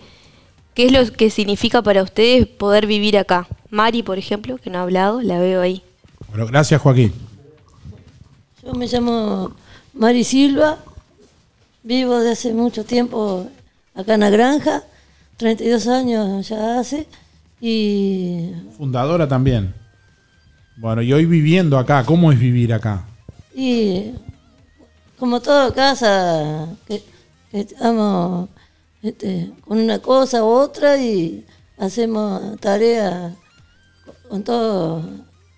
qué 0.72 0.86
es 0.86 0.92
lo 0.92 1.12
que 1.12 1.28
significa 1.28 1.82
para 1.82 2.02
ustedes 2.02 2.46
poder 2.46 2.86
vivir 2.86 3.18
acá. 3.18 3.46
Mari, 3.70 4.02
por 4.02 4.18
ejemplo, 4.18 4.58
que 4.58 4.70
no 4.70 4.78
ha 4.78 4.82
hablado, 4.82 5.20
la 5.20 5.38
veo 5.38 5.60
ahí. 5.60 5.82
Bueno, 6.28 6.46
gracias 6.46 6.80
Joaquín. 6.80 7.12
Yo 8.62 8.72
me 8.74 8.86
llamo 8.86 9.52
Mari 9.94 10.24
Silva, 10.24 10.78
vivo 11.82 12.18
desde 12.18 12.32
hace 12.32 12.52
mucho 12.52 12.84
tiempo 12.84 13.48
acá 13.94 14.14
en 14.14 14.20
la 14.20 14.30
granja, 14.30 14.82
32 15.36 15.86
años 15.86 16.48
ya 16.48 16.78
hace, 16.78 17.06
y 17.60 18.50
Fundadora 18.76 19.28
también. 19.28 19.74
Bueno, 20.76 21.00
y 21.00 21.12
hoy 21.12 21.24
viviendo 21.24 21.78
acá, 21.78 22.04
¿cómo 22.04 22.30
es 22.32 22.38
vivir 22.38 22.72
acá? 22.72 23.04
Y 23.54 24.12
como 25.18 25.40
toda 25.40 25.72
casa, 25.72 26.68
que, 26.86 27.02
que 27.50 27.60
estamos 27.60 28.50
este, 29.02 29.50
con 29.66 29.78
una 29.78 30.00
cosa 30.00 30.44
u 30.44 30.48
otra 30.48 30.98
y 30.98 31.44
hacemos 31.78 32.60
tareas 32.60 33.32
con 34.28 34.42
todo 34.42 35.02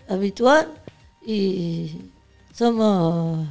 habitual 0.08 0.68
y 1.26 1.92
somos 2.54 3.46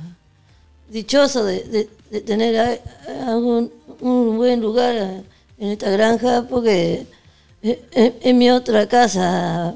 dichosos 0.90 1.46
de, 1.46 1.64
de- 1.66 1.90
de 2.12 2.22
tener 2.22 2.58
a- 2.58 3.32
algún- 3.32 3.72
un 4.00 4.38
buen 4.38 4.62
lugar 4.62 5.24
en 5.60 5.68
esta 5.70 5.90
granja 5.90 6.46
porque 6.50 7.06
es, 7.62 7.78
es- 7.92 8.14
es 8.22 8.36
mi 8.36 8.50
otra 8.50 8.88
casa 8.88 9.76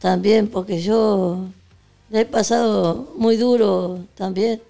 también 0.00 0.48
porque 0.48 0.80
yo 0.82 1.44
la 2.10 2.20
he 2.20 2.24
pasado 2.26 3.12
muy 3.16 3.36
duro 3.36 4.00
también. 4.14 4.60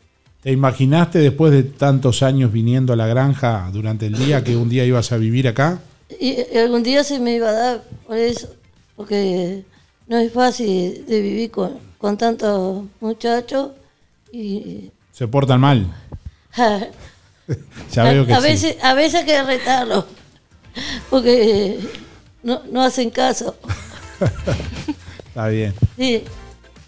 ¿Te 0.43 0.53
imaginaste 0.53 1.19
después 1.21 1.53
de 1.53 1.63
tantos 1.63 2.23
años 2.23 2.53
viniendo 2.53 2.93
a 2.93 2.97
la 2.97 3.07
granja 3.07 3.71
durante 3.73 4.07
el 4.07 4.15
día 4.15 4.45
que 4.45 4.57
un 4.57 4.69
día 4.69 4.85
ibas 4.85 5.11
a 5.11 5.17
vivir 5.17 5.49
acá? 5.49 5.81
Y, 6.21 6.37
y 6.53 6.59
algún 6.59 6.83
día 6.83 7.03
se 7.03 7.19
me 7.19 7.35
iba 7.37 7.49
a 7.49 7.53
dar 7.53 7.83
por 8.07 8.17
eso, 8.19 8.49
porque 8.95 9.65
no 10.07 10.19
es 10.19 10.33
fácil 10.33 11.05
de 11.07 11.21
vivir 11.21 11.51
con, 11.51 11.79
con 11.99 12.17
tantos 12.17 12.85
muchachos 13.01 13.71
y 14.33 14.91
Se 15.13 15.27
portan 15.29 15.61
mal. 15.61 15.87
Ya 17.93 18.05
veo 18.05 18.25
que 18.27 18.33
a, 18.33 18.41
sí. 18.41 18.43
veces 18.49 18.77
a 18.83 18.95
veces 18.95 19.21
hay 19.21 19.27
que 19.27 19.43
retarlo 19.43 20.07
porque 21.11 21.79
no, 22.43 22.63
no 22.73 22.83
hacen 22.83 23.11
caso. 23.11 23.57
Está 25.29 25.49
bien. 25.49 25.75
Sí, 25.99 26.23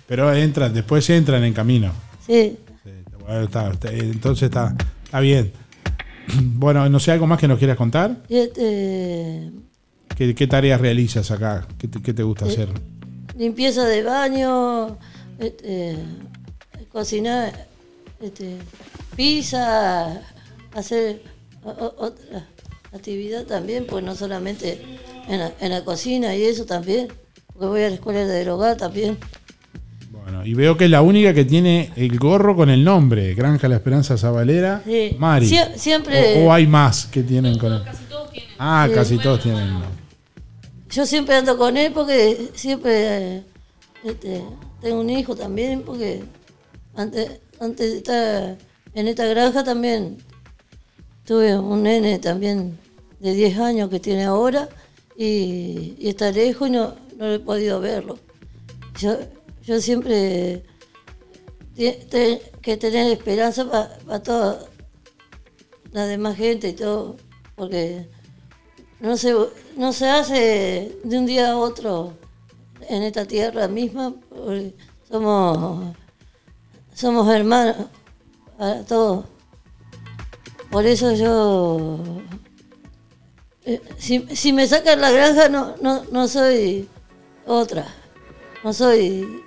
Pero 0.07 0.33
entran, 0.33 0.73
después 0.73 1.09
entran 1.11 1.45
en 1.45 1.53
camino. 1.53 1.93
sí. 2.27 2.57
Bueno, 3.27 3.43
está- 3.43 3.73
está- 3.73 3.93
entonces 3.93 4.45
está, 4.45 4.75
está 5.05 5.21
bien. 5.21 5.53
Bueno, 6.43 6.89
no 6.89 6.99
sé, 7.01 7.13
¿algo 7.13 7.27
más 7.27 7.39
que 7.39 7.47
nos 7.49 7.59
quieras 7.59 7.77
contar? 7.77 8.17
Este, 8.29 9.51
¿Qué, 10.17 10.35
qué 10.35 10.47
tareas 10.47 10.81
realizas 10.81 11.31
acá? 11.31 11.67
¿Qué 11.79 11.87
te, 11.89 12.01
qué 12.03 12.15
te 12.15 12.23
gusta 12.25 12.47
Eh, 12.47 12.49
hacer? 12.53 12.69
Limpieza 13.37 13.85
de 13.87 14.03
baño, 14.03 14.99
este, 15.39 15.97
cocinar, 16.93 17.67
este, 18.21 18.57
pizza, 19.17 20.21
hacer 20.75 21.23
otra 21.65 22.47
actividad 22.95 23.45
también, 23.45 23.87
pues 23.87 24.05
no 24.05 24.15
solamente 24.15 24.81
en 25.29 25.39
la, 25.41 25.53
en 25.61 25.71
la 25.71 25.85
cocina 25.85 26.35
y 26.35 26.43
eso 26.45 26.65
también, 26.65 27.09
porque 27.53 27.67
voy 27.67 27.83
a 27.83 27.89
la 27.89 27.95
escuela 27.95 28.25
de 28.25 28.51
hogar 28.51 28.77
también. 28.77 29.19
Bueno, 30.11 30.45
y 30.45 30.55
veo 30.55 30.77
que 30.77 30.87
es 30.87 30.91
la 30.91 31.03
única 31.03 31.35
que 31.35 31.45
tiene 31.45 31.93
el 31.97 32.19
gorro 32.19 32.57
con 32.57 32.71
el 32.71 32.83
nombre, 32.83 33.35
Granja 33.35 33.69
La 33.69 33.77
Esperanza 33.77 34.17
Zabalera, 34.17 34.83
Sí. 34.85 35.15
Mari. 35.19 35.47
Sie- 35.49 35.77
siempre- 35.77 36.43
O, 36.45 36.49
o 36.49 36.53
hay 36.53 36.67
más 36.67 37.07
que 37.07 37.23
tienen 37.23 37.59
con 37.59 37.73
el... 37.75 37.83
Ah, 38.59 38.87
Sí. 38.89 38.95
casi 38.95 39.19
todos 39.19 39.43
tienen. 39.43 39.83
Yo 40.91 41.05
siempre 41.07 41.35
ando 41.35 41.57
con 41.59 41.77
él 41.77 41.93
porque 41.93 42.51
siempre 42.55 43.43
este, 44.05 44.43
tengo 44.81 45.01
un 45.01 45.11
hijo 45.11 45.35
también, 45.35 45.83
porque 45.83 46.23
antes, 46.95 47.41
antes 47.61 47.91
de 47.93 47.97
estar 47.99 48.59
en 48.95 49.09
esta 49.09 49.27
granja 49.27 49.65
también 49.65 50.19
tuve 51.25 51.59
un 51.59 51.83
nene 51.83 52.19
también 52.19 52.79
de 53.21 53.35
10 53.35 53.59
años 53.59 53.91
que 53.91 54.01
tiene 54.01 54.25
ahora 54.25 54.69
y, 55.17 55.97
está 56.09 56.31
lejos 56.31 56.69
y 56.69 56.73
no, 56.73 56.95
no 57.17 57.33
he 57.33 57.39
podido 57.41 57.81
verlo. 57.81 58.19
Yo, 59.01 59.19
yo 59.65 59.81
siempre 59.81 60.63
te- 61.75 61.93
te- 62.11 62.41
que 62.63 62.77
tener 62.77 63.11
esperanza 63.13 63.69
para 64.07 64.23
toda 64.23 64.67
la 65.93 66.07
demás 66.07 66.37
gente 66.37 66.69
y 66.69 66.73
todo, 66.75 67.17
porque 67.57 68.07
no 69.01 69.17
se, 69.17 69.35
no 69.77 69.93
se 69.93 70.09
hace 70.09 70.97
de 71.05 71.19
un 71.19 71.27
día 71.27 71.51
a 71.53 71.57
otro 71.57 72.15
en 72.89 73.03
esta 73.03 73.25
tierra 73.25 73.69
misma, 73.69 74.15
porque 74.29 74.75
somos, 75.09 75.95
somos 76.95 77.29
hermanos 77.35 77.77
para 78.59 78.85
todos. 78.85 79.25
Por 80.71 80.85
eso 80.87 81.13
yo, 81.15 81.99
eh, 83.65 83.81
si, 83.99 84.27
si 84.35 84.53
me 84.53 84.67
sacan 84.67 85.01
la 85.01 85.11
granja 85.11 85.49
no, 85.49 85.75
no, 85.81 86.05
no 86.11 86.29
soy 86.29 86.89
otra, 87.47 87.87
no 88.65 88.73
soy, 88.73 89.43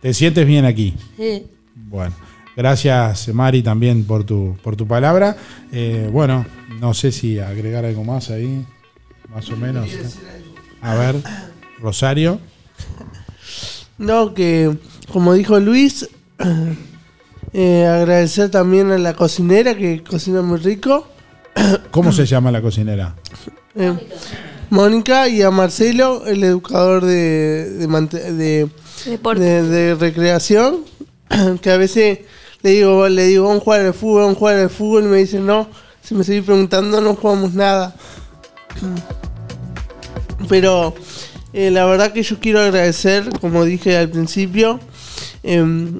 ¿Te 0.00 0.12
sientes 0.12 0.46
bien 0.46 0.64
aquí? 0.64 0.94
sí. 1.16 1.46
Bueno, 1.74 2.14
gracias 2.56 3.28
Mari 3.28 3.62
también 3.62 4.04
por 4.04 4.24
tu, 4.24 4.56
por 4.62 4.76
tu 4.76 4.86
palabra. 4.86 5.36
Eh, 5.70 6.08
bueno, 6.10 6.44
no 6.82 6.94
sé 6.94 7.12
si 7.12 7.38
agregar 7.38 7.84
algo 7.84 8.02
más 8.02 8.28
ahí, 8.30 8.66
más 9.32 9.48
o 9.50 9.56
menos. 9.56 9.88
A 10.80 10.94
ver, 10.96 11.14
Rosario. 11.80 12.40
No, 13.98 14.34
que 14.34 14.76
como 15.12 15.32
dijo 15.34 15.60
Luis, 15.60 16.08
eh, 17.52 17.86
agradecer 17.86 18.50
también 18.50 18.90
a 18.90 18.98
la 18.98 19.14
cocinera 19.14 19.76
que 19.76 20.02
cocina 20.02 20.42
muy 20.42 20.58
rico. 20.58 21.06
¿Cómo 21.92 22.10
se 22.10 22.26
llama 22.26 22.50
la 22.50 22.60
cocinera? 22.60 23.14
Eh, 23.76 23.92
Mónica 24.70 25.28
y 25.28 25.42
a 25.42 25.52
Marcelo, 25.52 26.26
el 26.26 26.42
educador 26.42 27.04
de, 27.04 27.70
de, 27.78 27.86
mante- 27.88 28.32
de- 28.32 28.68
de- 29.38 29.62
de 29.62 29.94
recreación, 29.94 30.78
que 31.62 31.70
a 31.70 31.76
veces 31.76 32.18
le 32.62 32.70
digo, 32.70 33.08
le 33.08 33.26
digo, 33.26 33.44
vamos 33.46 33.60
a 33.60 33.64
jugar 33.64 33.80
al 33.82 33.94
fútbol, 33.94 34.22
vamos 34.22 34.36
a 34.36 34.38
jugar 34.40 34.56
al 34.58 34.70
fútbol, 34.70 35.04
y 35.04 35.06
me 35.06 35.16
dice, 35.18 35.38
no, 35.38 35.68
me 36.12 36.24
seguís 36.24 36.44
preguntando 36.44 37.00
no 37.00 37.14
jugamos 37.14 37.54
nada. 37.54 37.94
Pero 40.48 40.94
eh, 41.52 41.70
la 41.70 41.84
verdad 41.84 42.12
que 42.12 42.22
yo 42.22 42.38
quiero 42.40 42.60
agradecer, 42.60 43.28
como 43.40 43.64
dije 43.64 43.96
al 43.96 44.08
principio, 44.08 44.80
em, 45.42 45.98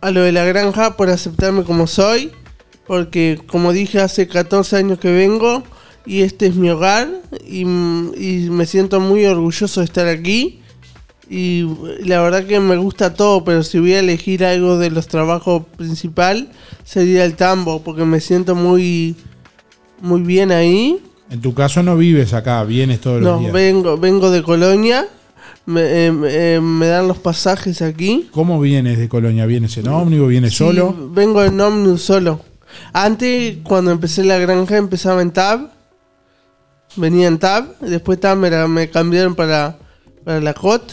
a 0.00 0.10
lo 0.10 0.22
de 0.22 0.32
la 0.32 0.44
granja 0.44 0.96
por 0.96 1.08
aceptarme 1.10 1.64
como 1.64 1.86
soy, 1.86 2.32
porque 2.86 3.40
como 3.46 3.72
dije 3.72 4.00
hace 4.00 4.28
14 4.28 4.76
años 4.76 4.98
que 4.98 5.10
vengo 5.12 5.62
y 6.04 6.22
este 6.22 6.46
es 6.46 6.54
mi 6.54 6.70
hogar 6.70 7.08
y 7.46 7.64
me 7.64 8.66
siento 8.66 9.00
muy 9.00 9.24
orgulloso 9.26 9.80
de 9.80 9.86
estar 9.86 10.06
aquí 10.06 10.62
y 11.28 11.66
la 12.04 12.20
verdad 12.22 12.44
que 12.44 12.60
me 12.60 12.76
gusta 12.76 13.14
todo, 13.14 13.44
pero 13.44 13.62
si 13.62 13.78
voy 13.78 13.94
a 13.94 14.00
elegir 14.00 14.44
algo 14.44 14.78
de 14.78 14.90
los 14.90 15.06
trabajos 15.08 15.64
principal 15.76 16.48
sería 16.84 17.24
el 17.24 17.34
tambo, 17.34 17.82
porque 17.82 18.04
me 18.04 18.20
siento 18.20 18.54
muy 18.54 19.16
muy 20.00 20.20
bien 20.22 20.52
ahí. 20.52 21.00
En 21.30 21.40
tu 21.40 21.54
caso 21.54 21.82
no 21.82 21.96
vives 21.96 22.32
acá, 22.34 22.62
vienes 22.64 23.00
todos 23.00 23.20
los 23.20 23.32
No, 23.32 23.38
días. 23.40 23.52
vengo, 23.52 23.96
vengo 23.98 24.30
de 24.30 24.42
Colonia, 24.44 25.06
me, 25.64 25.80
eh, 25.80 26.12
eh, 26.28 26.60
me 26.62 26.86
dan 26.86 27.08
los 27.08 27.18
pasajes 27.18 27.82
aquí. 27.82 28.28
¿Cómo 28.30 28.60
vienes 28.60 28.98
de 28.98 29.08
Colonia? 29.08 29.46
¿Vienes 29.46 29.76
en 29.78 29.88
ómnibus? 29.88 30.28
¿Vienes 30.28 30.52
Sí, 30.52 30.58
solo? 30.58 30.94
Vengo 31.12 31.42
en 31.42 31.60
ómnibus 31.60 32.02
solo. 32.02 32.40
Antes, 32.92 33.56
cuando 33.64 33.90
empecé 33.90 34.22
la 34.22 34.38
granja, 34.38 34.76
empezaba 34.76 35.22
en 35.22 35.32
Tab. 35.32 35.70
Venía 36.94 37.26
en 37.26 37.38
Tab. 37.38 37.78
Después 37.80 38.20
Tab 38.20 38.36
me, 38.38 38.50
me 38.68 38.90
cambiaron 38.90 39.34
para, 39.34 39.78
para 40.24 40.40
la 40.40 40.54
COT. 40.54 40.92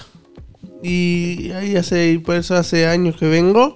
Y 0.84 1.52
ahí 1.52 1.76
hace, 1.78 2.20
por 2.24 2.36
eso 2.36 2.56
hace 2.56 2.86
años 2.88 3.16
que 3.16 3.28
vengo. 3.28 3.74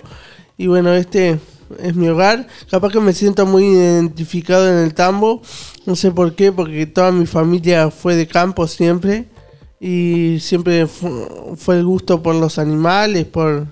Y 0.57 0.67
bueno, 0.67 0.93
este 0.93 1.39
es 1.79 1.95
mi 1.95 2.07
hogar. 2.09 2.47
Capaz 2.69 2.91
que 2.91 2.99
me 2.99 3.13
siento 3.13 3.45
muy 3.45 3.63
identificado 3.65 4.69
en 4.69 4.77
el 4.83 4.93
tambo. 4.93 5.41
No 5.85 5.95
sé 5.95 6.11
por 6.11 6.35
qué, 6.35 6.51
porque 6.51 6.85
toda 6.85 7.11
mi 7.11 7.25
familia 7.25 7.89
fue 7.91 8.15
de 8.15 8.27
campo 8.27 8.67
siempre. 8.67 9.25
Y 9.79 10.39
siempre 10.41 10.87
fu- 10.87 11.55
fue 11.55 11.77
el 11.77 11.85
gusto 11.85 12.21
por 12.23 12.35
los 12.35 12.57
animales, 12.59 13.25
por, 13.25 13.67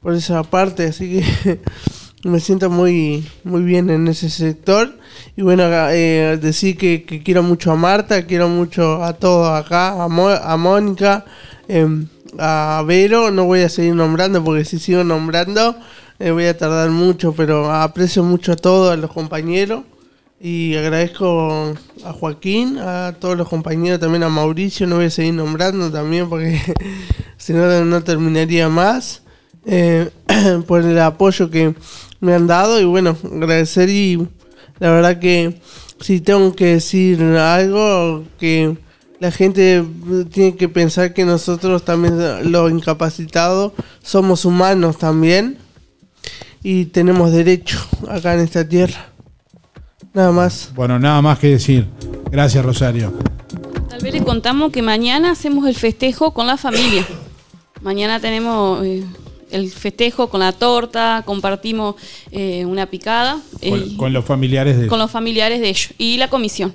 por 0.00 0.14
esa 0.14 0.42
parte, 0.42 0.84
así 0.86 1.22
que 1.44 1.60
me 2.28 2.40
siento 2.40 2.68
muy, 2.70 3.26
muy 3.44 3.62
bien 3.62 3.88
en 3.90 4.06
ese 4.08 4.28
sector. 4.28 4.98
Y 5.36 5.42
bueno, 5.42 5.64
eh, 5.90 6.38
decir 6.40 6.76
que, 6.76 7.04
que 7.04 7.22
quiero 7.22 7.42
mucho 7.42 7.72
a 7.72 7.76
Marta, 7.76 8.26
quiero 8.26 8.48
mucho 8.48 9.02
a 9.02 9.14
todos 9.14 9.48
acá, 9.48 10.02
a, 10.02 10.08
Mo- 10.08 10.28
a 10.28 10.56
Mónica, 10.56 11.24
em, 11.68 12.06
a 12.38 12.82
Vero, 12.86 13.30
no 13.30 13.44
voy 13.44 13.60
a 13.60 13.68
seguir 13.68 13.94
nombrando 13.94 14.42
porque 14.42 14.64
si 14.64 14.78
sigo 14.78 15.04
nombrando 15.04 15.76
eh, 16.18 16.30
voy 16.30 16.46
a 16.46 16.56
tardar 16.56 16.90
mucho, 16.90 17.32
pero 17.32 17.70
aprecio 17.72 18.22
mucho 18.22 18.52
a 18.52 18.56
todos, 18.56 18.96
los 18.96 19.10
compañeros. 19.10 19.82
Y 20.40 20.76
agradezco 20.76 21.74
a 22.04 22.12
Joaquín, 22.12 22.78
a 22.78 23.16
todos 23.18 23.36
los 23.36 23.48
compañeros, 23.48 23.98
también 23.98 24.22
a 24.22 24.28
Mauricio, 24.28 24.86
no 24.86 24.96
voy 24.96 25.06
a 25.06 25.10
seguir 25.10 25.34
nombrando 25.34 25.90
también 25.90 26.28
porque 26.28 26.60
si 27.36 27.52
no, 27.52 27.84
no 27.84 28.04
terminaría 28.04 28.68
más, 28.68 29.22
eh, 29.66 30.10
por 30.66 30.82
el 30.82 30.98
apoyo 31.00 31.50
que 31.50 31.74
me 32.20 32.34
han 32.34 32.46
dado 32.46 32.80
y 32.80 32.84
bueno, 32.84 33.16
agradecer 33.24 33.88
y 33.88 34.16
la 34.78 34.90
verdad 34.90 35.18
que 35.18 35.60
si 36.00 36.20
tengo 36.20 36.54
que 36.54 36.66
decir 36.66 37.20
algo, 37.22 38.24
que 38.38 38.76
la 39.22 39.30
gente 39.30 39.84
tiene 40.32 40.56
que 40.56 40.68
pensar 40.68 41.14
que 41.14 41.24
nosotros 41.24 41.84
también 41.84 42.50
los 42.50 42.72
incapacitados 42.72 43.70
somos 44.02 44.44
humanos 44.44 44.98
también 44.98 45.58
y 46.64 46.86
tenemos 46.86 47.30
derecho 47.30 47.78
acá 48.08 48.34
en 48.34 48.40
esta 48.40 48.68
tierra. 48.68 49.12
Nada 50.12 50.32
más. 50.32 50.72
Bueno, 50.74 50.98
nada 50.98 51.22
más 51.22 51.38
que 51.38 51.50
decir. 51.50 51.86
Gracias, 52.32 52.64
Rosario. 52.64 53.12
Tal 53.88 54.02
vez 54.02 54.12
les 54.12 54.22
contamos 54.22 54.72
que 54.72 54.82
mañana 54.82 55.30
hacemos 55.30 55.68
el 55.68 55.76
festejo 55.76 56.34
con 56.34 56.48
la 56.48 56.56
familia. 56.56 57.06
Mañana 57.80 58.18
tenemos 58.18 58.84
eh, 58.84 59.04
el 59.52 59.70
festejo 59.70 60.30
con 60.30 60.40
la 60.40 60.50
torta, 60.50 61.22
compartimos 61.24 61.94
eh, 62.32 62.64
una 62.64 62.86
picada 62.86 63.40
eh, 63.60 63.70
Con, 63.70 63.96
con 63.96 64.12
los 64.12 64.24
familiares 64.24 64.80
de... 64.80 64.88
con 64.88 64.98
los 64.98 65.12
familiares 65.12 65.60
de 65.60 65.68
ellos 65.68 65.94
y 65.96 66.16
la 66.16 66.28
comisión. 66.28 66.74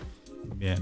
Bien. 0.55 0.77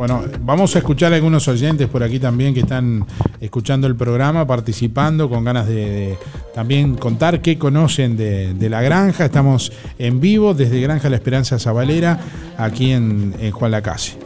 Bueno, 0.00 0.22
vamos 0.40 0.74
a 0.76 0.78
escuchar 0.78 1.12
a 1.12 1.16
algunos 1.16 1.46
oyentes 1.46 1.86
por 1.86 2.02
aquí 2.02 2.18
también 2.18 2.54
que 2.54 2.60
están 2.60 3.04
escuchando 3.38 3.86
el 3.86 3.96
programa, 3.96 4.46
participando, 4.46 5.28
con 5.28 5.44
ganas 5.44 5.68
de, 5.68 6.16
también 6.54 6.94
contar 6.96 7.42
qué 7.42 7.58
conocen 7.58 8.16
de, 8.16 8.54
de 8.54 8.70
la 8.70 8.80
granja. 8.80 9.26
Estamos 9.26 9.70
en 9.98 10.18
vivo 10.18 10.54
desde 10.54 10.80
Granja 10.80 11.10
La 11.10 11.16
Esperanza 11.16 11.58
Zabalera, 11.58 12.18
aquí 12.56 12.92
en, 12.92 13.34
en 13.40 13.50
Juan 13.50 13.72
Lacase. 13.72 14.16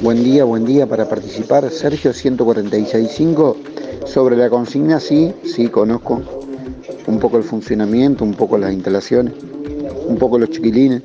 Buen 0.00 0.24
día, 0.24 0.44
buen 0.44 0.64
día 0.64 0.86
para 0.86 1.06
participar. 1.06 1.68
Sergio 1.68 2.12
146.5. 2.12 3.56
Sobre 4.06 4.38
la 4.38 4.48
consigna, 4.48 4.98
sí, 4.98 5.34
sí, 5.44 5.68
conozco 5.68 6.22
un 7.06 7.18
poco 7.18 7.36
el 7.36 7.44
funcionamiento, 7.44 8.24
un 8.24 8.32
poco 8.32 8.56
las 8.56 8.72
instalaciones, 8.72 9.34
un 10.06 10.16
poco 10.16 10.38
los 10.38 10.48
chiquilines. 10.48 11.02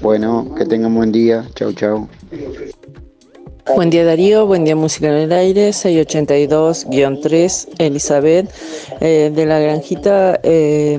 Bueno, 0.00 0.54
que 0.56 0.64
tengan 0.64 0.94
buen 0.94 1.10
día. 1.10 1.44
Chau, 1.56 1.72
chau. 1.72 2.08
Buen 3.76 3.90
día 3.90 4.04
Darío, 4.06 4.46
buen 4.46 4.64
día 4.64 4.74
Música 4.74 5.08
en 5.08 5.14
el 5.14 5.32
Aire, 5.32 5.68
682-3, 5.70 7.68
Elizabeth. 7.78 8.50
Eh, 9.00 9.30
de 9.34 9.46
la 9.46 9.58
granjita 9.58 10.40
eh, 10.42 10.98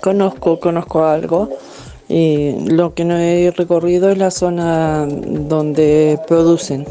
conozco, 0.00 0.58
conozco 0.58 1.04
algo. 1.04 1.50
Y 2.08 2.70
lo 2.70 2.94
que 2.94 3.04
no 3.04 3.18
he 3.18 3.50
recorrido 3.50 4.08
es 4.10 4.16
la 4.18 4.30
zona 4.30 5.06
donde 5.06 6.18
producen. 6.26 6.86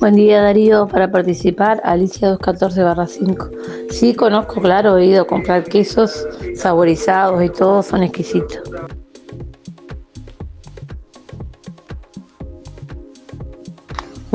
Buen 0.00 0.14
día 0.16 0.42
Darío, 0.42 0.88
para 0.88 1.10
participar, 1.10 1.80
Alicia 1.84 2.36
214-5. 2.36 3.90
Sí, 3.90 4.14
conozco, 4.14 4.60
claro, 4.60 4.98
he 4.98 5.06
ido 5.06 5.22
a 5.22 5.26
comprar 5.26 5.64
quesos 5.64 6.26
saborizados 6.54 7.42
y 7.44 7.48
todos 7.48 7.86
son 7.86 8.02
exquisitos. 8.02 8.60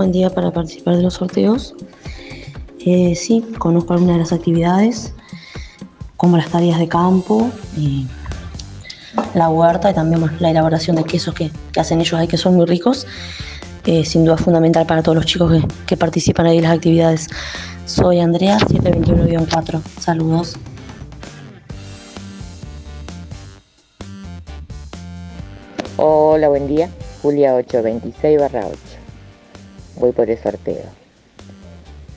Buen 0.02 0.12
día 0.12 0.32
para 0.32 0.50
participar 0.50 0.96
de 0.96 1.04
los 1.04 1.14
sorteos. 1.14 1.76
Eh, 2.84 3.14
sí, 3.14 3.46
conozco 3.60 3.94
algunas 3.94 4.16
de 4.16 4.22
las 4.22 4.34
actividades, 4.34 5.14
como 6.18 6.38
las 6.38 6.50
tareas 6.50 6.80
de 6.80 6.88
campo, 6.88 7.52
la 9.36 9.50
huerta 9.50 9.92
y 9.92 9.94
también 9.94 10.26
la 10.40 10.50
elaboración 10.50 10.96
de 10.96 11.04
quesos 11.04 11.36
que, 11.36 11.52
hacen 11.80 12.02
ellos 12.02 12.16
ahí, 12.16 12.28
que 12.28 12.38
son 12.38 12.56
muy 12.56 12.66
ricos. 12.66 13.06
Eh, 13.86 14.04
sin 14.04 14.26
duda 14.26 14.38
fundamental 14.38 14.88
para 14.88 15.04
todos 15.04 15.18
los 15.18 15.28
chicos 15.28 15.52
que, 15.52 15.68
que 15.86 15.98
participan 15.98 16.48
ahí 16.48 16.58
en 16.58 16.64
las 16.64 16.74
actividades. 16.74 17.28
Soy 17.86 18.22
Andrea, 18.22 18.58
721-4. 18.58 19.82
Saludos. 20.00 20.56
Hola, 25.98 26.50
buen 26.50 26.66
día. 26.66 26.90
Julia 27.22 27.54
826 27.54 28.40
barra 28.40 28.66
8. 28.66 28.91
Voy 30.02 30.12
por 30.12 30.30
el 30.30 30.38
sorteo. 30.38 30.84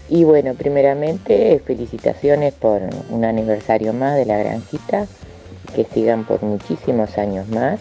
Y 0.08 0.24
bueno, 0.24 0.54
primeramente 0.54 1.62
felicitaciones 1.64 2.52
por 2.54 2.80
un 3.10 3.24
aniversario 3.24 3.92
más 3.92 4.16
de 4.16 4.24
la 4.26 4.38
granjita. 4.38 5.06
Que 5.76 5.84
sigan 5.84 6.24
por 6.24 6.42
muchísimos 6.42 7.18
años 7.18 7.48
más. 7.48 7.78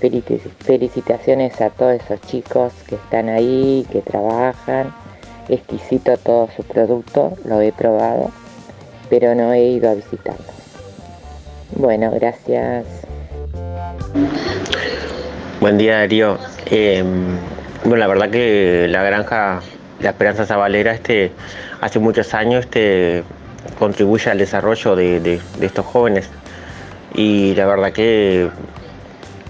Felici- 0.00 0.40
Felicitaciones 0.60 1.60
a 1.60 1.70
todos 1.70 1.94
esos 2.02 2.20
chicos 2.22 2.72
que 2.88 2.96
están 2.96 3.28
ahí, 3.28 3.86
que 3.90 4.02
trabajan. 4.02 4.92
Exquisito 5.48 6.16
todo 6.18 6.48
su 6.54 6.62
producto, 6.62 7.32
lo 7.44 7.60
he 7.62 7.72
probado, 7.72 8.30
pero 9.08 9.34
no 9.34 9.52
he 9.54 9.62
ido 9.68 9.88
a 9.88 9.94
visitarlos. 9.94 10.44
Bueno, 11.76 12.10
gracias. 12.10 12.84
Buen 15.60 15.78
día, 15.78 15.98
Darío. 15.98 16.36
Eh, 16.66 17.02
bueno, 17.84 17.96
la 17.96 18.06
verdad 18.06 18.30
que 18.30 18.86
la 18.88 19.02
granja 19.02 19.60
La 20.00 20.10
Esperanza 20.10 20.46
Zabalera 20.46 20.92
este, 20.92 21.32
hace 21.80 21.98
muchos 21.98 22.34
años 22.34 22.64
este, 22.64 23.24
contribuye 23.78 24.30
al 24.30 24.38
desarrollo 24.38 24.96
de, 24.96 25.40
estos 25.60 25.86
jóvenes. 25.86 26.28
Y 27.14 27.54
la 27.54 27.66
verdad 27.66 27.92
que, 27.92 28.48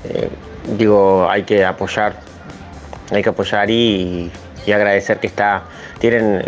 eh, 0.05 0.29
digo, 0.76 1.29
hay 1.29 1.43
que 1.43 1.64
apoyar, 1.64 2.14
hay 3.11 3.22
que 3.22 3.29
apoyar 3.29 3.70
y, 3.70 4.31
agradecer 4.66 5.18
que 5.18 5.29
está, 5.29 5.62
tienen 5.99 6.45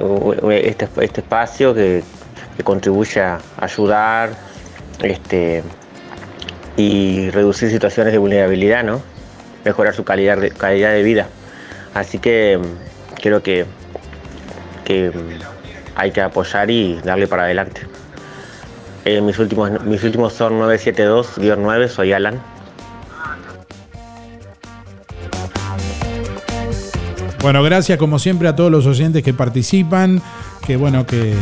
este, 0.51 0.87
este 1.01 1.21
espacio 1.23 1.73
que, 1.73 2.03
que 2.55 2.63
contribuye 2.63 3.19
a 3.19 3.41
ayudar 3.57 4.29
este, 5.03 5.63
y 6.77 7.31
reducir 7.31 7.71
situaciones 7.71 8.13
de 8.13 8.19
vulnerabilidad, 8.19 8.85
¿no? 8.85 9.01
mejorar 9.65 9.95
su 9.95 10.05
calidad 10.05 10.39
calidad 10.57 10.93
de 10.93 11.03
vida. 11.03 11.29
Así 11.95 12.19
que 12.19 12.59
mm, 12.59 13.21
creo 13.21 13.43
que, 13.43 13.67
que 14.85 15.11
mm, 15.11 15.41
hay 15.97 16.11
que 16.13 16.21
apoyar 16.21 16.71
y 16.71 17.01
darle 17.03 17.27
para 17.27 17.45
adelante. 17.45 17.83
Eh, 19.05 19.21
mis, 19.21 19.39
últimos, 19.39 19.83
mis 19.85 20.03
últimos 20.05 20.33
son 20.33 20.61
972-9, 20.61 21.89
soy 21.89 22.13
Alan. 22.13 22.41
Bueno, 27.41 27.63
gracias 27.63 27.99
como 27.99 28.19
siempre 28.19 28.49
a 28.49 28.55
todos 28.55 28.71
los 28.71 28.85
oyentes 28.87 29.23
que 29.23 29.33
participan, 29.33 30.21
que 30.67 30.77
bueno, 30.77 31.07
que 31.07 31.35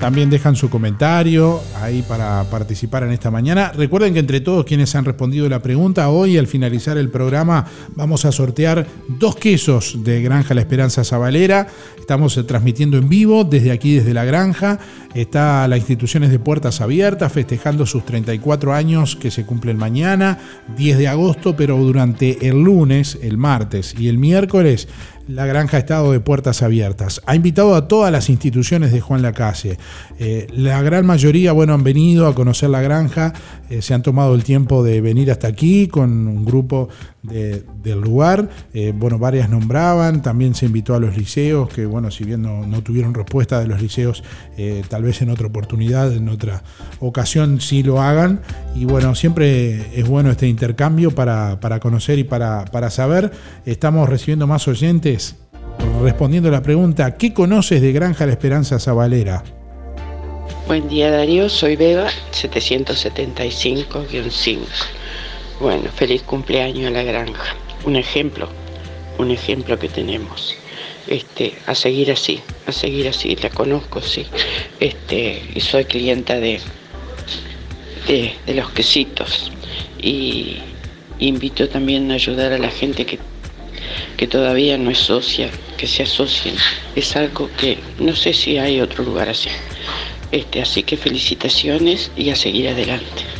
también 0.00 0.30
dejan 0.30 0.56
su 0.56 0.68
comentario 0.70 1.60
ahí 1.80 2.02
para 2.02 2.44
participar 2.44 3.02
en 3.04 3.12
esta 3.12 3.30
mañana. 3.30 3.72
Recuerden 3.72 4.14
que 4.14 4.20
entre 4.20 4.40
todos 4.40 4.64
quienes 4.64 4.94
han 4.94 5.04
respondido 5.04 5.48
la 5.48 5.62
pregunta, 5.62 6.08
hoy 6.10 6.36
al 6.38 6.46
finalizar 6.46 6.98
el 6.98 7.10
programa 7.10 7.66
vamos 7.94 8.24
a 8.24 8.32
sortear 8.32 8.86
dos 9.08 9.36
quesos 9.36 10.04
de 10.04 10.22
Granja 10.22 10.54
La 10.54 10.60
Esperanza 10.60 11.04
Zabalera. 11.04 11.66
Estamos 11.98 12.36
eh, 12.36 12.44
transmitiendo 12.44 12.98
en 12.98 13.08
vivo 13.08 13.44
desde 13.44 13.72
aquí, 13.72 13.96
desde 13.96 14.14
la 14.14 14.24
granja. 14.24 14.78
Está 15.14 15.66
la 15.66 15.76
institución 15.76 16.28
de 16.28 16.38
puertas 16.38 16.80
abiertas, 16.80 17.32
festejando 17.32 17.86
sus 17.86 18.04
34 18.04 18.74
años 18.74 19.16
que 19.16 19.30
se 19.30 19.46
cumplen 19.46 19.78
mañana, 19.78 20.38
10 20.76 20.98
de 20.98 21.08
agosto, 21.08 21.56
pero 21.56 21.76
durante 21.78 22.48
el 22.48 22.62
lunes, 22.62 23.18
el 23.22 23.38
martes 23.38 23.94
y 23.98 24.08
el 24.08 24.18
miércoles 24.18 24.88
la 25.28 25.46
granja 25.46 25.76
ha 25.76 25.80
estado 25.80 26.12
de 26.12 26.20
puertas 26.20 26.62
abiertas. 26.62 27.20
Ha 27.26 27.34
invitado 27.34 27.74
a 27.74 27.88
todas 27.88 28.12
las 28.12 28.30
instituciones 28.30 28.92
de 28.92 29.00
Juan 29.00 29.22
Lacase. 29.22 29.78
Eh, 30.18 30.46
la 30.52 30.82
gran 30.82 31.06
mayoría, 31.06 31.52
bueno, 31.52 31.74
han 31.74 31.84
venido 31.84 32.26
a 32.26 32.34
conocer 32.34 32.70
la 32.70 32.80
granja, 32.80 33.32
eh, 33.68 33.82
se 33.82 33.94
han 33.94 34.02
tomado 34.02 34.34
el 34.34 34.44
tiempo 34.44 34.84
de 34.84 35.00
venir 35.00 35.30
hasta 35.30 35.48
aquí 35.48 35.88
con 35.88 36.28
un 36.28 36.44
grupo 36.44 36.88
de- 37.26 37.62
del 37.82 38.00
lugar. 38.00 38.48
Eh, 38.74 38.92
bueno, 38.94 39.18
varias 39.18 39.48
nombraban, 39.50 40.22
también 40.22 40.54
se 40.54 40.66
invitó 40.66 40.94
a 40.94 41.00
los 41.00 41.16
liceos, 41.16 41.68
que 41.68 41.86
bueno, 41.86 42.10
si 42.10 42.24
bien 42.24 42.42
no, 42.42 42.66
no 42.66 42.82
tuvieron 42.82 43.14
respuesta 43.14 43.60
de 43.60 43.66
los 43.66 43.80
liceos, 43.82 44.22
eh, 44.56 44.82
tal 44.88 45.02
vez 45.02 45.20
en 45.22 45.30
otra 45.30 45.46
oportunidad, 45.46 46.12
en 46.12 46.28
otra 46.28 46.62
ocasión 47.00 47.60
sí 47.60 47.82
lo 47.82 48.00
hagan. 48.02 48.40
Y 48.74 48.84
bueno, 48.84 49.14
siempre 49.14 49.98
es 49.98 50.06
bueno 50.08 50.30
este 50.30 50.46
intercambio 50.48 51.14
para, 51.14 51.60
para 51.60 51.80
conocer 51.80 52.18
y 52.18 52.24
para, 52.24 52.64
para 52.66 52.90
saber. 52.90 53.30
Estamos 53.64 54.08
recibiendo 54.08 54.46
más 54.46 54.68
oyentes 54.68 55.36
respondiendo 56.02 56.50
la 56.50 56.62
pregunta, 56.62 57.16
¿qué 57.16 57.32
conoces 57.34 57.80
de 57.82 57.92
Granja 57.92 58.26
La 58.26 58.32
Esperanza 58.32 58.78
Zabalera? 58.78 59.42
Buen 60.66 60.88
día 60.88 61.10
Darío, 61.10 61.48
soy 61.48 61.76
Beba 61.76 62.08
775-5. 62.32 64.58
Bueno, 65.58 65.90
feliz 65.90 66.22
cumpleaños 66.22 66.88
a 66.88 66.90
la 66.90 67.02
granja. 67.02 67.56
Un 67.84 67.96
ejemplo, 67.96 68.46
un 69.16 69.30
ejemplo 69.30 69.78
que 69.78 69.88
tenemos. 69.88 70.54
Este, 71.06 71.54
a 71.66 71.74
seguir 71.74 72.12
así, 72.12 72.40
a 72.66 72.72
seguir 72.72 73.08
así, 73.08 73.34
la 73.36 73.48
conozco, 73.48 74.02
sí. 74.02 74.26
Este, 74.80 75.42
y 75.54 75.60
soy 75.60 75.86
clienta 75.86 76.38
de, 76.38 76.60
de, 78.06 78.54
los 78.54 78.70
quesitos. 78.70 79.50
Y 79.98 80.58
invito 81.20 81.70
también 81.70 82.10
a 82.10 82.14
ayudar 82.16 82.52
a 82.52 82.58
la 82.58 82.70
gente 82.70 83.06
que, 83.06 83.18
que 84.18 84.26
todavía 84.26 84.76
no 84.76 84.90
es 84.90 84.98
socia, 84.98 85.48
que 85.78 85.86
se 85.86 86.02
asocien. 86.02 86.54
Es 86.94 87.16
algo 87.16 87.48
que 87.58 87.78
no 87.98 88.14
sé 88.14 88.34
si 88.34 88.58
hay 88.58 88.82
otro 88.82 89.04
lugar 89.04 89.30
así. 89.30 89.48
Este, 90.32 90.60
así 90.60 90.82
que 90.82 90.98
felicitaciones 90.98 92.10
y 92.14 92.28
a 92.28 92.36
seguir 92.36 92.68
adelante. 92.68 93.35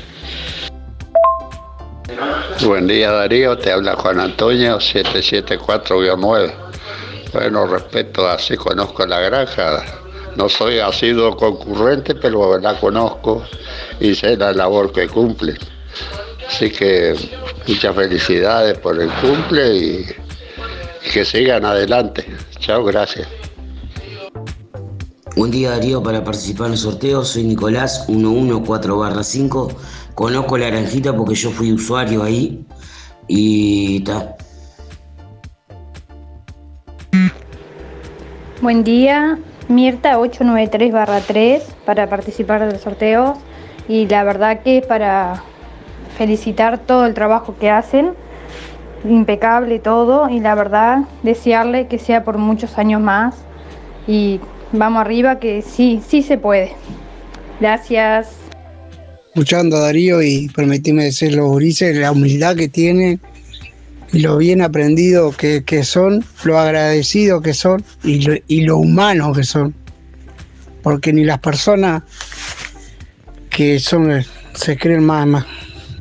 Buen 2.65 2.87
día 2.87 3.11
Darío, 3.13 3.59
te 3.59 3.71
habla 3.71 3.97
Juan 3.97 4.19
Antonio 4.19 4.79
774-9. 4.79 6.55
Bueno, 7.33 7.67
respeto, 7.67 8.27
así 8.27 8.57
conozco 8.57 9.05
la 9.07 9.21
granja. 9.21 9.85
No 10.37 10.49
soy 10.49 10.79
asiduo 10.79 11.37
concurrente, 11.37 12.15
pero 12.15 12.59
la 12.59 12.79
conozco 12.81 13.45
y 14.01 14.15
sé 14.15 14.39
la 14.39 14.53
labor 14.53 14.91
que 14.91 15.07
cumple. 15.07 15.55
Así 16.49 16.71
que 16.71 17.15
muchas 17.69 17.95
felicidades 17.95 18.79
por 18.79 19.01
el 19.01 19.11
cumple 19.21 19.77
y, 19.77 20.07
y 21.05 21.11
que 21.11 21.25
sigan 21.25 21.65
adelante. 21.65 22.25
Chao, 22.59 22.85
gracias. 22.85 23.29
Buen 25.37 25.51
día 25.51 25.73
Darío, 25.73 26.03
para 26.03 26.25
participar 26.25 26.69
en 26.69 26.73
el 26.73 26.79
sorteo 26.79 27.23
soy 27.23 27.45
Nicolás 27.45 28.09
114-5. 28.09 29.77
Conozco 30.17 30.57
la 30.57 30.71
granjita 30.71 31.15
porque 31.15 31.35
yo 31.35 31.51
fui 31.51 31.75
usuario 31.75 32.23
ahí 32.23 32.65
y 33.29 34.01
ta. 34.01 34.35
Buen 38.63 38.83
día, 38.83 39.39
Mirta 39.69 40.19
893-3 40.19 41.63
para 41.85 42.09
participar 42.09 42.67
del 42.67 42.79
sorteo 42.79 43.37
y 43.89 44.09
la 44.09 44.25
verdad 44.25 44.63
que 44.63 44.81
para 44.81 45.43
felicitar 46.17 46.79
todo 46.79 47.05
el 47.05 47.13
trabajo 47.13 47.55
que 47.61 47.69
hacen, 47.69 48.15
impecable 49.05 49.81
todo 49.81 50.31
y 50.31 50.41
la 50.41 50.55
verdad 50.55 51.01
desearle 51.25 51.89
que 51.89 51.99
sea 51.99 52.25
por 52.25 52.39
muchos 52.39 52.79
años 52.79 53.03
más 53.03 53.37
y 54.07 54.41
vamos 54.73 55.03
arriba 55.03 55.39
que 55.39 55.61
sí, 55.61 56.01
sí 56.09 56.23
se 56.23 56.39
puede. 56.39 56.73
Gracias. 57.61 58.36
Escuchando 59.37 59.77
a 59.77 59.81
Darío 59.81 60.23
y 60.23 60.49
permitirme 60.49 61.05
decir 61.05 61.35
los 61.35 61.47
gurises, 61.47 61.95
la 61.95 62.11
humildad 62.11 62.57
que 62.57 62.71
tienen 62.71 63.21
y 64.11 64.21
lo 64.21 64.39
bien 64.39 64.63
aprendido 64.63 65.31
que, 65.31 65.63
que 65.63 65.85
son, 65.85 66.25
lo 66.45 66.59
agradecido 66.59 67.43
que 67.43 67.53
son 67.53 67.85
y 68.03 68.23
lo, 68.23 68.35
y 68.49 68.63
lo 68.63 68.79
humano 68.79 69.35
que 69.35 69.45
son. 69.45 69.75
Porque 70.83 71.13
ni 71.13 71.23
las 71.23 71.39
personas 71.41 72.03
que 73.51 73.79
son, 73.79 74.25
se 74.55 74.79
creen 74.79 75.05
más, 75.05 75.27
más 75.27 75.45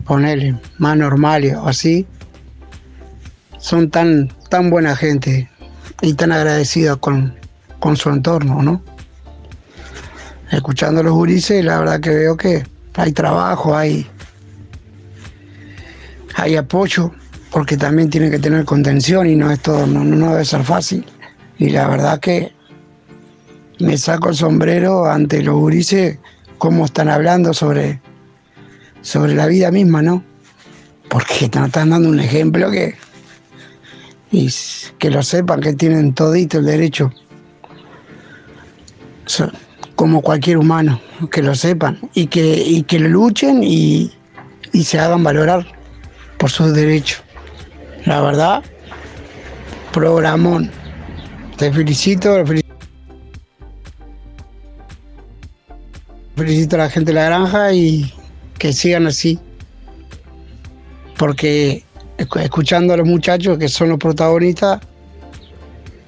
ponerle, 0.06 0.56
más 0.78 0.96
normales 0.96 1.58
o 1.58 1.68
así, 1.68 2.08
son 3.60 3.90
tan, 3.90 4.30
tan 4.50 4.70
buena 4.70 4.96
gente 4.96 5.50
y 6.02 6.14
tan 6.14 6.32
agradecidos 6.32 7.00
con, 7.00 7.36
con 7.82 7.98
su 7.98 8.10
entorno, 8.12 8.64
¿no? 8.64 8.82
Escuchando 10.54 11.02
a 11.02 11.04
los 11.04 11.14
gurises, 11.14 11.66
la 11.66 11.80
verdad 11.80 12.00
que 12.00 12.12
veo 12.12 12.38
que 12.38 12.75
hay 12.96 13.12
trabajo, 13.12 13.76
hay, 13.76 14.08
hay 16.36 16.56
apoyo, 16.56 17.12
porque 17.52 17.78
también 17.78 18.10
tienen 18.10 18.32
que 18.32 18.40
tener 18.40 18.66
contención 18.66 19.28
y 19.28 19.36
no 19.36 19.52
es 19.52 19.62
todo, 19.62 19.86
no, 19.86 20.32
debe 20.32 20.46
ser 20.46 20.64
fácil. 20.64 21.06
Y 21.58 21.70
la 21.70 21.88
verdad 21.88 22.20
que 22.20 22.54
me 23.80 23.98
saco 23.98 24.30
el 24.30 24.36
sombrero 24.36 25.06
ante 25.06 25.42
los 25.42 25.56
gurises, 25.56 26.20
cómo 26.58 26.86
están 26.86 27.10
hablando 27.10 27.54
sobre, 27.54 28.02
sobre 29.02 29.36
la 29.36 29.48
vida 29.48 29.72
misma, 29.72 30.02
¿no? 30.02 30.24
Porque 31.10 31.50
nos 31.54 31.68
están 31.68 31.90
dando 31.90 32.10
un 32.10 32.20
ejemplo 32.20 32.72
que, 32.72 32.96
y 34.32 34.50
que 34.98 35.10
lo 35.10 35.22
sepan, 35.22 35.60
que 35.60 35.74
tienen 35.74 36.14
todito 36.14 36.60
el 36.60 36.66
derecho, 36.66 37.12
como 39.96 40.22
cualquier 40.22 40.58
humano, 40.58 41.00
que 41.32 41.42
lo 41.42 41.56
sepan 41.56 42.00
y 42.14 42.28
que, 42.28 42.42
y 42.44 42.84
que 42.84 43.00
lo 43.00 43.08
luchen 43.10 43.64
y, 43.64 44.12
y 44.74 44.84
se 44.84 45.00
hagan 45.00 45.24
valorar 45.24 45.66
por 46.38 46.50
sus 46.52 46.74
derechos. 46.74 47.22
La 48.06 48.22
verdad, 48.22 48.64
programón. 49.92 50.70
Te 51.58 51.72
felicito, 51.72 52.36
fel- 52.46 52.62
felicito 56.36 56.76
a 56.76 56.80
la 56.80 56.90
gente 56.90 57.12
de 57.12 57.16
la 57.16 57.26
granja 57.26 57.74
y 57.74 58.14
que 58.58 58.74
sigan 58.74 59.08
así. 59.08 59.40
Porque 61.18 61.84
escu- 62.18 62.42
escuchando 62.42 62.94
a 62.94 62.98
los 62.98 63.08
muchachos 63.08 63.58
que 63.58 63.70
son 63.70 63.90
los 63.90 63.98
protagonistas 63.98 64.82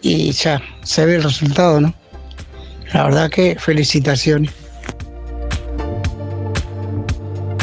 y 0.01 0.31
ya 0.31 0.61
se 0.83 1.05
ve 1.05 1.15
el 1.15 1.23
resultado, 1.23 1.79
¿no? 1.79 1.93
La 2.93 3.03
verdad 3.03 3.29
que 3.29 3.55
felicitaciones. 3.59 4.51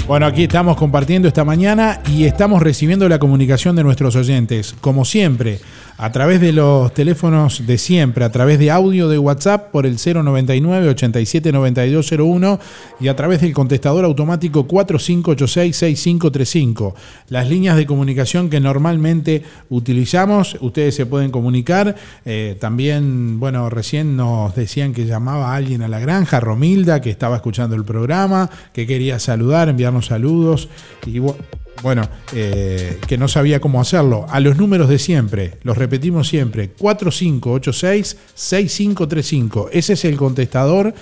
Bueno, 0.07 0.27
aquí 0.27 0.43
estamos 0.43 0.77
compartiendo 0.77 1.29
esta 1.29 1.45
mañana 1.45 2.01
y 2.07 2.25
estamos 2.25 2.62
recibiendo 2.62 3.09
la 3.09 3.18
comunicación 3.18 3.75
de 3.75 3.85
nuestros 3.85 4.14
oyentes, 4.16 4.75
como 4.83 5.07
siempre, 5.07 5.61
a 5.97 6.11
través 6.11 6.40
de 6.40 6.53
los 6.53 6.92
teléfonos 6.92 7.66
de 7.66 7.78
siempre, 7.78 8.24
a 8.24 8.32
través 8.32 8.59
de 8.59 8.70
audio 8.72 9.09
de 9.09 9.16
WhatsApp 9.18 9.70
por 9.70 9.86
el 9.86 9.97
099 9.97 10.88
87 10.88 11.53
9201 11.53 12.59
y 13.01 13.07
a 13.09 13.14
través 13.14 13.40
del 13.40 13.53
contestador 13.53 14.05
automático 14.05 14.66
4586 14.66 15.76
6535. 15.76 16.95
Las 17.28 17.49
líneas 17.49 17.76
de 17.76 17.86
comunicación 17.86 18.51
que 18.51 18.59
normalmente 18.59 19.45
utilizamos, 19.70 20.57
ustedes 20.61 20.97
se 20.97 21.07
pueden 21.07 21.30
comunicar. 21.30 21.95
Eh, 22.24 22.57
también, 22.61 23.38
bueno, 23.38 23.70
recién 23.70 24.16
nos 24.16 24.55
decían 24.57 24.92
que 24.95 25.07
llamaba 25.07 25.55
alguien 25.55 25.82
a 25.82 25.88
la 25.88 26.01
granja, 26.01 26.40
Romilda, 26.40 27.01
que 27.01 27.11
estaba 27.11 27.36
escuchando 27.36 27.76
el 27.76 27.84
programa, 27.84 28.51
que 28.72 28.86
quería 28.86 29.20
saludar, 29.20 29.68
enviarnos 29.68 30.07
saludos. 30.07 30.68
Y 31.07 31.18
bu- 31.20 31.36
bueno, 31.83 32.09
eh, 32.33 32.99
que 33.07 33.18
no 33.18 33.29
sabía 33.29 33.61
cómo 33.61 33.79
hacerlo. 33.81 34.27
A 34.29 34.41
los 34.41 34.57
números 34.57 34.89
de 34.89 34.99
siempre, 34.99 35.59
los 35.62 35.77
repetimos 35.77 36.27
siempre, 36.29 36.75
4586-6535. 36.77 39.68
Ese 39.72 39.93
es 39.95 40.05
el 40.05 40.16
contestador, 40.16 40.95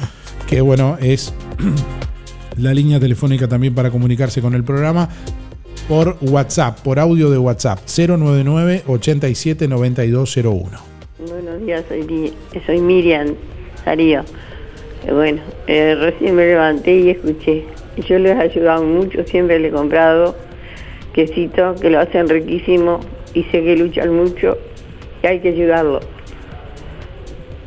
que 0.47 0.61
bueno, 0.61 0.97
es 1.01 1.33
la 2.57 2.73
línea 2.73 2.99
telefónica 2.99 3.47
también 3.47 3.75
para 3.75 3.91
comunicarse 3.91 4.41
con 4.41 4.53
el 4.53 4.63
programa 4.63 5.09
por 5.87 6.17
WhatsApp, 6.21 6.79
por 6.81 6.99
audio 6.99 7.29
de 7.29 7.37
WhatsApp, 7.37 7.79
099 7.85 8.83
87 8.87 9.67
9201. 9.67 10.69
Buenos 11.27 11.65
días, 11.65 11.83
soy, 11.87 12.33
soy 12.65 12.79
Miriam 12.79 13.35
Darío. 13.85 14.21
Eh, 15.05 15.11
Bueno, 15.11 15.41
eh, 15.67 15.95
recién 15.95 16.35
me 16.35 16.45
levanté 16.45 16.95
y 16.97 17.09
escuché. 17.09 17.65
Yo 18.07 18.17
les 18.17 18.35
he 18.37 18.41
ayudado 18.41 18.83
mucho, 18.83 19.23
siempre 19.25 19.59
les 19.59 19.71
he 19.71 19.75
comprado 19.75 20.35
quesito 21.13 21.75
que 21.75 21.89
lo 21.89 21.99
hacen 21.99 22.27
riquísimo 22.27 22.99
y 23.33 23.43
sé 23.43 23.63
que 23.63 23.75
luchan 23.75 24.15
mucho 24.15 24.57
y 25.21 25.27
hay 25.27 25.39
que 25.39 25.49
ayudarlo. 25.49 25.99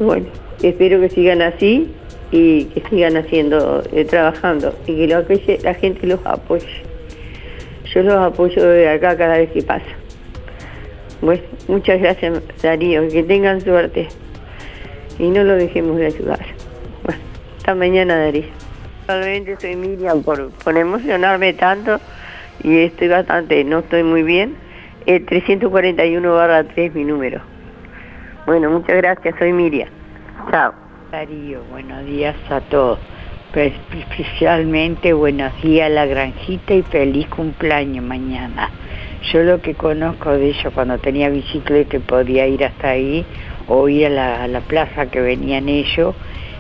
Bueno, 0.00 0.26
espero 0.62 1.00
que 1.00 1.10
sigan 1.10 1.42
así 1.42 1.88
y 2.32 2.64
que 2.64 2.82
sigan 2.90 3.16
haciendo, 3.16 3.82
eh, 3.92 4.04
trabajando 4.04 4.74
y 4.86 4.96
que 4.96 5.58
la 5.62 5.74
gente 5.74 6.06
los 6.06 6.20
apoye. 6.24 6.85
Yo 7.92 8.02
los 8.02 8.14
apoyo 8.14 8.62
desde 8.62 8.88
acá 8.88 9.16
cada 9.16 9.38
vez 9.38 9.50
que 9.50 9.62
pasa. 9.62 9.86
Bueno, 11.20 11.42
muchas 11.68 12.00
gracias 12.00 12.42
Darío, 12.62 13.08
que 13.08 13.22
tengan 13.22 13.60
suerte 13.60 14.08
y 15.18 15.28
no 15.28 15.44
lo 15.44 15.54
dejemos 15.54 15.96
de 15.96 16.06
ayudar. 16.06 16.44
Bueno, 17.04 17.20
hasta 17.56 17.74
mañana 17.74 18.16
Darío. 18.16 18.44
Realmente 19.08 19.56
soy 19.60 19.76
Miriam 19.76 20.22
por, 20.22 20.50
emocionarme 20.76 21.52
tanto 21.52 22.00
y 22.62 22.78
estoy 22.78 23.08
bastante, 23.08 23.62
no 23.64 23.80
estoy 23.80 24.02
muy 24.02 24.22
bien. 24.22 24.56
El 25.06 25.24
341 25.24 26.34
barra 26.34 26.64
3 26.64 26.94
mi 26.94 27.04
número. 27.04 27.40
Bueno, 28.46 28.70
muchas 28.70 28.96
gracias, 28.96 29.34
soy 29.38 29.52
Miriam. 29.52 29.88
Chao. 30.50 30.72
Darío, 31.12 31.62
buenos 31.70 32.04
días 32.04 32.34
a 32.50 32.60
todos. 32.60 32.98
Pues, 33.52 33.72
especialmente 33.98 35.12
buenos 35.12 35.52
días 35.62 35.86
a 35.86 35.88
la 35.88 36.04
granjita 36.04 36.74
y 36.74 36.82
feliz 36.82 37.26
cumpleaños 37.28 38.04
mañana. 38.04 38.70
Yo 39.32 39.42
lo 39.44 39.62
que 39.62 39.74
conozco 39.74 40.32
de 40.32 40.50
ellos 40.50 40.72
cuando 40.74 40.98
tenía 40.98 41.30
bicicleta 41.30 41.96
y 41.96 42.00
podía 42.00 42.46
ir 42.46 42.64
hasta 42.64 42.90
ahí 42.90 43.24
o 43.68 43.88
ir 43.88 44.06
a 44.06 44.10
la, 44.10 44.48
la 44.48 44.60
plaza 44.60 45.06
que 45.06 45.20
venían 45.20 45.68
ellos, 45.68 46.14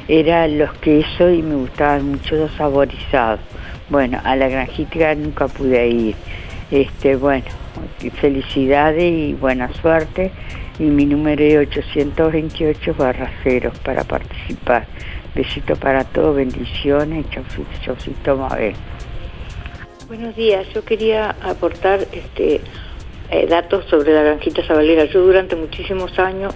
eran 0.08 0.58
los 0.58 0.72
quesos 0.74 1.34
y 1.34 1.42
me 1.42 1.56
gustaban 1.56 2.12
mucho 2.12 2.36
los 2.36 2.52
saborizados. 2.52 3.40
Bueno, 3.90 4.20
a 4.24 4.34
la 4.36 4.48
granjita 4.48 5.14
nunca 5.16 5.48
pude 5.48 5.88
ir. 5.88 6.14
Este, 6.70 7.16
bueno, 7.16 7.44
felicidades 8.20 9.12
y 9.12 9.34
buena 9.34 9.72
suerte. 9.74 10.30
Y 10.78 10.84
mi 10.84 11.04
número 11.06 11.42
es 11.42 11.68
828 11.68 12.94
barra 12.94 13.30
0 13.42 13.72
para 13.82 14.04
participar. 14.04 14.86
Besito 15.36 15.76
para 15.76 16.02
todos, 16.02 16.34
bendiciones, 16.34 17.26
chaucito, 17.84 18.38
Mabel. 18.38 18.74
Buenos 20.08 20.34
días, 20.34 20.66
yo 20.72 20.82
quería 20.82 21.36
aportar 21.42 22.06
este, 22.10 22.62
eh, 23.30 23.46
datos 23.46 23.84
sobre 23.84 24.14
la 24.14 24.22
granjita 24.22 24.62
Zabalera. 24.66 25.04
Yo 25.04 25.20
durante 25.20 25.54
muchísimos 25.54 26.18
años, 26.18 26.54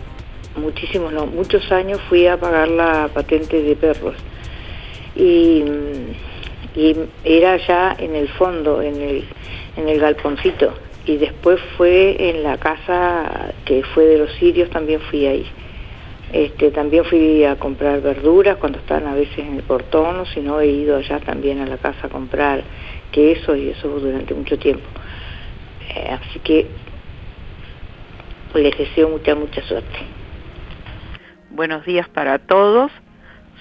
muchísimos 0.56 1.12
no, 1.12 1.26
muchos 1.26 1.70
años 1.70 2.00
fui 2.08 2.26
a 2.26 2.40
pagar 2.40 2.68
la 2.68 3.10
patente 3.12 3.60
de 3.60 3.76
perros 3.76 4.16
y, 5.14 5.62
y 6.74 6.96
era 7.22 7.58
ya 7.58 7.94
en 7.98 8.16
el 8.16 8.28
fondo, 8.30 8.80
en 8.80 8.98
el, 8.98 9.24
en 9.76 9.90
el 9.90 10.00
galponcito 10.00 10.72
y 11.04 11.18
después 11.18 11.60
fue 11.76 12.30
en 12.30 12.42
la 12.42 12.56
casa 12.56 13.52
que 13.66 13.82
fue 13.82 14.06
de 14.06 14.16
los 14.16 14.32
sirios, 14.36 14.70
también 14.70 15.02
fui 15.02 15.26
ahí. 15.26 15.46
Este, 16.32 16.70
también 16.70 17.04
fui 17.04 17.44
a 17.44 17.56
comprar 17.56 18.00
verduras 18.00 18.56
cuando 18.58 18.78
estaban 18.78 19.08
a 19.08 19.14
veces 19.14 19.38
en 19.38 19.56
el 19.56 19.64
portón, 19.64 20.20
o 20.20 20.26
si 20.26 20.40
no 20.40 20.60
he 20.60 20.68
ido 20.68 20.96
allá 20.96 21.18
también 21.20 21.60
a 21.60 21.66
la 21.66 21.78
casa 21.78 22.06
a 22.06 22.10
comprar 22.10 22.62
queso 23.10 23.56
y 23.56 23.70
eso 23.70 23.88
durante 23.88 24.32
mucho 24.34 24.56
tiempo. 24.58 24.86
Eh, 25.94 26.10
así 26.10 26.38
que 26.40 26.66
les 28.54 28.78
deseo 28.78 29.08
mucha, 29.08 29.34
mucha 29.34 29.62
suerte. 29.62 29.98
Buenos 31.50 31.84
días 31.84 32.08
para 32.08 32.38
todos. 32.38 32.92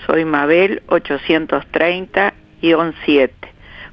Soy 0.05 0.25
Mabel 0.25 0.83
830-7. 0.87 3.31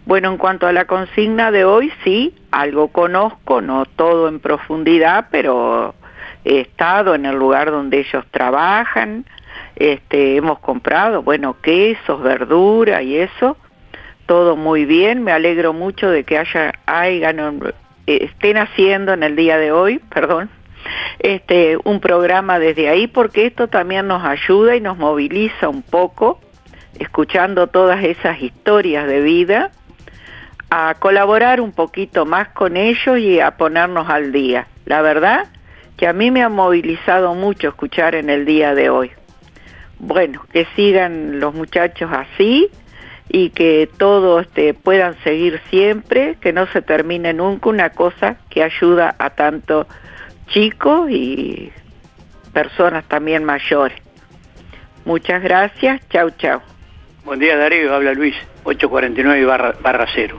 Bueno, 0.05 0.31
en 0.31 0.37
cuanto 0.37 0.69
a 0.69 0.73
la 0.73 0.85
consigna 0.85 1.51
de 1.51 1.65
hoy, 1.65 1.91
sí, 2.05 2.33
algo 2.53 2.89
conozco, 2.89 3.61
no 3.61 3.87
todo 3.87 4.29
en 4.29 4.39
profundidad, 4.39 5.27
pero 5.33 5.96
estado 6.47 7.15
en 7.15 7.27
el 7.27 7.37
lugar 7.37 7.71
donde 7.71 7.99
ellos 7.99 8.25
trabajan, 8.31 9.25
este, 9.75 10.37
hemos 10.37 10.59
comprado, 10.61 11.23
bueno, 11.23 11.57
quesos, 11.61 12.23
verdura 12.23 13.03
y 13.03 13.17
eso, 13.17 13.57
todo 14.27 14.57
muy 14.57 14.85
bien, 14.85 15.23
me 15.23 15.33
alegro 15.33 15.73
mucho 15.73 16.11
de 16.11 16.25
que 16.25 16.39
haya, 16.39 16.73
hayan 16.87 17.61
estén 18.07 18.57
haciendo 18.57 19.13
en 19.13 19.23
el 19.23 19.37
día 19.37 19.59
de 19.59 19.73
hoy, 19.73 19.99
perdón, 20.15 20.49
este, 21.19 21.77
un 21.85 22.01
programa 22.01 22.59
desde 22.59 22.89
ahí, 22.89 23.07
porque 23.07 23.47
esto 23.47 23.69
también 23.69 24.07
nos 24.07 24.25
ayuda 24.25 24.77
y 24.77 24.81
nos 24.81 24.97
moviliza 24.97 25.69
un 25.69 25.83
poco, 25.83 26.41
escuchando 26.99 27.67
todas 27.67 28.05
esas 28.05 28.41
historias 28.41 29.07
de 29.07 29.21
vida, 29.21 29.73
a 30.71 30.95
colaborar 30.99 31.61
un 31.61 31.73
poquito 31.73 32.25
más 32.25 32.49
con 32.49 32.77
ellos 32.77 33.19
y 33.19 33.41
a 33.41 33.53
ponernos 33.53 34.09
al 34.09 34.33
día. 34.33 34.67
La 34.85 35.03
verdad 35.03 35.47
que 35.97 36.07
a 36.07 36.13
mí 36.13 36.31
me 36.31 36.43
ha 36.43 36.49
movilizado 36.49 37.35
mucho 37.35 37.69
escuchar 37.69 38.15
en 38.15 38.31
el 38.31 38.45
día 38.45 38.75
de 38.75 38.91
hoy. 38.91 39.11
Bueno, 39.99 40.45
que 40.53 40.67
sigan 40.77 41.41
los 41.41 41.55
muchachos 41.55 42.11
así 42.13 42.71
y 43.29 43.51
que 43.51 43.89
todos 43.97 44.43
este, 44.43 44.75
puedan 44.75 45.17
seguir 45.25 45.61
siempre, 45.71 46.37
que 46.41 46.53
no 46.53 46.67
se 46.67 46.83
termine 46.83 47.33
nunca 47.33 47.71
una 47.71 47.91
cosa 47.91 48.37
que 48.51 48.63
ayuda 48.63 49.15
a 49.19 49.31
tanto 49.31 49.87
chicos 50.49 51.11
y 51.11 51.73
personas 52.53 53.05
también 53.05 53.45
mayores. 53.45 53.99
Muchas 55.05 55.43
gracias, 55.43 56.07
chau 56.11 56.31
chau. 56.31 56.61
Buen 57.25 57.41
día 57.41 57.57
Darío, 57.57 57.95
habla 57.95 58.13
Luis, 58.13 58.35
849 58.65 59.45
barra, 59.45 59.75
barra 59.81 60.07
cero. 60.15 60.39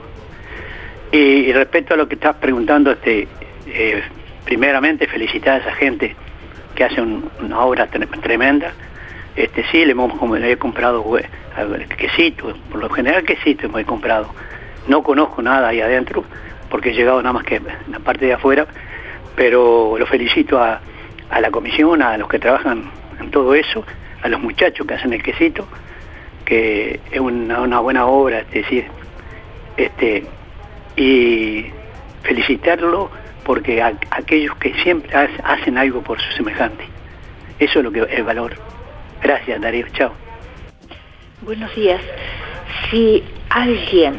Y, 1.10 1.52
respecto 1.52 1.94
a 1.94 1.96
lo 1.96 2.06
que 2.06 2.16
estás 2.16 2.36
preguntando, 2.36 2.92
este, 2.92 3.26
eh, 3.66 4.02
primeramente 4.48 5.06
felicitar 5.06 5.56
a 5.56 5.58
esa 5.58 5.74
gente 5.74 6.16
que 6.74 6.82
hace 6.82 7.02
una 7.02 7.60
obra 7.60 7.86
tremenda. 7.86 8.72
Este 9.36 9.62
sí, 9.70 9.84
le, 9.84 9.92
hemos, 9.92 10.10
le 10.40 10.52
he 10.52 10.56
comprado 10.56 11.04
quesito, 11.98 12.54
por 12.70 12.80
lo 12.80 12.88
general 12.88 13.24
quesito 13.24 13.68
me 13.68 13.82
he 13.82 13.84
comprado. 13.84 14.32
No 14.86 15.02
conozco 15.02 15.42
nada 15.42 15.68
ahí 15.68 15.82
adentro, 15.82 16.24
porque 16.70 16.90
he 16.90 16.94
llegado 16.94 17.20
nada 17.20 17.34
más 17.34 17.44
que 17.44 17.60
la 17.90 17.98
parte 17.98 18.24
de 18.24 18.32
afuera, 18.32 18.66
pero 19.36 19.98
lo 19.98 20.06
felicito 20.06 20.58
a, 20.58 20.80
la 21.38 21.50
comisión, 21.50 22.00
a 22.00 22.16
los 22.16 22.26
que 22.26 22.38
trabajan 22.38 22.90
en 23.20 23.30
todo 23.30 23.54
eso, 23.54 23.84
a 24.22 24.28
los 24.28 24.40
muchachos 24.40 24.86
que 24.86 24.94
hacen 24.94 25.12
el 25.12 25.22
quesito, 25.22 25.68
que 26.46 27.00
es 27.12 27.20
una, 27.20 27.80
buena 27.80 28.06
obra, 28.06 28.40
es 28.40 28.50
decir, 28.50 28.86
este, 29.76 30.24
y 30.96 31.66
felicitarlo 32.22 33.10
porque 33.48 33.82
aquellos 33.82 34.54
que 34.56 34.74
siempre 34.82 35.10
hacen 35.42 35.78
algo 35.78 36.02
por 36.02 36.20
su 36.20 36.32
semejante. 36.32 36.84
Eso 37.58 37.78
es 37.78 37.84
lo 37.86 37.90
que 37.90 38.06
es 38.10 38.22
valor. 38.22 38.54
Gracias, 39.22 39.58
Darío. 39.58 39.86
Chao. 39.94 40.12
Buenos 41.40 41.74
días. 41.74 42.02
Si 42.90 43.24
alguien 43.48 44.18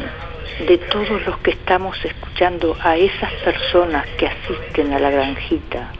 de 0.67 0.79
todos 0.79 1.23
los 1.27 1.37
que 1.41 1.51
estamos 1.51 1.95
escuchando 2.03 2.75
a 2.81 2.97
esas 2.97 3.31
personas 3.45 4.07
que 4.17 4.29
asisten 4.29 4.93
a 4.93 4.99
la 4.99 5.11
granjita, 5.11 5.91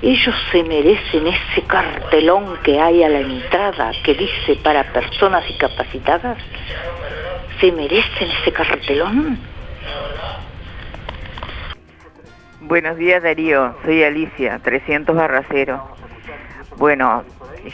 ellos 0.00 0.36
se 0.52 0.62
merecen 0.62 1.26
ese 1.26 1.62
cartelón 1.66 2.58
que 2.62 2.78
hay 2.78 3.02
a 3.02 3.08
la 3.08 3.18
entrada 3.18 3.90
que 4.04 4.14
dice 4.14 4.54
para 4.62 4.84
personas 4.92 5.44
discapacitadas. 5.48 6.38
¿Se 7.60 7.72
merecen 7.72 8.30
ese 8.40 8.52
cartelón? 8.52 9.36
Buenos 12.68 12.98
días 12.98 13.22
Darío, 13.22 13.74
soy 13.82 14.04
Alicia, 14.04 14.58
300 14.62 15.16
Barracero. 15.16 15.82
Bueno, 16.76 17.24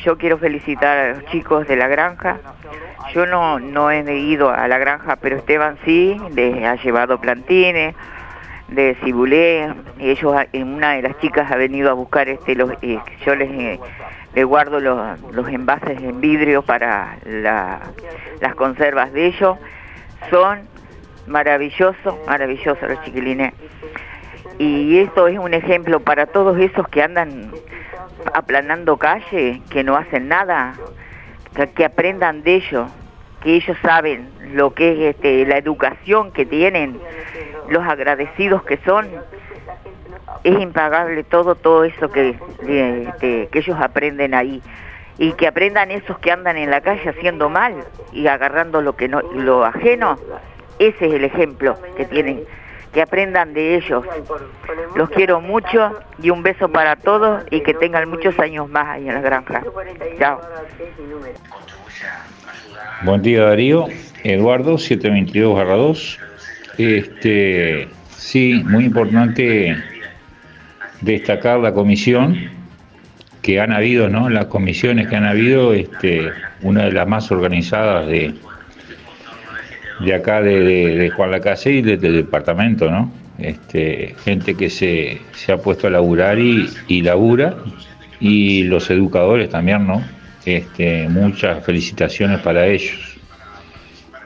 yo 0.05 0.17
quiero 0.17 0.39
felicitar 0.39 0.97
a 0.97 1.15
los 1.15 1.25
chicos 1.27 1.67
de 1.67 1.75
la 1.75 1.89
granja. 1.89 2.39
Yo 3.13 3.27
no, 3.27 3.59
no 3.59 3.91
he 3.91 4.19
ido 4.19 4.51
a 4.51 4.69
la 4.69 4.79
granja, 4.79 5.17
pero 5.17 5.35
Esteban 5.35 5.79
sí, 5.85 6.17
les 6.33 6.65
ha 6.65 6.77
llevado 6.77 7.21
plantines, 7.21 7.97
de 8.69 8.97
cibulé, 9.03 9.75
ellos, 9.99 10.33
una 10.53 10.93
de 10.93 11.03
las 11.03 11.19
chicas 11.19 11.51
ha 11.51 11.57
venido 11.57 11.91
a 11.91 11.95
buscar 11.95 12.29
este, 12.29 12.55
los, 12.55 12.71
eh, 12.81 13.01
yo 13.27 13.35
les, 13.35 13.51
eh, 13.51 13.81
les 14.33 14.45
guardo 14.45 14.79
los, 14.79 15.19
los, 15.33 15.49
envases 15.49 16.01
en 16.01 16.21
vidrio 16.21 16.63
para 16.63 17.19
las 17.25 18.55
conservas 18.55 19.13
de 19.13 19.27
ellos. 19.27 19.59
Son 20.31 20.61
maravillosos, 21.27 22.15
maravillosos 22.29 22.89
los 22.89 23.03
chiquilines. 23.03 23.55
Y 24.59 24.99
esto 24.99 25.27
es 25.27 25.39
un 25.39 25.53
ejemplo 25.55 26.01
para 26.01 26.27
todos 26.27 26.59
esos 26.59 26.87
que 26.89 27.03
andan 27.03 27.53
aplanando 28.33 28.97
calle, 28.97 29.61
que 29.71 29.83
no 29.83 29.97
hacen 29.97 30.29
nada, 30.29 30.75
que, 31.75 31.85
aprendan 31.85 32.43
de 32.43 32.57
ellos, 32.57 32.91
que 33.43 33.55
ellos 33.57 33.77
saben 33.83 34.29
lo 34.53 34.73
que 34.73 34.93
es 34.93 35.17
este, 35.17 35.45
la 35.47 35.59
educación 35.59 36.33
que 36.33 36.47
tienen, 36.47 37.01
los 37.69 37.85
agradecidos 37.85 38.63
que 38.63 38.79
son. 38.79 39.09
Es 40.45 40.61
impagable 40.61 41.25
todo, 41.25 41.55
todo 41.55 41.85
eso 41.85 42.11
que, 42.11 42.39
este, 42.61 43.49
que 43.49 43.59
ellos 43.59 43.79
aprenden 43.81 44.35
ahí. 44.35 44.63
Y 45.17 45.33
que 45.33 45.47
aprendan 45.47 45.91
esos 45.91 46.19
que 46.19 46.33
andan 46.33 46.57
en 46.57 46.71
la 46.71 46.81
calle 46.81 47.09
haciendo 47.09 47.49
mal 47.49 47.75
y 48.13 48.27
agarrando 48.27 48.83
lo 48.83 48.97
que 48.97 49.09
no 49.09 49.21
lo 49.21 49.65
ajeno. 49.65 50.19
Ese 50.79 51.07
es 51.07 51.15
el 51.15 51.25
ejemplo 51.25 51.79
que 51.97 52.05
tienen 52.05 52.45
que 52.95 53.03
aprendan 53.03 53.53
de 53.53 53.75
ellos. 53.77 54.05
Los 54.95 55.11
quiero 55.11 55.41
mucho 55.41 55.99
y 56.23 56.31
un 56.31 56.43
beso 56.43 56.69
para 56.71 56.97
todos 56.97 57.45
y 57.51 57.61
que 57.61 57.75
tengan 57.75 58.09
muchos 58.09 58.39
años 58.39 58.71
más 58.71 58.87
ahí 58.87 59.09
en 59.09 59.15
la 59.15 59.21
granja. 59.21 59.63
Chao. 60.19 60.41
Buen 63.03 63.21
día 63.23 63.45
Darío, 63.45 63.89
Eduardo, 64.23 64.75
722-2. 64.75 66.19
Este, 66.79 67.89
sí, 68.11 68.63
muy 68.65 68.85
importante 68.85 69.77
destacar 71.01 71.59
la 71.59 71.75
comisión 71.75 72.51
que 73.43 73.61
han 73.61 73.73
habido, 73.73 74.09
¿no? 74.09 74.31
Las 74.31 74.47
comisiones 74.47 75.09
que 75.09 75.17
han 75.17 75.25
habido, 75.25 75.75
este, 75.75 76.31
una 76.63 76.85
de 76.85 76.93
las 76.93 77.07
más 77.07 77.31
organizadas 77.31 78.07
de, 78.07 78.35
de 80.01 80.15
acá 80.15 80.43
de, 80.43 81.11
Juan 81.15 81.31
Lacase 81.31 81.71
y 81.71 81.83
del 81.83 82.01
departamento, 82.01 82.91
¿no? 82.91 83.13
Este, 83.39 84.15
gente 84.25 84.55
que 84.55 84.71
se, 84.71 85.21
ha 85.53 85.57
puesto 85.57 85.87
a 85.87 85.91
laburar 85.91 86.39
y, 86.39 86.69
y, 86.89 87.03
labura, 87.03 87.57
y 88.21 88.63
los 88.65 88.91
educadores 88.91 89.51
también, 89.51 89.87
¿no? 89.87 90.05
Este, 90.45 91.09
muchas 91.09 91.65
felicitaciones 91.65 92.41
para 92.41 92.67
ellos. 92.67 93.19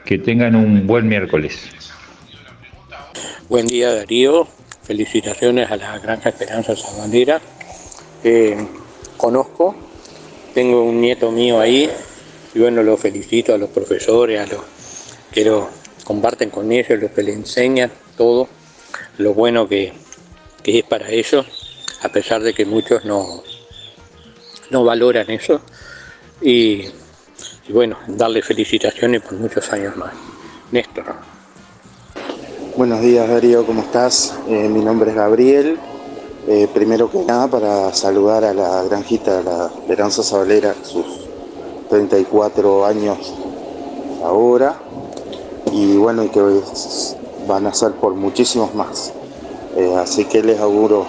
Que 0.05 0.17
tengan 0.17 0.55
un 0.55 0.85
buen 0.85 1.07
miércoles. 1.07 1.69
Buen 3.47 3.67
día 3.67 3.93
Darío, 3.93 4.47
felicitaciones 4.83 5.71
a 5.71 5.77
la 5.77 5.97
Granja 5.99 6.29
Esperanza 6.29 6.75
Sabandera. 6.75 7.39
Eh, 8.23 8.57
conozco, 9.17 9.75
tengo 10.53 10.83
un 10.83 11.01
nieto 11.01 11.31
mío 11.31 11.59
ahí, 11.59 11.89
y 12.53 12.59
bueno, 12.59 12.83
lo 12.83 12.97
felicito 12.97 13.53
a 13.53 13.57
los 13.57 13.69
profesores, 13.69 14.39
a 14.39 14.53
los 14.53 14.61
pero 15.33 15.69
comparten 16.03 16.49
con 16.49 16.71
ellos 16.71 16.99
lo 16.99 17.13
que 17.13 17.23
les 17.23 17.35
enseñan, 17.35 17.91
todo 18.17 18.47
lo 19.17 19.33
bueno 19.33 19.67
que, 19.67 19.93
es 20.63 20.83
para 20.83 21.09
ellos, 21.09 21.45
a 22.01 22.09
pesar 22.09 22.41
de 22.41 22.53
que 22.53 22.65
muchos 22.65 23.05
no, 23.05 23.43
no 24.69 24.83
valoran 24.83 25.29
eso. 25.29 25.61
Y, 26.41 26.85
bueno, 27.69 27.97
darle 28.07 28.41
felicitaciones 28.41 29.21
por 29.21 29.33
muchos 29.33 29.71
años 29.71 29.95
más. 29.97 30.13
Néstor. 30.71 31.05
Buenos 32.77 33.01
días 33.01 33.27
Darío, 33.27 33.65
¿cómo 33.65 33.81
estás? 33.81 34.35
Eh, 34.47 34.69
mi 34.69 34.81
nombre 34.81 35.09
es 35.09 35.15
Gabriel. 35.15 35.77
Eh, 36.47 36.67
primero 36.73 37.11
que 37.11 37.19
nada 37.19 37.47
para 37.47 37.93
saludar 37.93 38.45
a 38.45 38.53
la 38.53 38.83
granjita 38.83 39.37
de 39.39 39.43
la 39.43 39.65
Esperanza 39.67 40.23
Sabalera, 40.23 40.73
sus 40.83 41.27
34 41.89 42.85
años 42.85 43.33
ahora 44.23 44.79
y 45.71 45.97
bueno, 45.97 46.23
y 46.23 46.29
que 46.29 46.41
van 47.47 47.67
a 47.67 47.73
ser 47.73 47.93
por 47.93 48.13
muchísimos 48.13 48.73
más. 48.75 49.13
Eh, 49.75 49.95
así 49.95 50.25
que 50.25 50.41
les 50.41 50.59
auguro 50.59 51.05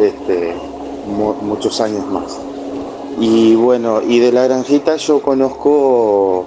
este, 0.00 0.54
muchos 1.42 1.80
años 1.80 2.06
más. 2.06 2.38
Y 3.20 3.54
bueno, 3.56 4.00
y 4.00 4.20
de 4.20 4.32
la 4.32 4.44
granjita 4.44 4.96
yo 4.96 5.20
conozco, 5.20 6.46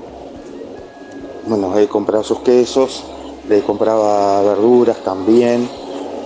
bueno, 1.48 1.78
he 1.78 1.88
comprado 1.88 2.24
sus 2.24 2.40
quesos, 2.40 3.04
le 3.50 3.62
compraba 3.62 4.42
verduras 4.42 5.04
también, 5.04 5.68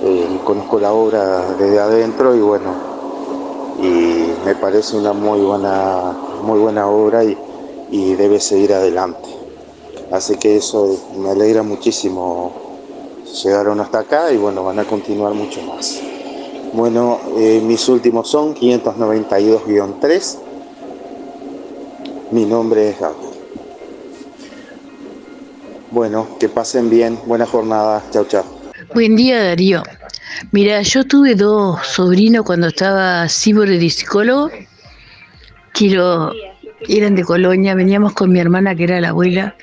eh, 0.03 0.39
conozco 0.43 0.79
la 0.79 0.93
obra 0.93 1.55
desde 1.57 1.79
adentro 1.79 2.35
y 2.35 2.41
bueno, 2.41 2.73
y 3.81 4.45
me 4.45 4.55
parece 4.55 4.97
una 4.97 5.13
muy 5.13 5.39
buena, 5.39 6.15
muy 6.43 6.59
buena 6.59 6.87
obra 6.87 7.23
y, 7.23 7.35
y 7.89 8.13
debe 8.13 8.39
seguir 8.39 8.73
adelante. 8.73 9.34
Así 10.15 10.37
que 10.37 10.55
eso 10.55 10.97
me 11.17 11.31
alegra 11.31 11.61
muchísimo. 11.61 12.79
Llegaron 13.43 13.81
hasta 13.81 13.99
acá 13.99 14.31
y 14.31 14.37
bueno, 14.37 14.63
van 14.63 14.79
a 14.79 14.85
continuar 14.85 15.33
mucho 15.33 15.61
más. 15.63 16.01
Bueno, 16.71 17.19
eh, 17.37 17.61
mis 17.61 17.87
últimos 17.89 18.29
son 18.29 18.55
592-3. 18.55 20.37
Mi 22.31 22.45
nombre 22.45 22.91
es 22.91 22.99
Gabriel. 22.99 23.33
Bueno, 25.91 26.27
que 26.39 26.47
pasen 26.47 26.89
bien. 26.89 27.19
Buena 27.25 27.45
jornada. 27.45 28.01
Chao, 28.11 28.23
chao. 28.23 28.45
Buen 28.93 29.17
día, 29.17 29.43
Darío. 29.43 29.83
Mira, 30.51 30.81
yo 30.81 31.03
tuve 31.05 31.35
dos 31.35 31.85
sobrinos 31.85 32.45
cuando 32.45 32.67
estaba 32.67 33.27
cibor 33.27 33.67
de 33.67 33.89
psicólogo. 33.89 34.49
Quiero, 35.73 36.31
eran 36.87 37.15
de 37.15 37.23
Colonia, 37.23 37.75
veníamos 37.75 38.13
con 38.13 38.31
mi 38.31 38.39
hermana 38.39 38.75
que 38.75 38.85
era 38.85 39.01
la 39.01 39.09
abuela. 39.09 39.55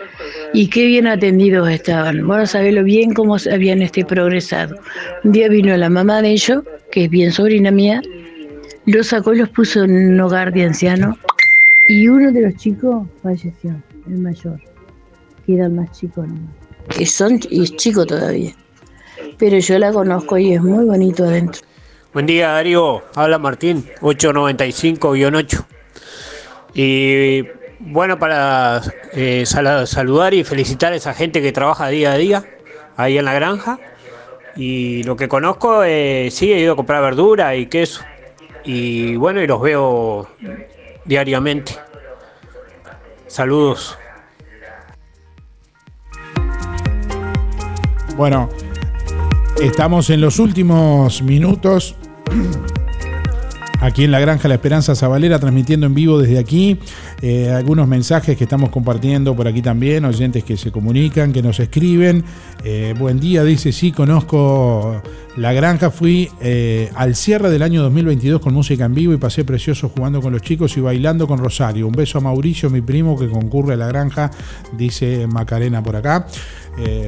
Y 0.55 0.69
qué 0.69 0.87
bien 0.87 1.07
atendidos 1.07 1.69
estaban. 1.71 2.27
Bueno, 2.27 2.45
lo 2.55 2.85
bien 2.85 3.15
cómo 3.15 3.37
habían 3.51 3.81
este 3.81 4.05
progresado. 4.05 4.77
Un 5.25 5.33
día 5.33 5.49
vino 5.49 5.75
la 5.77 5.89
mamá 5.89 6.21
de 6.21 6.31
ellos, 6.31 6.63
que 6.91 7.05
es 7.05 7.11
bien 7.11 7.33
sobrina 7.33 7.71
mía, 7.71 8.03
los 8.87 9.09
sacó 9.09 9.33
y 9.33 9.39
los 9.39 9.49
puso 9.49 9.85
en 9.85 10.13
un 10.13 10.21
hogar 10.21 10.53
de 10.53 10.65
ancianos. 10.65 11.17
Y 11.89 12.09
uno 12.09 12.31
de 12.33 12.43
los 12.43 12.57
chicos 12.57 13.07
falleció, 13.23 13.75
el 14.07 14.19
mayor, 14.19 14.61
que 15.47 15.55
era 15.55 15.67
el 15.67 15.73
más 15.73 15.91
chico. 15.99 16.27
Que 16.89 17.07
son, 17.07 17.41
y 17.49 17.63
es 17.63 17.77
chico 17.77 18.05
todavía. 18.05 18.53
Pero 19.39 19.59
yo 19.59 19.79
la 19.79 19.91
conozco 19.93 20.37
y 20.37 20.53
es 20.53 20.63
muy 20.63 20.85
bonito 20.85 21.25
adentro. 21.25 21.63
Buen 22.13 22.27
día 22.27 22.49
Darío, 22.49 23.03
habla 23.15 23.39
Martín, 23.39 23.87
895-8. 24.01 25.65
Y 26.75 27.43
bueno, 27.85 28.19
para 28.19 28.81
eh, 29.13 29.45
saludar 29.45 30.35
y 30.35 30.45
felicitar 30.45 30.93
a 30.93 30.97
esa 30.97 31.15
gente 31.15 31.43
que 31.43 31.53
trabaja 31.53 31.89
día 31.89 32.13
a 32.13 32.17
día 32.17 32.45
ahí 32.97 33.19
en 33.19 33.25
la 33.25 33.35
granja. 33.35 33.79
Y 34.55 35.03
lo 35.05 35.17
que 35.17 35.29
conozco, 35.29 35.83
eh, 35.85 36.29
sí, 36.31 36.53
he 36.53 36.61
ido 36.61 36.75
a 36.75 36.77
comprar 36.77 37.03
verdura 37.03 37.57
y 37.57 37.67
queso. 37.67 38.03
Y 38.65 39.17
bueno, 39.17 39.43
y 39.43 39.47
los 39.47 39.61
veo 39.61 40.29
diariamente. 41.05 41.75
Saludos. 43.27 43.99
Bueno, 48.17 48.49
estamos 49.61 50.11
en 50.11 50.21
los 50.21 50.39
últimos 50.39 51.23
minutos 51.23 51.97
aquí 53.83 54.05
en 54.05 54.13
la 54.13 54.21
Granja 54.21 54.49
La 54.49 54.55
Esperanza 54.55 54.95
Zabalera, 54.95 55.39
transmitiendo 55.39 55.87
en 55.87 55.95
vivo 55.95 56.19
desde 56.19 56.39
aquí. 56.39 56.79
Eh, 57.21 57.51
algunos 57.51 57.89
mensajes 57.89 58.37
que 58.37 58.45
estamos 58.45 58.71
compartiendo 58.71 59.35
por 59.35 59.49
aquí 59.49 59.61
también, 59.61 60.05
oyentes 60.05 60.45
que 60.45 60.57
se 60.57 60.71
comunican, 60.71 61.33
que 61.33 61.43
nos 61.43 61.59
escriben. 61.59 62.25
Eh, 62.65 62.95
buen 62.97 63.19
día, 63.19 63.43
dice, 63.43 63.73
sí, 63.73 63.91
conozco 63.91 65.03
la 65.37 65.53
granja, 65.53 65.91
fui 65.91 66.31
eh, 66.41 66.91
al 66.95 67.17
cierre 67.17 67.51
del 67.51 67.63
año 67.63 67.83
2022 67.83 68.41
con 68.41 68.55
música 68.55 68.85
en 68.85 68.95
vivo 68.95 69.15
y 69.15 69.17
pasé 69.17 69.45
precioso 69.45 69.89
jugando 69.89 70.21
con 70.21 70.33
los 70.33 70.43
chicos 70.43 70.77
y 70.77 70.81
bailando 70.81 71.27
con 71.27 71.39
Rosario. 71.39 71.87
Un 71.89 71.93
beso 71.93 72.19
a 72.19 72.21
Mauricio, 72.21 72.71
mi 72.71 72.83
primo 72.83 73.19
que 73.19 73.29
concurre 73.29 73.75
a 73.75 73.77
la 73.77 73.89
granja, 73.89 74.31
dice 74.79 75.27
Macarena 75.27 75.83
por 75.83 75.97
acá. 75.97 76.27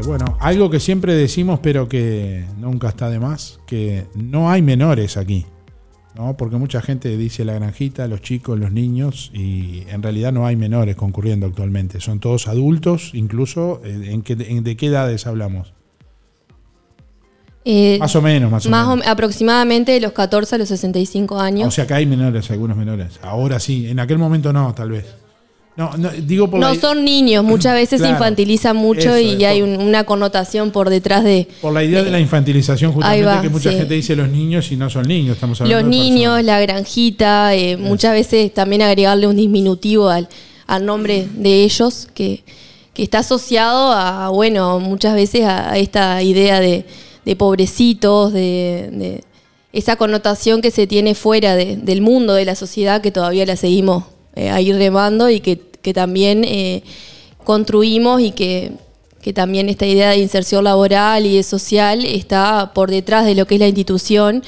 bueno, 0.06 0.36
algo 0.40 0.68
que 0.70 0.80
siempre 0.80 1.14
decimos 1.14 1.60
pero 1.62 1.88
que 1.88 2.44
nunca 2.58 2.88
está 2.88 3.08
de 3.08 3.20
más, 3.20 3.60
que 3.64 4.06
no 4.16 4.50
hay 4.50 4.60
menores 4.60 5.16
aquí. 5.16 5.46
¿No? 6.14 6.36
Porque 6.36 6.56
mucha 6.56 6.80
gente 6.80 7.16
dice 7.16 7.44
la 7.44 7.54
granjita, 7.54 8.06
los 8.08 8.20
chicos, 8.22 8.58
los 8.58 8.72
niños, 8.72 9.30
y 9.34 9.82
en 9.88 10.02
realidad 10.02 10.32
no 10.32 10.46
hay 10.46 10.56
menores 10.56 10.96
concurriendo 10.96 11.46
actualmente. 11.46 12.00
Son 12.00 12.20
todos 12.20 12.48
adultos, 12.48 13.10
incluso. 13.14 13.80
Eh, 13.84 14.10
¿En 14.12 14.22
qué, 14.22 14.36
¿De 14.36 14.76
qué 14.76 14.86
edades 14.86 15.26
hablamos? 15.26 15.72
Eh, 17.64 17.96
más 17.98 18.14
o 18.14 18.20
menos, 18.20 18.50
más 18.50 18.66
o 18.66 18.70
menos. 18.70 19.06
aproximadamente 19.06 19.92
de 19.92 20.00
los 20.00 20.12
14 20.12 20.56
a 20.56 20.58
los 20.58 20.68
65 20.68 21.40
años. 21.40 21.68
O 21.68 21.70
sea 21.70 21.86
que 21.86 21.94
hay 21.94 22.04
menores, 22.04 22.50
algunos 22.50 22.76
menores. 22.76 23.18
Ahora 23.22 23.58
sí, 23.58 23.88
en 23.88 24.00
aquel 24.00 24.18
momento 24.18 24.52
no, 24.52 24.74
tal 24.74 24.90
vez. 24.90 25.23
No, 25.76 25.96
no, 25.96 26.08
digo 26.10 26.48
por 26.48 26.60
no 26.60 26.72
son 26.76 27.04
niños, 27.04 27.42
muchas 27.42 27.74
veces 27.80 28.00
se 28.00 28.08
infantilizan 28.08 28.76
mucho 28.76 29.18
y 29.18 29.44
hay 29.44 29.60
una 29.62 30.04
connotación 30.04 30.70
por 30.70 30.88
detrás 30.88 31.24
de... 31.24 31.48
Por 31.60 31.72
la 31.72 31.82
idea 31.82 32.04
de, 32.04 32.12
la 32.12 32.20
infantilización, 32.20 32.92
justamente 32.92 33.42
que 33.42 33.48
mucha 33.48 33.72
gente 33.72 33.94
dice 33.94 34.14
los 34.14 34.28
niños 34.28 34.70
y 34.70 34.76
no 34.76 34.88
son 34.88 35.08
niños, 35.08 35.34
estamos 35.34 35.60
hablando 35.60 35.82
Los 35.82 35.90
niños, 35.90 36.42
la 36.44 36.60
granjita, 36.60 37.54
eh, 37.54 37.76
muchas 37.76 38.12
veces 38.12 38.54
también 38.54 38.82
agregarle 38.82 39.26
un 39.26 39.36
disminutivo 39.36 40.08
al, 40.08 40.28
al 40.68 40.86
nombre 40.86 41.26
de 41.34 41.64
ellos, 41.64 42.06
que, 42.14 42.44
que, 42.92 43.02
está 43.02 43.18
asociado 43.18 43.92
a, 43.92 44.28
bueno, 44.28 44.78
muchas 44.78 45.14
veces 45.14 45.44
a, 45.44 45.76
esta 45.76 46.22
idea 46.22 46.60
de, 46.60 46.86
de 47.24 47.36
pobrecitos, 47.36 48.32
de, 48.32 48.90
de, 48.92 49.24
esa 49.72 49.96
connotación 49.96 50.62
que 50.62 50.70
se 50.70 50.86
tiene 50.86 51.16
fuera 51.16 51.56
del 51.56 52.00
mundo, 52.00 52.34
de 52.34 52.44
la 52.44 52.54
sociedad, 52.54 53.00
que 53.00 53.10
todavía 53.10 53.44
la 53.44 53.56
seguimos 53.56 54.04
eh, 54.36 54.50
a 54.50 54.60
ir 54.60 54.76
remando 54.76 55.30
y 55.30 55.40
que, 55.40 55.56
también 55.92 56.44
eh, 56.44 56.82
construimos 57.44 58.20
y 58.20 58.32
que, 58.32 58.72
también 59.34 59.70
esta 59.70 59.86
idea 59.86 60.10
de 60.10 60.18
inserción 60.18 60.64
laboral 60.64 61.24
y 61.24 61.36
de 61.36 61.42
social 61.42 62.04
está 62.04 62.72
por 62.74 62.90
detrás 62.90 63.24
de 63.24 63.34
lo 63.34 63.46
que 63.46 63.54
es 63.54 63.60
la 63.60 63.68
institución 63.68 64.42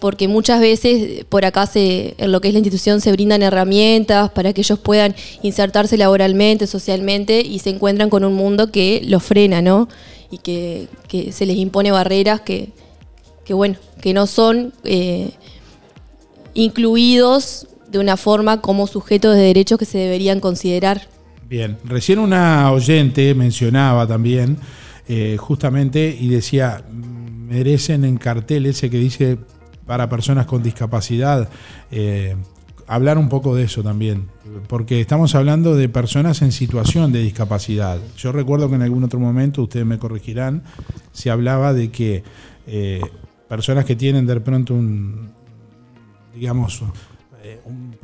porque 0.00 0.28
muchas 0.28 0.60
veces 0.60 1.24
por 1.28 1.44
acá 1.44 1.68
en 1.74 2.30
lo 2.30 2.40
que 2.40 2.48
es 2.48 2.54
la 2.54 2.58
institución 2.58 3.00
se 3.00 3.10
brindan 3.12 3.42
herramientas 3.42 4.30
para 4.30 4.52
que 4.52 4.60
ellos 4.60 4.78
puedan 4.78 5.14
insertarse 5.42 5.96
laboralmente, 5.96 6.66
socialmente 6.66 7.40
y 7.40 7.58
se 7.58 7.70
encuentran 7.70 8.10
con 8.10 8.24
un 8.24 8.34
mundo 8.34 8.70
que 8.70 9.02
los 9.04 9.22
frena, 9.22 9.62
¿no? 9.62 9.88
Y 10.30 10.38
que, 10.38 10.88
se 11.32 11.46
les 11.46 11.56
impone 11.56 11.90
barreras 11.90 12.42
que, 12.42 12.70
bueno, 13.48 13.76
que 14.00 14.12
no 14.12 14.26
son 14.26 14.72
eh, 14.84 15.30
incluidos 16.54 17.66
de 17.90 17.98
una 17.98 18.16
forma 18.16 18.60
como 18.60 18.86
sujetos 18.86 19.34
de 19.34 19.42
derechos 19.42 19.78
que 19.78 19.84
se 19.84 19.98
deberían 19.98 20.40
considerar. 20.40 21.08
Bien, 21.48 21.78
recién 21.84 22.18
una 22.18 22.70
oyente 22.70 23.34
mencionaba 23.34 24.06
también 24.06 24.58
eh, 25.08 25.36
justamente 25.38 26.14
y 26.18 26.28
decía, 26.28 26.84
merecen 26.92 28.04
en 28.04 28.18
cartel 28.18 28.66
ese 28.66 28.90
que 28.90 28.98
dice 28.98 29.38
para 29.86 30.08
personas 30.08 30.44
con 30.44 30.62
discapacidad. 30.62 31.48
Eh, 31.90 32.36
hablar 32.86 33.16
un 33.16 33.28
poco 33.28 33.54
de 33.54 33.64
eso 33.64 33.82
también, 33.82 34.28
porque 34.66 35.00
estamos 35.00 35.34
hablando 35.34 35.76
de 35.76 35.88
personas 35.88 36.42
en 36.42 36.52
situación 36.52 37.12
de 37.12 37.20
discapacidad. 37.20 37.98
Yo 38.16 38.32
recuerdo 38.32 38.68
que 38.68 38.74
en 38.76 38.82
algún 38.82 39.04
otro 39.04 39.20
momento, 39.20 39.62
ustedes 39.62 39.86
me 39.86 39.98
corregirán, 39.98 40.62
se 41.12 41.30
hablaba 41.30 41.72
de 41.72 41.90
que 41.90 42.22
eh, 42.66 43.00
personas 43.48 43.84
que 43.84 43.96
tienen 43.96 44.26
de 44.26 44.40
pronto 44.40 44.74
un, 44.74 45.30
digamos, 46.34 46.82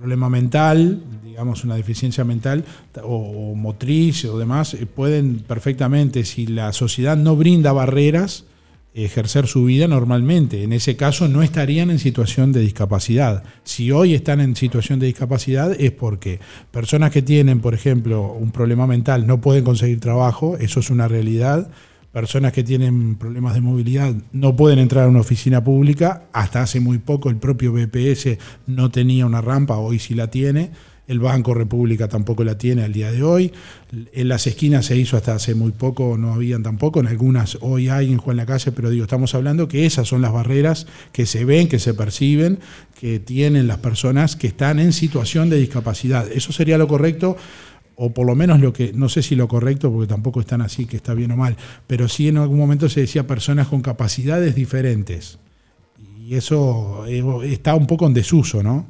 problema 0.05 0.29
mental, 0.29 1.01
digamos 1.25 1.65
una 1.65 1.77
deficiencia 1.77 2.25
mental 2.25 2.63
o, 3.03 3.55
motriz 3.55 4.27
o 4.27 4.37
demás, 4.39 4.75
eh, 4.75 4.85
pueden 4.85 5.39
perfectamente, 5.39 6.27
si 6.27 6.47
la 6.47 6.75
sociedad 6.75 7.17
no 7.17 7.37
brinda 7.37 7.73
barreras, 7.73 8.45
ejercer 8.93 9.47
su 9.47 9.65
vida 9.65 9.89
normalmente. 9.89 10.63
En 10.63 10.75
ese 10.75 10.95
caso 10.95 11.27
no 11.27 11.43
estarían 11.43 11.91
en 11.91 11.99
situación 11.99 12.53
de 12.53 12.61
discapacidad. 12.61 13.45
Si 13.63 13.93
hoy 13.93 14.13
están 14.13 14.43
en 14.43 14.57
situación 14.57 14.99
de 14.99 15.07
discapacidad 15.07 15.73
es 15.81 15.91
porque 15.91 16.39
personas 16.71 17.11
que 17.11 17.23
tienen, 17.23 17.61
por 17.61 17.73
ejemplo, 17.73 18.31
un 18.31 18.51
problema 18.51 18.87
mental 18.87 19.27
no 19.27 19.41
pueden 19.41 19.65
conseguir 19.65 20.01
trabajo, 20.01 20.59
eso 20.59 20.81
es 20.81 20.91
una 20.91 21.09
realidad 21.09 21.71
personas 22.15 22.53
que 22.53 22.63
tienen 22.63 23.17
problemas 23.17 23.55
de 23.55 23.61
movilidad 23.61 24.15
no 24.33 24.55
pueden 24.55 24.79
entrar 24.79 25.05
a 25.05 25.09
una 25.09 25.19
oficina 25.19 25.65
pública. 25.65 26.23
Hasta 26.33 26.63
hace 26.63 26.79
muy 26.79 26.99
poco 26.99 27.29
el 27.29 27.37
propio 27.37 27.73
BPS 27.73 28.39
no 28.69 28.89
tenía 28.93 29.27
una 29.27 29.41
rampa, 29.41 29.79
hoy 29.79 29.99
sí 29.99 30.15
la 30.15 30.29
tiene. 30.29 30.71
El 31.09 31.19
Banco 31.19 31.55
República 31.55 32.07
tampoco 32.09 32.45
la 32.45 32.57
tiene 32.57 32.85
al 32.85 32.93
día 32.93 33.11
de 33.11 33.25
hoy. 33.25 33.53
En 34.13 34.29
las 34.29 34.47
esquinas 34.47 34.87
se 34.87 34.97
hizo 34.97 35.17
hasta 35.17 35.35
hace 35.35 35.57
muy 35.57 35.73
poco, 35.73 36.17
no 36.17 36.33
habían 36.33 36.63
tampoco. 36.63 37.01
En 37.01 37.09
algunas 37.09 37.59
hoy 37.61 37.89
hay 37.89 38.13
en 38.13 38.19
Juan 38.19 38.37
la 38.37 38.47
Calle, 38.47 38.71
pero 38.71 38.91
digo, 38.91 39.03
estamos 39.03 39.35
hablando 39.35 39.67
que 39.67 39.85
esas 39.85 40.07
son 40.07 40.23
las 40.23 40.33
barreras 40.33 40.87
que 41.11 41.27
se 41.27 41.45
ven, 41.45 41.67
que 41.67 41.81
se 41.81 41.95
perciben, 41.95 42.61
que 42.99 43.19
tienen 43.19 43.67
las 43.67 43.79
personas 43.79 44.37
que 44.37 44.47
están 44.47 44.79
en 44.79 44.93
situación 44.93 45.51
de 45.51 45.57
discapacidad. 45.59 46.31
Eso 46.31 46.53
sería 46.53 46.79
lo 46.79 46.87
correcto 46.87 47.37
o 47.97 48.11
por 48.11 48.27
lo 48.27 48.35
menos 48.35 48.61
lo 48.61 48.73
que, 48.73 48.93
no 48.93 49.09
sé 49.09 49.23
si 49.23 49.37
lo 49.37 49.49
correcto, 49.49 49.91
porque 49.93 50.09
tampoco 50.09 50.41
están 50.41 50.61
así, 50.61 50.87
que 50.87 50.97
está 50.97 51.15
bien 51.15 51.31
o 51.33 51.37
mal, 51.37 51.57
pero 51.87 52.09
sí 52.09 52.29
en 52.29 52.39
algún 52.39 52.59
momento 52.59 52.89
se 52.89 53.01
decía 53.01 53.27
personas 53.27 53.69
con 53.69 53.83
capacidades 53.83 54.55
diferentes. 54.55 55.39
Y 56.19 56.35
eso 56.37 57.05
eh, 57.07 57.23
está 57.45 57.75
un 57.75 57.87
poco 57.87 58.07
en 58.07 58.15
desuso, 58.15 58.63
¿no? 58.63 58.87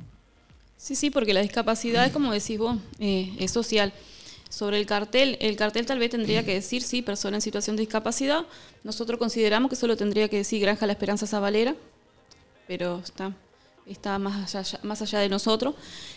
Sí, 0.76 0.94
sí, 0.94 1.10
porque 1.10 1.35
la 1.35 1.40
discapacidad 1.40 2.05
es 2.06 2.12
como 2.12 2.32
decís 2.32 2.59
vos, 2.59 2.76
eh, 2.98 3.35
es 3.39 3.51
social. 3.51 3.93
Sobre 4.48 4.78
el 4.78 4.86
cartel, 4.86 5.36
el 5.40 5.56
cartel 5.56 5.85
tal 5.85 5.98
vez 5.98 6.10
tendría 6.10 6.44
que 6.44 6.55
decir, 6.55 6.82
sí, 6.82 7.02
persona 7.02 7.39
en 7.39 7.40
situación 7.40 7.74
de 7.74 7.81
discapacidad. 7.81 8.44
Nosotros 8.85 9.18
consideramos 9.18 9.68
que 9.68 9.76
solo 9.76 9.97
tendría 9.97 10.28
que 10.28 10.36
decir 10.36 10.60
Granja 10.60 10.86
La 10.86 10.93
Esperanza 10.93 11.26
Zabalera, 11.26 11.74
pero 12.68 13.01
está 13.02 13.35
está 13.86 14.19
más 14.19 14.55
allá, 14.55 14.81
más 14.82 15.02
allá 15.02 15.19
de 15.20 15.28
nosotros. 15.28 15.74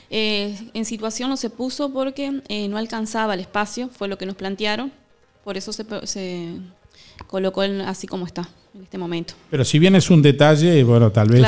Eh, 0.09 0.55
en 0.73 0.85
situación 0.85 1.29
no 1.29 1.37
se 1.37 1.49
puso 1.49 1.91
porque 1.91 2.41
eh, 2.47 2.67
no 2.67 2.77
alcanzaba 2.77 3.33
el 3.33 3.41
espacio, 3.41 3.89
fue 3.89 4.07
lo 4.07 4.17
que 4.17 4.25
nos 4.25 4.35
plantearon, 4.35 4.91
por 5.43 5.57
eso 5.57 5.73
se, 5.73 5.85
se 6.03 6.55
colocó 7.27 7.61
así 7.61 8.07
como 8.07 8.25
está 8.25 8.47
en 8.73 8.83
este 8.83 8.97
momento. 8.97 9.33
Pero 9.49 9.65
si 9.65 9.79
bien 9.79 9.95
es 9.95 10.09
un 10.09 10.21
detalle, 10.21 10.83
bueno, 10.83 11.11
tal 11.11 11.29
vez 11.29 11.45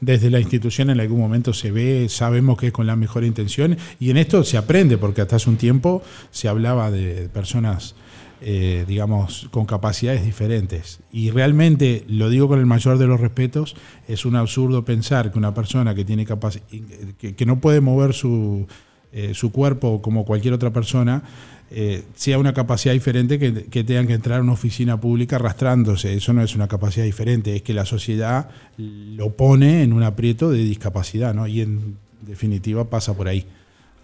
desde 0.00 0.30
la 0.30 0.40
institución 0.40 0.90
en 0.90 1.00
algún 1.00 1.20
momento 1.20 1.52
se 1.52 1.70
ve, 1.70 2.08
sabemos 2.08 2.58
que 2.58 2.68
es 2.68 2.72
con 2.72 2.86
la 2.86 2.96
mejor 2.96 3.24
intención, 3.24 3.76
y 3.98 4.10
en 4.10 4.18
esto 4.18 4.44
se 4.44 4.56
aprende, 4.56 4.98
porque 4.98 5.22
hasta 5.22 5.36
hace 5.36 5.50
un 5.50 5.56
tiempo 5.56 6.02
se 6.30 6.48
hablaba 6.48 6.90
de 6.90 7.28
personas 7.28 7.94
eh, 8.40 8.84
digamos, 8.86 9.48
con 9.50 9.64
capacidades 9.64 10.24
diferentes. 10.24 11.00
Y 11.10 11.30
realmente, 11.30 12.04
lo 12.08 12.28
digo 12.28 12.48
con 12.48 12.58
el 12.58 12.66
mayor 12.66 12.98
de 12.98 13.06
los 13.06 13.20
respetos, 13.20 13.76
es 14.08 14.24
un 14.24 14.36
absurdo 14.36 14.84
pensar 14.84 15.32
que 15.32 15.38
una 15.38 15.54
persona 15.54 15.94
que 15.94 16.04
tiene 16.04 16.26
que, 16.26 17.34
que 17.34 17.46
no 17.46 17.60
puede 17.60 17.80
mover 17.80 18.12
su, 18.12 18.66
eh, 19.12 19.32
su 19.32 19.50
cuerpo 19.52 20.02
como 20.02 20.26
cualquier 20.26 20.52
otra 20.52 20.72
persona, 20.72 21.22
eh, 21.70 22.04
sea 22.14 22.38
una 22.38 22.52
capacidad 22.52 22.92
diferente 22.92 23.38
que, 23.38 23.64
que 23.64 23.82
tengan 23.82 24.06
que 24.06 24.12
entrar 24.12 24.40
a 24.40 24.42
una 24.42 24.52
oficina 24.52 25.00
pública 25.00 25.36
arrastrándose. 25.36 26.14
Eso 26.14 26.32
no 26.34 26.42
es 26.42 26.54
una 26.54 26.68
capacidad 26.68 27.06
diferente, 27.06 27.56
es 27.56 27.62
que 27.62 27.72
la 27.72 27.86
sociedad 27.86 28.50
lo 28.76 29.34
pone 29.34 29.82
en 29.82 29.94
un 29.94 30.02
aprieto 30.02 30.50
de 30.50 30.58
discapacidad, 30.58 31.34
¿no? 31.34 31.46
Y 31.46 31.62
en 31.62 31.96
definitiva 32.20 32.90
pasa 32.90 33.16
por 33.16 33.28
ahí. 33.28 33.46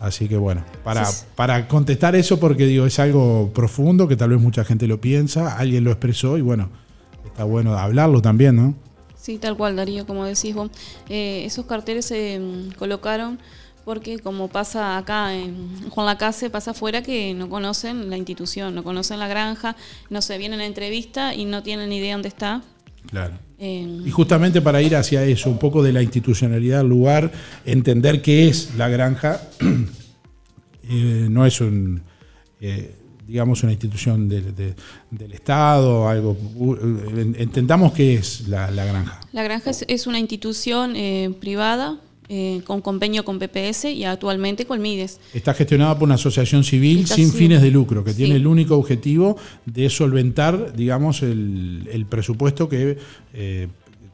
Así 0.02 0.28
que 0.28 0.36
bueno, 0.36 0.64
para, 0.82 1.06
para 1.36 1.68
contestar 1.68 2.16
eso, 2.16 2.40
porque 2.40 2.66
digo, 2.66 2.86
es 2.86 2.98
algo 2.98 3.52
profundo, 3.54 4.08
que 4.08 4.16
tal 4.16 4.30
vez 4.30 4.40
mucha 4.40 4.64
gente 4.64 4.88
lo 4.88 5.00
piensa, 5.00 5.56
alguien 5.56 5.84
lo 5.84 5.92
expresó 5.92 6.36
y 6.36 6.40
bueno, 6.40 6.70
está 7.24 7.44
bueno 7.44 7.78
hablarlo 7.78 8.20
también, 8.20 8.56
¿no? 8.56 8.74
Sí, 9.14 9.38
tal 9.38 9.56
cual, 9.56 9.76
Darío, 9.76 10.04
como 10.04 10.24
decís 10.24 10.56
vos. 10.56 10.72
Eh, 11.08 11.44
esos 11.44 11.66
carteles 11.66 12.06
se 12.06 12.40
mm, 12.40 12.72
colocaron 12.72 13.38
porque 13.84 14.18
como 14.18 14.48
pasa 14.48 14.98
acá 14.98 15.36
en 15.36 15.88
Juan 15.90 16.06
Lacase, 16.06 16.50
pasa 16.50 16.72
afuera 16.72 17.02
que 17.02 17.32
no 17.34 17.48
conocen 17.48 18.10
la 18.10 18.16
institución, 18.16 18.74
no 18.74 18.82
conocen 18.82 19.20
la 19.20 19.28
granja, 19.28 19.76
no 20.10 20.20
se 20.20 20.36
vienen 20.36 20.58
a 20.58 20.66
entrevista 20.66 21.32
y 21.32 21.44
no 21.44 21.62
tienen 21.62 21.90
ni 21.90 21.98
idea 21.98 22.14
dónde 22.14 22.26
está. 22.26 22.62
Claro. 23.06 23.34
Y 23.64 24.10
justamente 24.10 24.60
para 24.60 24.82
ir 24.82 24.96
hacia 24.96 25.24
eso, 25.24 25.48
un 25.48 25.58
poco 25.58 25.84
de 25.84 25.92
la 25.92 26.02
institucionalidad 26.02 26.78
del 26.78 26.88
lugar, 26.88 27.30
entender 27.64 28.20
qué 28.20 28.48
es 28.48 28.74
la 28.76 28.88
granja, 28.88 29.40
eh, 30.88 31.28
no 31.30 31.46
es 31.46 31.60
un, 31.60 32.02
eh, 32.60 32.96
digamos, 33.24 33.62
una 33.62 33.70
institución 33.70 34.28
del 34.28 35.32
Estado, 35.32 36.08
algo, 36.08 36.36
eh, 36.36 37.34
entendamos 37.38 37.92
qué 37.92 38.14
es 38.14 38.48
la, 38.48 38.68
granja. 38.68 39.20
La 39.32 39.44
granja 39.44 39.70
es, 39.70 40.06
una 40.08 40.18
institución 40.18 40.94
privada 41.38 42.00
eh, 42.34 42.62
con 42.64 42.80
convenio 42.80 43.26
con 43.26 43.38
PPS 43.38 43.84
y 43.92 44.04
actualmente 44.04 44.64
con 44.64 44.80
Mides. 44.80 45.20
Está 45.34 45.52
gestionada 45.52 45.98
por 45.98 46.04
una 46.04 46.14
asociación 46.14 46.64
civil 46.64 47.06
sin 47.06 47.30
fines 47.30 47.60
de 47.60 47.70
lucro, 47.70 48.02
que 48.04 48.14
tiene 48.14 48.36
el 48.36 48.46
único 48.46 48.74
objetivo 48.74 49.36
de 49.66 49.90
solventar, 49.90 50.74
digamos, 50.74 51.22
el, 51.22 52.06
presupuesto 52.08 52.70
que 52.70 52.96
eh, 53.34 53.68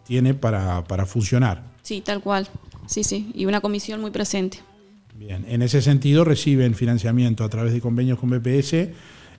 tiene 0.04 0.34
para, 0.34 0.82
funcionar. 1.06 1.62
Sí, 1.82 2.00
tal 2.00 2.20
cual. 2.20 2.48
Sí, 2.86 3.04
sí, 3.04 3.30
y 3.36 3.46
una 3.46 3.60
comisión 3.60 4.00
muy 4.00 4.10
presente. 4.10 4.58
Bien, 5.14 5.46
en 5.48 5.62
ese 5.62 5.80
sentido 5.80 6.24
reciben 6.24 6.74
financiamiento 6.74 7.44
a 7.44 7.48
través 7.48 7.72
de 7.72 7.80
convenios 7.80 8.18
con 8.18 8.30
PPS 8.30 8.88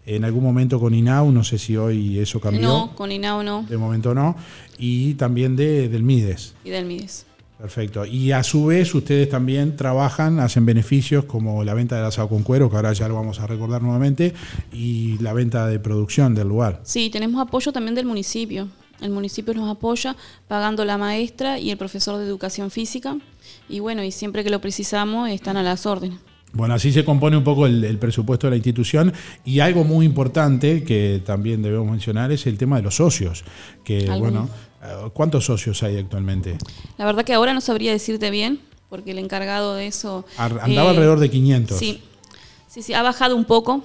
en 0.06 0.24
algún 0.24 0.42
momento 0.42 0.80
con 0.80 0.94
INAU, 0.94 1.34
no 1.34 1.44
sé 1.44 1.58
si 1.58 1.76
hoy 1.76 2.18
eso 2.18 2.40
cambió. 2.40 2.62
No, 2.62 2.96
con 2.96 3.12
INAU 3.12 3.44
no. 3.44 3.64
De 3.64 3.78
momento 3.78 4.16
no. 4.16 4.38
Y 4.78 5.16
también 5.16 5.58
de, 5.58 5.90
del 5.90 6.04
MIDES. 6.04 6.56
Y 6.64 6.70
del 6.70 6.86
MIDES. 6.86 7.26
Perfecto. 7.60 8.06
Y 8.06 8.32
a 8.32 8.42
su 8.42 8.68
vez 8.68 8.96
ustedes 8.96 9.28
también 9.28 9.76
trabajan, 9.76 10.40
hacen 10.40 10.66
beneficios 10.66 11.26
como 11.26 11.66
la 11.66 11.74
venta 11.74 11.98
del 11.98 12.06
asado 12.06 12.30
con 12.30 12.42
cuero, 12.42 12.70
que 12.70 12.78
ahora 12.78 12.94
ya 12.94 13.10
lo 13.10 13.16
vamos 13.16 13.42
a 13.42 13.48
recordar 13.48 13.82
nuevamente, 13.82 14.34
y 14.72 15.18
la 15.18 15.34
venta 15.34 15.68
de 15.68 15.78
producción 15.78 16.34
del 16.34 16.48
lugar. 16.48 16.80
Sí, 16.84 17.10
tenemos 17.10 17.46
apoyo 17.46 17.74
también 17.74 17.96
del 17.96 18.06
municipio. 18.06 18.70
El 19.02 19.10
municipio 19.10 19.54
nos 19.54 19.70
apoya 19.70 20.16
pagando 20.48 20.86
la 20.86 20.98
maestra 20.98 21.60
y 21.60 21.70
el 21.70 21.78
profesor 21.78 22.18
de 22.18 22.26
educación 22.26 22.72
física. 22.72 23.18
Y 23.68 23.82
bueno, 23.82 24.06
y 24.06 24.12
siempre 24.12 24.46
que 24.46 24.50
lo 24.50 24.62
precisamos 24.62 25.30
están 25.30 25.58
a 25.58 25.64
las 25.64 25.86
órdenes. 25.86 26.20
Bueno, 26.54 26.74
así 26.74 26.94
se 26.94 27.04
compone 27.04 27.38
un 27.38 27.44
poco 27.44 27.68
el, 27.68 27.98
presupuesto 27.98 28.48
de 28.48 28.52
la 28.52 28.56
institución 28.56 29.14
y 29.46 29.60
algo 29.60 29.84
muy 29.84 30.06
importante 30.06 30.84
que 30.84 31.22
también 31.24 31.62
debemos 31.62 31.92
mencionar 31.92 32.32
es 32.32 32.48
el 32.48 32.58
tema 32.58 32.78
de 32.78 32.84
los 32.84 32.96
socios, 32.96 33.44
que 33.84 34.10
bueno, 34.18 34.50
¿Cuántos 35.14 35.46
socios 35.46 35.84
hay 35.84 35.98
actualmente? 35.98 36.58
La 36.98 37.06
verdad 37.06 37.26
que 37.26 37.34
ahora 37.34 37.54
no 37.54 37.62
sabría 37.62 37.92
decirte 37.92 38.30
bien, 38.32 38.62
porque 38.90 39.12
el 39.12 39.20
encargado 39.20 39.76
de 39.76 39.88
eso... 39.88 40.26
Andaba 40.38 40.92
alrededor 40.92 41.20
de 41.20 41.30
500. 41.30 41.78
Sí, 41.78 42.02
sí, 42.68 42.82
sí, 42.82 42.94
ha 42.94 43.02
bajado 43.02 43.36
un 43.36 43.46
poco. 43.46 43.84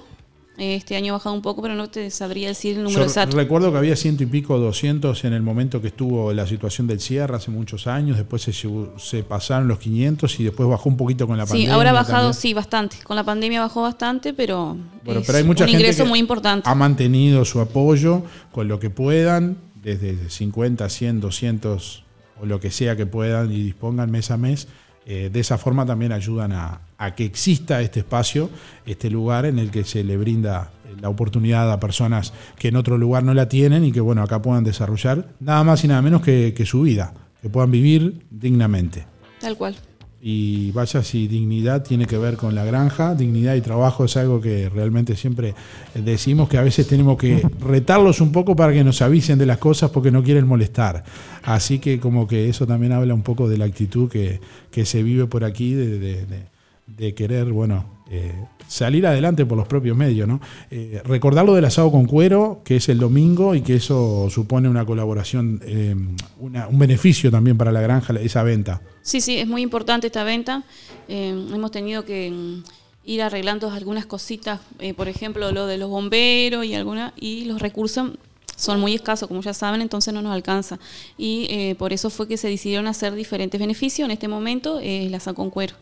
Este 0.57 0.95
año 0.95 1.13
ha 1.13 1.17
bajado 1.17 1.35
un 1.35 1.41
poco, 1.41 1.61
pero 1.61 1.75
no 1.75 1.89
te 1.89 2.09
sabría 2.09 2.47
decir 2.47 2.77
el 2.77 2.83
número 2.83 3.03
exacto. 3.03 3.35
Recuerdo 3.35 3.73
que 3.73 3.77
había 3.77 3.97
ciento 3.97 4.23
y 4.23 4.25
pico, 4.25 4.57
200 4.57 5.25
en 5.25 5.33
el 5.33 5.41
momento 5.41 5.81
que 5.81 5.87
estuvo 5.87 6.31
la 6.31 6.47
situación 6.47 6.87
del 6.87 7.01
cierre 7.01 7.35
hace 7.35 7.51
muchos 7.51 7.87
años. 7.87 8.15
Después 8.15 8.41
se, 8.41 8.53
se 8.53 9.23
pasaron 9.23 9.67
los 9.67 9.79
500 9.79 10.39
y 10.39 10.45
después 10.45 10.69
bajó 10.69 10.87
un 10.87 10.95
poquito 10.95 11.27
con 11.27 11.37
la 11.37 11.45
pandemia. 11.45 11.67
Sí, 11.67 11.73
ahora 11.73 11.89
ha 11.89 11.93
bajado, 11.93 12.31
sí, 12.31 12.53
bastante. 12.53 12.95
Con 13.03 13.17
la 13.17 13.25
pandemia 13.25 13.59
bajó 13.59 13.81
bastante, 13.81 14.33
pero, 14.33 14.77
bueno, 15.03 15.21
pero 15.25 15.37
hay 15.37 15.43
mucha 15.43 15.65
un 15.65 15.71
ingreso 15.71 16.05
muy 16.05 16.19
importante. 16.19 16.69
Ha 16.69 16.75
mantenido 16.75 17.43
su 17.43 17.59
apoyo 17.59 18.23
con 18.53 18.69
lo 18.69 18.79
que 18.79 18.89
puedan 18.89 19.57
desde 19.93 20.29
50, 20.29 20.89
100, 20.89 21.21
200 21.21 22.03
o 22.41 22.45
lo 22.45 22.59
que 22.59 22.71
sea 22.71 22.95
que 22.95 23.05
puedan 23.05 23.51
y 23.51 23.61
dispongan 23.61 24.11
mes 24.11 24.31
a 24.31 24.37
mes. 24.37 24.67
Eh, 25.05 25.29
de 25.31 25.39
esa 25.39 25.59
forma 25.59 25.85
también 25.85 26.11
ayudan 26.11 26.51
a, 26.51 26.81
que 27.15 27.25
exista 27.25 27.81
este 27.81 27.99
espacio, 27.99 28.49
este 28.87 29.11
lugar 29.11 29.45
en 29.45 29.59
el 29.59 29.69
que 29.69 29.83
se 29.83 30.03
le 30.03 30.17
brinda 30.17 30.71
la 30.99 31.09
oportunidad 31.09 31.71
a 31.71 31.79
personas 31.79 32.33
que 32.57 32.69
en 32.69 32.75
otro 32.75 32.97
lugar 32.97 33.23
no 33.23 33.35
la 33.35 33.47
tienen 33.47 33.85
y 33.85 33.91
que 33.91 34.01
bueno, 34.01 34.23
acá 34.23 34.41
puedan 34.41 34.63
desarrollar 34.63 35.27
nada 35.39 35.63
más 35.63 35.83
y 35.83 35.87
nada 35.87 36.01
menos 36.01 36.23
que 36.23 36.65
su 36.65 36.81
vida, 36.81 37.13
que 37.43 37.49
puedan 37.49 37.69
vivir 37.69 38.25
dignamente. 38.31 39.05
Tal 39.39 39.55
cual. 39.55 39.75
Y 40.27 40.71
vaya 40.71 41.03
si 41.03 41.27
dignidad 41.27 41.83
tiene 41.83 42.07
que 42.07 42.17
ver 42.17 42.35
con 42.35 42.55
la 42.55 42.65
granja, 42.65 43.13
dignidad 43.13 43.53
y 43.53 43.61
trabajo 43.61 44.05
es 44.05 44.17
algo 44.17 44.41
que 44.41 44.69
realmente 44.69 45.15
siempre 45.15 45.53
decimos 45.93 46.49
que 46.49 46.57
a 46.57 46.63
veces 46.63 46.87
tenemos 46.87 47.15
que 47.19 47.47
retarlos 47.59 48.21
un 48.21 48.31
poco 48.31 48.55
para 48.55 48.73
que 48.73 48.83
nos 48.83 49.03
avisen 49.03 49.37
de 49.37 49.45
las 49.45 49.59
cosas 49.59 49.91
porque 49.91 50.09
no 50.09 50.23
quieren 50.23 50.47
molestar. 50.47 51.03
Así 51.43 51.77
que 51.77 51.99
como 51.99 52.25
que 52.25 52.49
eso 52.49 52.65
también 52.65 52.91
habla 52.91 53.13
un 53.13 53.21
poco 53.21 53.47
de 53.47 53.59
la 53.59 53.65
actitud 53.65 54.09
que, 54.09 54.39
se 54.83 55.03
vive 55.03 55.27
por 55.27 55.43
aquí 55.43 55.75
de, 55.75 55.99
de 55.99 56.54
querer, 57.15 57.51
bueno, 57.51 57.95
eh, 58.09 58.31
salir 58.67 59.07
adelante 59.07 59.47
por 59.47 59.57
los 59.57 59.67
propios 59.67 59.97
medios. 59.97 60.27
¿no? 60.27 60.39
Eh, 60.69 61.01
recordar 61.05 61.45
lo 61.45 61.55
del 61.55 61.65
asado 61.65 61.91
con 61.91 62.05
cuero, 62.05 62.61
que 62.63 62.75
es 62.75 62.89
el 62.89 62.99
domingo 62.99 63.55
y 63.55 63.61
que 63.61 63.75
eso 63.75 64.27
supone 64.29 64.69
una 64.69 64.85
colaboración, 64.85 65.61
eh, 65.65 65.95
un 66.39 66.79
beneficio 66.79 67.31
también 67.31 67.57
para 67.57 67.71
la 67.71 67.81
granja, 67.81 68.13
esa 68.19 68.43
venta. 68.43 68.81
Sí, 69.01 69.21
sí, 69.21 69.37
es 69.37 69.47
muy 69.47 69.61
importante 69.61 70.07
esta 70.07 70.23
venta. 70.23 70.63
hemos 71.07 71.71
tenido 71.71 72.05
que 72.05 72.31
mm, 72.31 72.63
ir 73.05 73.21
arreglando 73.23 73.69
algunas 73.71 74.05
cositas, 74.05 74.59
por 74.95 75.07
ejemplo, 75.07 75.51
lo 75.51 75.67
de 75.67 75.77
los 75.77 75.89
bomberos 75.89 76.65
y, 76.65 76.73
alguna, 76.73 77.13
y 77.15 77.45
los 77.45 77.61
recursos 77.61 78.11
son 78.55 78.79
muy 78.79 78.95
escasos, 78.95 79.27
como 79.27 79.41
ya 79.41 79.53
saben, 79.53 79.81
entonces 79.81 80.13
no 80.13 80.21
nos 80.21 80.33
alcanza. 80.33 80.79
Y 81.17 81.73
por 81.75 81.91
eso 81.91 82.09
fue 82.09 82.27
que 82.27 82.37
se 82.37 82.47
decidieron 82.47 82.87
hacer 82.87 83.13
diferentes 83.13 83.59
beneficios. 83.59 84.05
En 84.05 84.11
este 84.11 84.27
momento, 84.27 84.79
el 84.79 85.13
asado 85.13 85.35
con 85.35 85.49
cuero. 85.49 85.75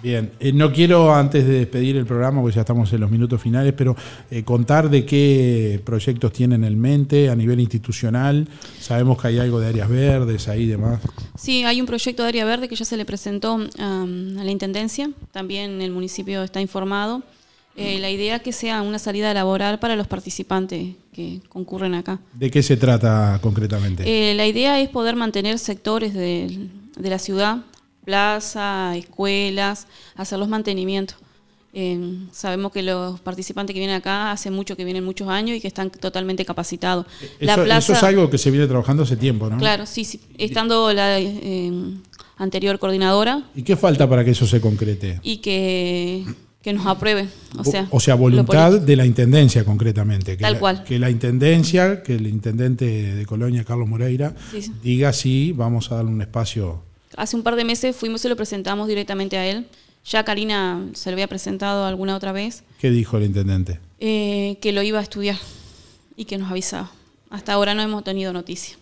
Bien, 0.00 0.30
eh, 0.38 0.52
no 0.52 0.72
quiero 0.72 1.12
antes 1.12 1.44
de 1.44 1.54
despedir 1.54 1.96
el 1.96 2.06
programa, 2.06 2.40
porque 2.40 2.54
ya 2.54 2.60
estamos 2.60 2.92
en 2.92 3.00
los 3.00 3.10
minutos 3.10 3.42
finales, 3.42 3.74
pero 3.76 3.96
eh, 4.30 4.44
contar 4.44 4.88
de 4.90 5.04
qué 5.04 5.80
proyectos 5.84 6.32
tienen 6.32 6.62
en 6.62 6.78
mente 6.80 7.28
a 7.28 7.34
nivel 7.34 7.58
institucional. 7.58 8.46
Sabemos 8.78 9.20
que 9.20 9.28
hay 9.28 9.38
algo 9.38 9.58
de 9.58 9.66
áreas 9.66 9.88
verdes 9.88 10.46
ahí 10.46 10.62
y 10.62 10.66
demás. 10.66 11.00
Sí, 11.36 11.64
hay 11.64 11.80
un 11.80 11.86
proyecto 11.86 12.22
de 12.22 12.28
área 12.28 12.44
verde 12.44 12.68
que 12.68 12.76
ya 12.76 12.84
se 12.84 12.96
le 12.96 13.04
presentó 13.04 13.58
a 13.78 14.06
la 14.06 14.50
Intendencia, 14.50 15.10
también 15.32 15.82
el 15.82 15.90
municipio 15.90 16.42
está 16.44 16.60
informado. 16.60 17.22
Eh, 17.76 17.98
la 18.00 18.10
idea 18.10 18.36
es 18.36 18.42
que 18.42 18.52
sea 18.52 18.82
una 18.82 18.98
salida 18.98 19.32
laboral 19.32 19.78
para 19.78 19.94
los 19.94 20.08
participantes 20.08 20.94
que 21.12 21.40
concurren 21.48 21.94
acá. 21.94 22.18
¿De 22.34 22.50
qué 22.50 22.60
se 22.62 22.76
trata 22.76 23.38
concretamente? 23.40 24.34
la 24.34 24.46
idea 24.46 24.80
es 24.80 24.88
poder 24.88 25.14
mantener 25.14 25.60
sectores 25.60 26.12
de, 26.12 26.68
de 26.96 27.10
la 27.10 27.20
ciudad 27.20 27.58
plaza, 28.08 28.96
escuelas, 28.96 29.86
hacer 30.16 30.38
los 30.38 30.48
mantenimientos. 30.48 31.18
sabemos 32.32 32.72
que 32.72 32.82
los 32.82 33.20
participantes 33.20 33.74
que 33.74 33.80
vienen 33.80 33.96
acá 33.96 34.32
hace 34.32 34.50
mucho 34.50 34.76
que 34.76 34.84
vienen 34.86 35.04
muchos 35.04 35.28
años 35.28 35.58
y 35.58 35.60
que 35.60 35.68
están 35.68 35.90
totalmente 35.90 36.46
capacitados. 36.46 37.04
Eso, 37.38 37.92
es 37.92 38.02
algo 38.02 38.30
que 38.30 38.38
se 38.38 38.50
viene 38.50 38.66
trabajando 38.66 39.02
hace 39.02 39.18
tiempo, 39.18 39.50
¿no? 39.50 39.58
Claro, 39.58 39.84
sí, 39.84 40.06
sí. 40.06 40.22
estando 40.38 40.90
la 40.94 41.20
eh, 41.20 41.70
anterior 42.38 42.78
coordinadora. 42.78 43.42
¿Y 43.54 43.62
qué 43.62 43.76
falta 43.76 44.08
para 44.08 44.24
que 44.24 44.30
eso 44.30 44.46
se 44.46 44.58
concrete? 44.58 45.20
Y 45.22 45.36
que, 45.38 46.24
nos 46.72 46.86
aprueben. 46.86 47.30
O 47.58 47.64
sea, 47.64 47.88
o 47.90 48.00
sea 48.00 48.14
voluntad 48.14 48.80
de 48.80 48.96
la 48.96 49.04
Intendencia 49.04 49.64
concretamente. 49.66 50.38
Que 50.38 50.42
Tal 50.42 50.54
la, 50.54 50.58
cual. 50.58 50.84
Que 50.84 50.98
la 50.98 51.10
Intendencia, 51.10 52.02
que 52.02 52.14
el 52.14 52.26
Intendente 52.26 52.86
de 53.14 53.26
Colonia, 53.26 53.64
Carlos 53.64 53.86
Moreira, 53.86 54.34
diga 54.82 55.12
si 55.12 55.52
vamos 55.52 55.92
a 55.92 55.96
darle 55.96 56.10
un 56.10 56.22
espacio 56.22 56.87
hace 57.18 57.36
un 57.36 57.42
par 57.42 57.56
de 57.56 57.64
meses 57.64 57.94
fuimos 57.94 58.24
y 58.24 58.28
lo 58.28 58.36
presentamos 58.36 58.88
directamente 58.88 59.36
a 59.36 59.46
él. 59.46 59.66
Ya 60.04 60.24
Karina 60.24 60.86
se 60.94 61.10
lo 61.10 61.14
había 61.14 61.26
presentado 61.28 61.84
alguna 61.84 62.16
otra 62.16 62.32
vez. 62.32 62.62
¿Qué 62.78 62.90
dijo 62.90 63.18
el 63.18 63.24
intendente? 63.24 63.80
Eh, 64.00 64.56
que 64.62 64.72
lo 64.72 64.82
iba 64.82 64.98
a 64.98 65.02
estudiar 65.02 65.36
y 66.16 66.24
que 66.24 66.38
nos 66.38 66.50
avisaba. 66.50 66.90
Hasta 67.30 67.52
ahora 67.52 67.74
no 67.74 67.82
hemos 67.82 68.04
tenido 68.04 68.32
noticia. 68.32 68.76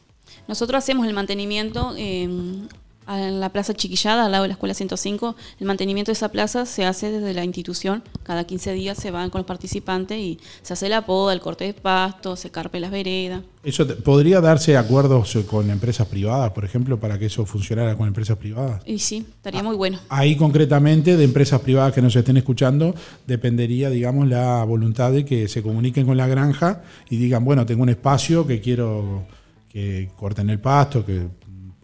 Nosotros 0.47 0.79
hacemos 0.79 1.07
el 1.07 1.15
mantenimiento 1.15 1.95
em, 1.97 2.69
en 3.09 3.41
la 3.41 3.51
Plaza 3.51 3.73
Chiquillada, 3.75 4.27
al 4.27 4.33
lado 4.33 4.43
de 4.43 4.49
la 4.49 4.55
Escuela 4.55 4.75
105. 4.75 5.37
El 5.61 5.67
mantenimiento 5.67 6.11
de 6.11 6.15
esa 6.15 6.31
plaza 6.31 6.67
se 6.67 6.85
hace 6.85 7.11
desde 7.13 7.35
la 7.35 7.45
institución. 7.45 8.03
Cada 8.23 8.45
15 8.45 8.73
días 8.73 8.99
se 8.99 9.11
van 9.11 9.31
con 9.31 9.41
los 9.41 9.47
participantes 9.47 10.19
y 10.19 10.39
se 10.63 10.73
hace 10.73 10.89
la 10.89 11.07
poda, 11.07 11.33
el 11.33 11.41
corte 11.41 11.65
de 11.65 11.75
pasto, 11.75 12.37
se 12.37 12.51
carpe 12.51 12.81
las 12.81 12.91
veredas. 12.91 13.43
¿Eso 13.63 13.87
te- 13.87 13.95
podría 13.95 14.41
darse 14.41 14.77
acuerdos 14.77 15.37
con 15.49 15.71
empresas 15.71 16.07
privadas, 16.07 16.51
por 16.53 16.65
ejemplo, 16.65 16.99
para 17.01 17.19
que 17.19 17.27
eso 17.27 17.45
funcionara 17.47 17.97
con 17.97 18.07
empresas 18.09 18.37
privadas? 18.39 18.83
Y 18.87 18.99
sí, 18.99 19.25
estaría 19.37 19.63
muy 19.63 19.77
bueno. 19.77 19.99
Ahí 20.09 20.37
concretamente 20.37 21.17
de 21.17 21.25
empresas 21.25 21.61
privadas 21.61 21.93
que 21.93 22.03
nos 22.03 22.15
estén 22.17 22.37
escuchando 22.37 22.95
dependería, 23.27 23.91
digamos, 23.91 24.29
la 24.29 24.63
voluntad 24.65 25.13
de 25.13 25.25
que 25.25 25.49
se 25.49 25.63
comuniquen 25.63 26.07
con 26.07 26.17
la 26.17 26.27
granja 26.27 26.83
y 27.11 27.17
digan, 27.17 27.45
bueno, 27.45 27.67
tengo 27.67 27.83
un 27.83 27.89
espacio 27.89 28.47
que 28.47 28.61
quiero 28.61 29.25
que 29.69 30.11
corten 30.17 30.49
el 30.51 30.61
pasto, 30.61 31.05
que 31.05 31.27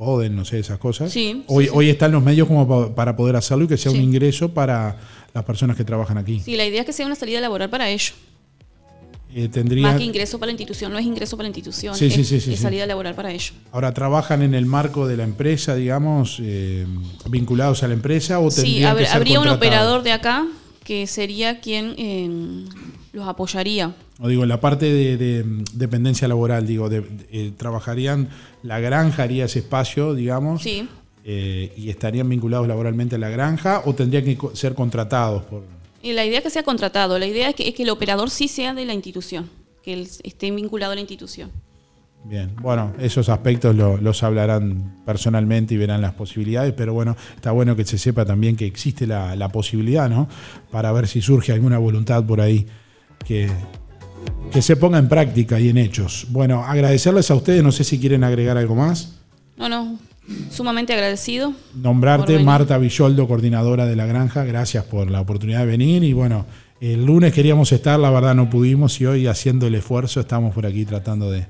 poden, 0.04 0.34
no 0.34 0.44
sé, 0.44 0.58
esas 0.58 0.78
cosas. 0.78 1.10
Sí, 1.12 1.44
hoy, 1.46 1.64
sí, 1.66 1.70
hoy 1.72 1.90
están 1.90 2.10
los 2.12 2.22
medios 2.22 2.48
como 2.48 2.66
pa- 2.66 2.94
para 2.94 3.14
poder 3.16 3.36
hacerlo 3.36 3.64
y 3.64 3.68
que 3.68 3.76
sea 3.76 3.92
un 3.92 4.00
ingreso 4.00 4.52
para 4.52 4.96
las 5.32 5.44
personas 5.44 5.76
que 5.76 5.84
trabajan 5.84 6.18
aquí. 6.18 6.40
Sí, 6.40 6.56
la 6.56 6.64
idea 6.66 6.80
es 6.80 6.86
que 6.86 6.92
sea 6.92 7.06
una 7.06 7.14
salida 7.14 7.40
laboral 7.40 7.70
para 7.70 7.88
ellos. 7.88 8.14
Eh, 9.34 9.48
tendría, 9.48 9.84
Más 9.88 9.96
que 9.96 10.04
ingreso 10.04 10.38
para 10.38 10.48
la 10.48 10.52
institución, 10.52 10.92
no 10.92 10.98
es 10.98 11.06
ingreso 11.06 11.36
para 11.38 11.44
la 11.44 11.48
institución, 11.48 11.94
Sí, 11.94 12.06
es, 12.06 12.14
sí, 12.14 12.24
sí, 12.24 12.38
sí, 12.38 12.52
es 12.52 12.60
salida 12.60 12.84
laboral 12.84 13.14
para 13.14 13.32
ellos. 13.32 13.54
ahora, 13.70 13.94
¿trabajan 13.94 14.42
en 14.42 14.52
el 14.52 14.66
marco 14.66 15.06
de 15.06 15.16
la 15.16 15.24
empresa, 15.24 15.74
digamos, 15.74 16.36
eh, 16.42 16.86
vinculados 17.30 17.82
a 17.82 17.88
la 17.88 17.94
empresa 17.94 18.40
o 18.40 18.50
Sí, 18.50 18.74
que 18.74 18.80
ser 18.80 19.16
habría 19.16 19.40
un 19.40 19.48
operador 19.48 20.02
de 20.02 20.12
acá 20.12 20.46
que 20.84 21.06
sería 21.06 21.60
quien 21.60 21.94
eh, 21.96 22.64
los 23.14 23.26
apoyaría. 23.26 23.94
O 24.22 24.28
digo, 24.28 24.44
en 24.44 24.48
la 24.48 24.60
parte 24.60 24.86
de, 24.92 25.16
de, 25.16 25.42
mm, 25.44 25.64
dependencia 25.74 26.28
laboral, 26.28 26.64
digo, 26.66 26.88
de- 26.88 27.04
eh, 27.32 27.52
trabajarían, 27.56 28.28
la 28.62 28.78
granja 28.78 29.24
haría 29.24 29.46
ese 29.46 29.58
espacio, 29.58 30.14
digamos, 30.14 30.62
Sí. 30.62 30.88
eh, 31.24 31.72
y 31.76 31.90
estarían 31.90 32.28
vinculados 32.28 32.68
laboralmente 32.68 33.16
a 33.16 33.18
la 33.18 33.28
granja 33.28 33.82
o 33.84 33.94
tendrían 33.94 34.24
que 34.24 34.38
ser 34.54 34.74
contratados 34.74 35.42
por... 35.44 35.64
Y 36.02 36.12
la 36.12 36.24
idea 36.24 36.38
es 36.38 36.44
que 36.44 36.50
sea 36.50 36.62
contratado, 36.62 37.18
la 37.18 37.26
idea 37.26 37.48
es 37.48 37.54
que, 37.56 37.68
es 37.68 37.74
que 37.74 37.82
el 37.82 37.90
operador 37.90 38.30
sí 38.30 38.46
sea 38.48 38.74
de 38.74 38.84
la 38.84 38.94
institución, 38.94 39.50
que 39.82 39.92
él 39.92 40.08
esté 40.22 40.50
vinculado 40.52 40.92
a 40.92 40.94
la 40.94 41.00
institución. 41.00 41.50
Bien, 42.24 42.54
bueno, 42.60 42.92
esos 43.00 43.28
aspectos 43.28 43.74
lo- 43.74 43.96
los 43.96 44.22
hablarán 44.22 45.02
personalmente 45.04 45.74
y 45.74 45.76
verán 45.78 46.00
las 46.00 46.14
posibilidades, 46.14 46.72
pero 46.76 46.92
bueno, 46.94 47.16
está 47.34 47.50
bueno 47.50 47.74
que 47.74 47.84
se 47.84 47.98
sepa 47.98 48.24
también 48.24 48.54
que 48.54 48.66
existe 48.66 49.08
la, 49.08 49.34
la 49.34 49.48
posibilidad, 49.48 50.08
¿no? 50.08 50.28
Para 50.70 50.92
ver 50.92 51.08
si 51.08 51.20
surge 51.20 51.50
alguna 51.52 51.78
voluntad 51.78 52.24
por 52.24 52.40
ahí 52.40 52.66
que, 53.26 53.48
que 54.52 54.62
se 54.62 54.76
ponga 54.76 54.98
en 54.98 55.08
práctica 55.08 55.58
y 55.60 55.68
en 55.70 55.78
hechos. 55.78 56.26
Bueno, 56.30 56.62
agradecerles 56.64 57.30
a 57.30 57.34
ustedes, 57.34 57.62
no 57.62 57.72
sé 57.72 57.84
si 57.84 57.98
quieren 57.98 58.22
agregar 58.24 58.56
algo 58.58 58.74
más. 58.74 59.14
No, 59.56 59.68
no, 59.68 59.98
sumamente 60.50 60.92
agradecido. 60.92 61.52
Nombrarte. 61.74 62.38
Marta 62.40 62.76
Villoldo, 62.78 63.26
coordinadora 63.28 63.86
de 63.86 63.96
la 63.96 64.06
granja, 64.06 64.44
gracias 64.44 64.84
por 64.84 65.10
la 65.10 65.20
oportunidad 65.20 65.60
de 65.60 65.66
venir 65.66 66.04
y 66.04 66.12
bueno, 66.12 66.46
el 66.80 67.04
lunes 67.04 67.32
queríamos 67.32 67.70
estar, 67.72 67.98
la 68.00 68.10
verdad 68.10 68.34
no 68.34 68.50
pudimos 68.50 69.00
y 69.00 69.06
hoy 69.06 69.26
haciendo 69.26 69.66
el 69.66 69.74
esfuerzo 69.74 70.20
estamos 70.20 70.54
por 70.54 70.66
aquí 70.66 70.84
tratando 70.84 71.30
de, 71.30 71.46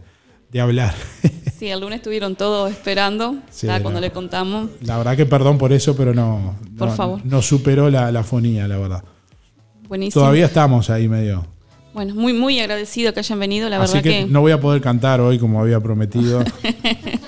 de 0.50 0.60
hablar. 0.60 0.94
Sí, 1.62 1.68
el 1.68 1.78
lunes 1.78 1.98
estuvieron 1.98 2.34
todos 2.34 2.72
esperando, 2.72 3.36
Sí, 3.48 3.68
no. 3.68 3.80
cuando 3.82 4.00
le 4.00 4.10
contamos. 4.10 4.68
La 4.80 4.98
verdad 4.98 5.16
que 5.16 5.26
perdón 5.26 5.58
por 5.58 5.72
eso, 5.72 5.94
pero 5.96 6.12
no, 6.12 6.56
Por 6.76 6.88
no, 6.88 6.94
favor. 6.96 7.20
no 7.24 7.40
superó 7.40 7.88
la, 7.88 8.10
la 8.10 8.24
fonía, 8.24 8.66
la 8.66 8.78
verdad. 8.78 9.04
Buenísimo. 9.86 10.22
Todavía 10.22 10.46
estamos 10.46 10.90
ahí 10.90 11.06
medio. 11.06 11.46
Bueno, 11.94 12.14
muy, 12.14 12.32
muy 12.32 12.58
agradecido 12.60 13.12
que 13.12 13.20
hayan 13.20 13.38
venido, 13.38 13.68
la 13.68 13.82
Así 13.82 13.94
verdad 13.94 14.02
que, 14.02 14.24
que, 14.24 14.26
no 14.26 14.40
voy 14.40 14.52
a 14.52 14.60
poder 14.60 14.80
cantar 14.80 15.20
hoy 15.20 15.38
como 15.38 15.60
había 15.60 15.78
prometido. 15.80 16.42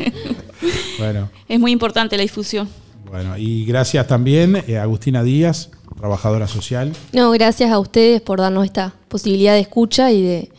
bueno, 0.99 1.31
es 1.49 1.61
muy 1.61 1.73
importante 1.73 2.17
la 2.17 2.23
difusión. 2.23 2.69
bueno, 3.11 3.37
y 3.37 3.65
gracias 3.67 4.07
también 4.07 4.63
eh, 4.67 4.79
a 4.79 4.83
Agustina 4.83 5.23
Díaz, 5.23 5.71
trabajadora 5.99 6.49
social. 6.49 6.93
No, 7.13 7.31
gracias 7.33 7.71
a 7.71 7.79
ustedes 7.79 8.23
por 8.23 8.41
darnos 8.41 8.65
esta 8.65 8.95
posibilidad 9.09 9.53
de 9.53 9.61
escucha 9.61 10.11
y 10.13 10.23
de, 10.23 10.51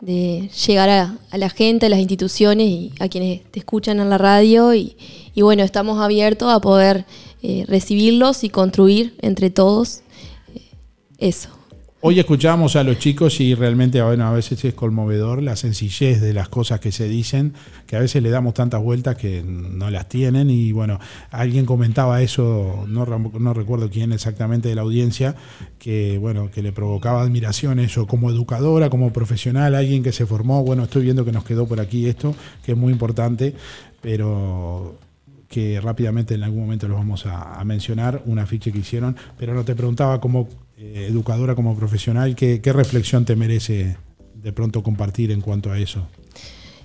de 0.00 0.50
llegar 0.66 0.90
a, 0.90 1.14
a 1.30 1.38
la 1.38 1.48
gente, 1.48 1.86
a 1.86 1.88
las 1.88 2.00
instituciones 2.00 2.66
y 2.66 2.92
a 3.00 3.08
quienes 3.08 3.44
te 3.50 3.60
escuchan 3.60 3.98
en 4.00 4.10
la 4.10 4.18
radio. 4.18 4.74
Y, 4.74 4.96
y 5.34 5.42
bueno, 5.42 5.62
estamos 5.62 6.00
abiertos 6.00 6.52
a 6.52 6.60
poder 6.60 7.06
eh, 7.42 7.64
recibirlos 7.68 8.42
y 8.44 8.50
construir 8.50 9.16
entre 9.22 9.50
todos 9.50 10.00
eh, 10.54 10.62
eso. 11.18 11.57
Hoy 12.00 12.20
escuchamos 12.20 12.76
a 12.76 12.84
los 12.84 13.00
chicos 13.00 13.40
y 13.40 13.56
realmente 13.56 14.00
bueno, 14.00 14.24
a 14.24 14.30
veces 14.30 14.64
es 14.64 14.72
conmovedor 14.72 15.42
la 15.42 15.56
sencillez 15.56 16.20
de 16.20 16.32
las 16.32 16.48
cosas 16.48 16.78
que 16.78 16.92
se 16.92 17.08
dicen, 17.08 17.54
que 17.88 17.96
a 17.96 17.98
veces 17.98 18.22
le 18.22 18.30
damos 18.30 18.54
tantas 18.54 18.80
vueltas 18.80 19.16
que 19.16 19.42
no 19.42 19.90
las 19.90 20.08
tienen. 20.08 20.48
Y 20.48 20.70
bueno, 20.70 21.00
alguien 21.32 21.66
comentaba 21.66 22.22
eso, 22.22 22.84
no, 22.86 23.04
recuerdo 23.04 23.90
quién 23.90 24.12
exactamente 24.12 24.68
de 24.68 24.76
la 24.76 24.82
audiencia, 24.82 25.34
que 25.80 26.18
bueno, 26.18 26.52
que 26.52 26.62
le 26.62 26.70
provocaba 26.70 27.20
admiración 27.20 27.80
eso 27.80 28.06
como 28.06 28.30
educadora, 28.30 28.90
como 28.90 29.12
profesional, 29.12 29.74
alguien 29.74 30.04
que 30.04 30.12
se 30.12 30.24
formó, 30.24 30.62
bueno, 30.62 30.84
estoy 30.84 31.02
viendo 31.02 31.24
que 31.24 31.32
nos 31.32 31.42
quedó 31.42 31.66
por 31.66 31.80
aquí 31.80 32.06
esto, 32.06 32.32
que 32.64 32.72
es 32.72 32.78
muy 32.78 32.92
importante, 32.92 33.56
pero 34.00 34.96
que 35.48 35.80
rápidamente 35.80 36.36
en 36.36 36.44
algún 36.44 36.60
momento 36.60 36.86
los 36.86 36.96
vamos 36.96 37.26
a, 37.26 37.58
a 37.58 37.64
mencionar, 37.64 38.22
un 38.26 38.38
afiche 38.38 38.70
que 38.70 38.78
hicieron, 38.78 39.16
pero 39.36 39.52
no 39.52 39.64
te 39.64 39.74
preguntaba 39.74 40.20
como 40.20 40.48
eh, 40.78 41.06
educadora, 41.10 41.54
como 41.54 41.76
profesional, 41.76 42.34
¿qué, 42.36 42.60
qué 42.60 42.72
reflexión 42.72 43.24
te 43.24 43.34
merece 43.36 43.96
de 44.34 44.52
pronto 44.52 44.82
compartir 44.82 45.30
en 45.32 45.40
cuanto 45.40 45.70
a 45.72 45.78
eso? 45.78 46.06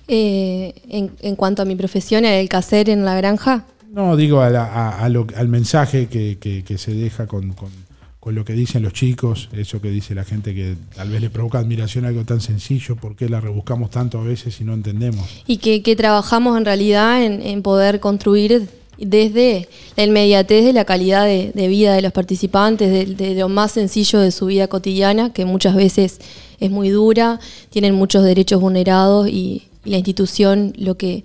Eh, 0.08 0.74
en, 0.88 1.12
en 1.22 1.36
cuanto 1.36 1.62
a 1.62 1.64
mi 1.64 1.76
profesión, 1.76 2.24
el 2.24 2.48
hacer 2.52 2.90
en 2.90 3.04
la 3.04 3.14
granja, 3.16 3.66
No, 3.92 4.16
digo 4.16 4.40
a 4.40 4.50
la- 4.50 4.64
a- 4.64 5.04
a 5.04 5.08
lo- 5.08 5.26
al 5.36 5.46
mensaje 5.48 6.08
que, 6.08 6.36
que- 6.40 6.64
que 6.64 6.78
se 6.78 6.92
deja 6.92 7.28
con, 7.28 7.52
con- 7.52 7.70
con 8.18 8.34
lo 8.34 8.44
que 8.44 8.54
dicen 8.54 8.82
los 8.82 8.92
chicos, 8.92 9.48
eso 9.52 9.80
que 9.80 9.90
dice 9.90 10.14
la 10.16 10.24
gente 10.24 10.52
que 10.54 10.74
tal 10.96 11.10
vez 11.10 11.20
le 11.20 11.30
provoca 11.30 11.58
admiración 11.60 12.04
algo 12.04 12.24
tan 12.24 12.40
sencillo, 12.40 12.96
¿por 12.96 13.14
qué 13.16 13.28
la 13.28 13.38
rebuscamos 13.40 13.90
tanto 13.90 14.18
a 14.18 14.24
veces 14.24 14.60
y 14.60 14.64
no 14.64 14.74
entendemos? 14.74 15.44
y 15.46 15.58
que, 15.58 15.82
que 15.82 15.94
trabajamos 15.94 16.58
en 16.58 16.64
realidad 16.64 17.22
en, 17.24 17.40
en 17.42 17.62
poder 17.62 18.00
construir 18.00 18.68
desde 19.04 19.68
la 19.96 20.04
inmediatez 20.04 20.64
de 20.64 20.72
la 20.72 20.84
calidad 20.84 21.26
de, 21.26 21.68
vida 21.68 21.94
de 21.94 22.02
los 22.02 22.12
participantes, 22.12 23.16
de, 23.16 23.34
lo 23.34 23.48
más 23.48 23.72
sencillo 23.72 24.20
de 24.20 24.30
su 24.30 24.46
vida 24.46 24.68
cotidiana, 24.68 25.32
que 25.32 25.44
muchas 25.44 25.74
veces 25.74 26.20
es 26.60 26.70
muy 26.70 26.90
dura, 26.90 27.40
tienen 27.70 27.94
muchos 27.94 28.24
derechos 28.24 28.60
vulnerados 28.60 29.28
y, 29.28 29.64
y 29.84 29.90
la 29.90 29.98
institución 29.98 30.72
lo 30.76 30.96
que 30.96 31.24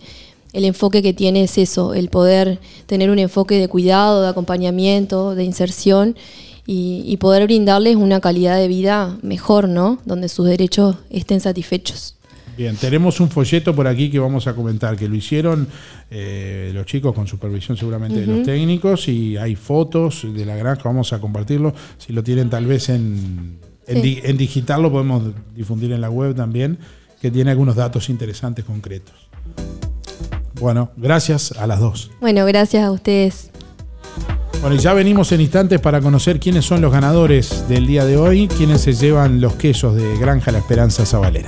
el 0.53 0.65
enfoque 0.65 1.01
que 1.01 1.13
tiene 1.13 1.43
es 1.43 1.57
eso, 1.57 1.93
el 1.93 2.09
poder 2.09 2.59
tener 2.87 3.09
un 3.09 3.19
enfoque 3.19 3.55
de 3.55 3.67
cuidado, 3.67 4.23
de 4.23 4.29
acompañamiento, 4.29 5.35
de 5.35 5.43
inserción 5.43 6.15
y, 6.65 7.03
y 7.05 7.17
poder 7.17 7.45
brindarles 7.45 7.95
una 7.95 8.19
calidad 8.19 8.57
de 8.57 8.67
vida 8.67 9.17
mejor, 9.21 9.69
¿no? 9.69 9.99
Donde 10.05 10.27
sus 10.27 10.47
derechos 10.47 10.95
estén 11.09 11.39
satisfechos. 11.39 12.15
Bien, 12.59 12.75
tenemos 12.75 13.21
un 13.21 13.29
folleto 13.29 13.73
por 13.73 13.87
aquí 13.87 14.09
que 14.11 14.19
vamos 14.19 14.45
a 14.45 14.53
comentar, 14.53 14.97
que 14.97 15.07
lo 15.07 15.15
hicieron 15.15 15.65
eh, 16.11 16.71
los 16.73 16.85
chicos 16.85 17.13
con 17.15 17.25
supervisión 17.25 17.77
seguramente 17.77 18.19
de 18.19 18.27
los 18.27 18.43
técnicos 18.45 19.07
y 19.07 19.37
hay 19.37 19.55
fotos 19.55 20.27
de 20.29 20.45
la 20.45 20.57
granja, 20.57 20.81
vamos 20.83 21.13
a 21.13 21.19
compartirlo. 21.21 21.73
Si 21.97 22.11
lo 22.11 22.21
tienen 22.21 22.49
tal 22.49 22.65
vez 22.65 22.89
en, 22.89 23.59
en, 23.87 23.95
Sí. 23.95 24.01
di- 24.01 24.19
en 24.25 24.35
digital 24.35 24.81
lo 24.81 24.91
podemos 24.91 25.23
difundir 25.55 25.93
en 25.93 26.01
la 26.01 26.09
web 26.09 26.35
también, 26.35 26.79
que 27.21 27.31
tiene 27.31 27.51
algunos 27.51 27.77
datos 27.77 28.09
interesantes 28.09 28.65
concretos. 28.65 29.15
Bueno, 30.59 30.91
gracias 30.97 31.53
a 31.53 31.65
las 31.65 31.79
dos. 31.79 32.11
Bueno, 32.19 32.45
gracias 32.45 32.83
a 32.83 32.91
ustedes. 32.91 33.51
Bueno, 34.59 34.75
y 34.75 34.79
ya 34.79 34.93
venimos 34.93 35.31
en 35.31 35.39
instantes 35.39 35.79
para 35.79 36.01
conocer 36.01 36.41
quiénes 36.41 36.65
son 36.65 36.81
los 36.81 36.91
ganadores 36.91 37.69
del 37.69 37.87
día 37.87 38.03
de 38.03 38.17
hoy, 38.17 38.49
quienes 38.49 38.81
se 38.81 38.91
llevan 38.91 39.39
los 39.39 39.53
quesos 39.53 39.95
de 39.95 40.17
Granja 40.17 40.51
La 40.51 40.57
Esperanza 40.57 41.05
Zabalera. 41.05 41.47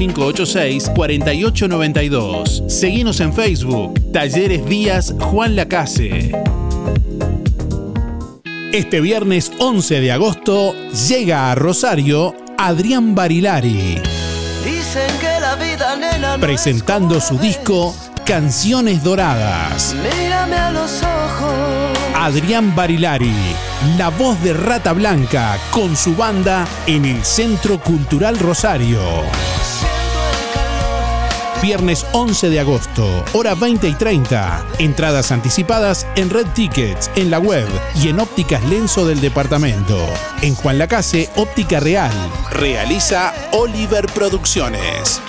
4586-4892. 0.09 2.69
Seguinos 2.69 3.19
en 3.19 3.33
Facebook. 3.33 3.93
Talleres 4.11 4.65
Díaz 4.65 5.13
Juan 5.19 5.55
Lacase. 5.55 6.31
Este 8.73 9.01
viernes 9.01 9.51
11 9.59 9.99
de 9.99 10.11
agosto 10.11 10.73
llega 11.09 11.51
a 11.51 11.55
Rosario 11.55 12.35
Adrián 12.57 13.15
Barilari. 13.15 13.99
Dicen 14.63 15.11
que 15.19 15.39
la 15.39 15.55
vida, 15.55 15.95
nena, 15.95 16.37
no 16.37 16.41
presentando 16.41 17.19
su 17.19 17.37
disco 17.37 17.93
Canciones 18.25 19.03
Doradas. 19.03 19.95
Mírame 19.95 20.55
a 20.55 20.71
los 20.71 21.03
ojos. 21.03 21.51
Adrián 22.15 22.75
Barilari, 22.75 23.33
la 23.97 24.09
voz 24.09 24.41
de 24.43 24.53
Rata 24.53 24.93
Blanca, 24.93 25.57
con 25.71 25.97
su 25.97 26.15
banda 26.15 26.67
en 26.85 27.05
el 27.05 27.25
Centro 27.25 27.79
Cultural 27.79 28.37
Rosario. 28.37 28.99
Viernes 31.61 32.07
11 32.13 32.49
de 32.49 32.59
agosto, 32.59 33.23
hora 33.33 33.53
20 33.53 33.87
y 33.87 33.93
30. 33.93 34.65
Entradas 34.79 35.31
anticipadas 35.31 36.07
en 36.15 36.31
Red 36.31 36.47
Tickets, 36.55 37.11
en 37.15 37.29
la 37.29 37.37
web 37.37 37.67
y 38.01 38.09
en 38.09 38.19
Ópticas 38.19 38.63
Lenzo 38.65 39.05
del 39.05 39.21
departamento. 39.21 39.95
En 40.41 40.55
Juan 40.55 40.79
Lacase, 40.79 41.29
Óptica 41.35 41.79
Real. 41.79 42.11
Realiza 42.49 43.31
Oliver 43.51 44.07
Producciones. 44.07 45.21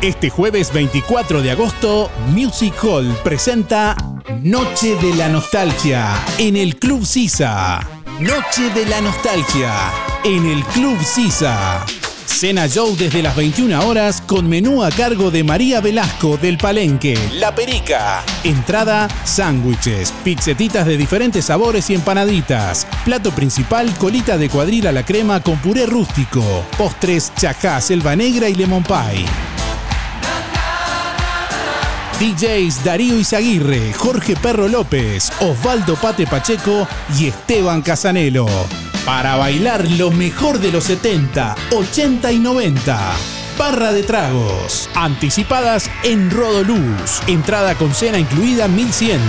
Este 0.00 0.30
jueves 0.30 0.72
24 0.72 1.42
de 1.42 1.50
agosto, 1.50 2.10
Music 2.28 2.74
Hall 2.84 3.08
presenta 3.24 3.96
Noche 4.40 4.94
de 4.96 5.16
la 5.16 5.28
Nostalgia 5.28 6.14
en 6.38 6.56
el 6.56 6.76
Club 6.76 7.04
Sisa. 7.04 7.93
Noche 8.20 8.70
de 8.72 8.86
la 8.86 9.00
Nostalgia 9.00 9.74
en 10.22 10.46
el 10.46 10.62
Club 10.66 10.96
Sisa. 11.02 11.84
Cena 12.26 12.68
Show 12.68 12.94
desde 12.96 13.22
las 13.22 13.34
21 13.34 13.84
horas 13.84 14.20
con 14.20 14.48
menú 14.48 14.84
a 14.84 14.90
cargo 14.90 15.32
de 15.32 15.42
María 15.42 15.80
Velasco 15.80 16.36
del 16.36 16.56
Palenque, 16.56 17.18
La 17.32 17.52
Perica. 17.52 18.22
Entrada, 18.44 19.08
sándwiches, 19.24 20.12
pizzetitas 20.22 20.86
de 20.86 20.96
diferentes 20.96 21.46
sabores 21.46 21.90
y 21.90 21.94
empanaditas. 21.94 22.86
Plato 23.04 23.32
principal, 23.32 23.92
colita 23.98 24.38
de 24.38 24.48
cuadril 24.48 24.86
a 24.86 24.92
la 24.92 25.04
crema 25.04 25.40
con 25.40 25.58
puré 25.58 25.84
rústico. 25.86 26.64
Postres, 26.78 27.32
chajá, 27.34 27.80
selva 27.80 28.14
negra 28.14 28.48
y 28.48 28.54
lemon 28.54 28.84
pie. 28.84 29.24
DJs 32.24 32.82
Darío 32.84 33.18
Izaguirre, 33.18 33.92
Jorge 33.92 34.34
Perro 34.34 34.66
López, 34.66 35.30
Osvaldo 35.40 35.94
Pate 35.94 36.26
Pacheco 36.26 36.88
y 37.18 37.26
Esteban 37.26 37.82
Casanelo. 37.82 38.46
Para 39.04 39.36
bailar 39.36 39.86
lo 39.90 40.10
mejor 40.10 40.58
de 40.58 40.72
los 40.72 40.84
70, 40.84 41.54
80 41.70 42.32
y 42.32 42.38
90. 42.38 43.12
Barra 43.58 43.92
de 43.92 44.04
tragos. 44.04 44.88
Anticipadas 44.94 45.90
en 46.02 46.30
Rodoluz. 46.30 47.20
Entrada 47.26 47.74
con 47.74 47.92
cena 47.92 48.18
incluida 48.18 48.68
1100. 48.68 49.20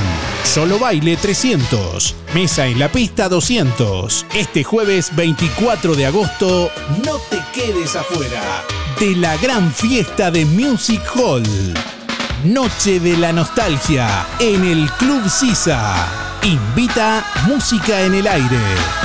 Solo 0.46 0.80
baile 0.80 1.18
300. 1.18 2.16
Mesa 2.34 2.66
en 2.66 2.80
la 2.80 2.90
pista 2.90 3.28
200. 3.28 4.26
Este 4.34 4.64
jueves 4.64 5.14
24 5.18 5.96
de 5.96 6.06
agosto, 6.06 6.72
no 7.06 7.18
te 7.30 7.42
quedes 7.54 7.98
afuera 7.98 8.64
de 9.02 9.18
la 9.18 9.36
gran 9.36 9.70
fiesta 9.74 10.32
de 10.32 10.46
Music 10.46 11.02
Hall. 11.14 11.44
Noche 12.46 13.00
de 13.00 13.18
la 13.18 13.34
Nostalgia 13.34 14.28
en 14.40 14.64
el 14.64 14.90
Club 15.00 15.28
Sisa. 15.28 16.38
Invita 16.44 17.26
Música 17.48 18.02
en 18.02 18.14
el 18.14 18.28
Aire. 18.28 19.05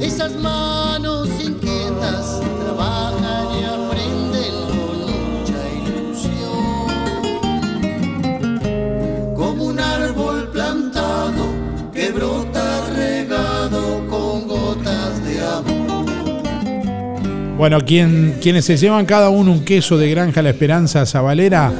Esas 0.00 0.32
manos 0.36 1.28
inquietas 1.40 2.40
trabajan 2.62 3.46
y 3.58 3.64
aprenden 3.64 4.54
con 4.76 4.96
mucha 5.10 5.60
ilusión 5.80 6.54
como 9.34 9.64
un 9.64 9.80
árbol 9.80 10.48
plantado 10.52 11.44
que 11.92 12.12
brota 12.12 12.65
Bueno, 17.56 17.80
quien, 17.80 18.34
quienes 18.42 18.66
se 18.66 18.76
llevan 18.76 19.06
cada 19.06 19.30
uno 19.30 19.50
un 19.50 19.64
queso 19.64 19.96
de 19.96 20.10
Granja 20.10 20.42
La 20.42 20.50
Esperanza 20.50 21.06
Zabalera 21.06 21.72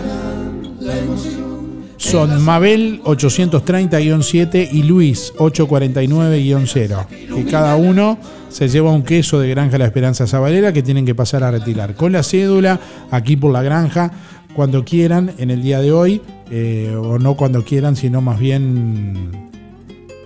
son 1.99 2.43
Mabel 2.43 3.03
830-7 3.05 4.69
y 4.73 4.85
Luis 4.85 5.35
849-0. 5.37 7.07
Que 7.07 7.45
cada 7.45 7.77
uno 7.77 8.17
se 8.49 8.69
lleva 8.69 8.91
un 8.91 9.03
queso 9.03 9.39
de 9.39 9.51
Granja 9.51 9.77
La 9.77 9.85
Esperanza 9.85 10.27
Zabalera 10.27 10.73
que 10.73 10.83
tienen 10.83 11.05
que 11.05 11.15
pasar 11.15 11.45
a 11.45 11.51
retirar 11.51 11.95
con 11.95 12.13
la 12.13 12.23
cédula 12.23 12.81
aquí 13.11 13.37
por 13.37 13.53
la 13.53 13.63
granja 13.63 14.13
cuando 14.55 14.83
quieran 14.83 15.33
en 15.37 15.51
el 15.51 15.63
día 15.63 15.81
de 15.81 15.93
hoy, 15.93 16.23
eh, 16.51 16.97
o 16.97 17.19
no 17.19 17.35
cuando 17.37 17.65
quieran, 17.65 17.97
sino 17.97 18.23
más 18.23 18.39
bien 18.39 19.31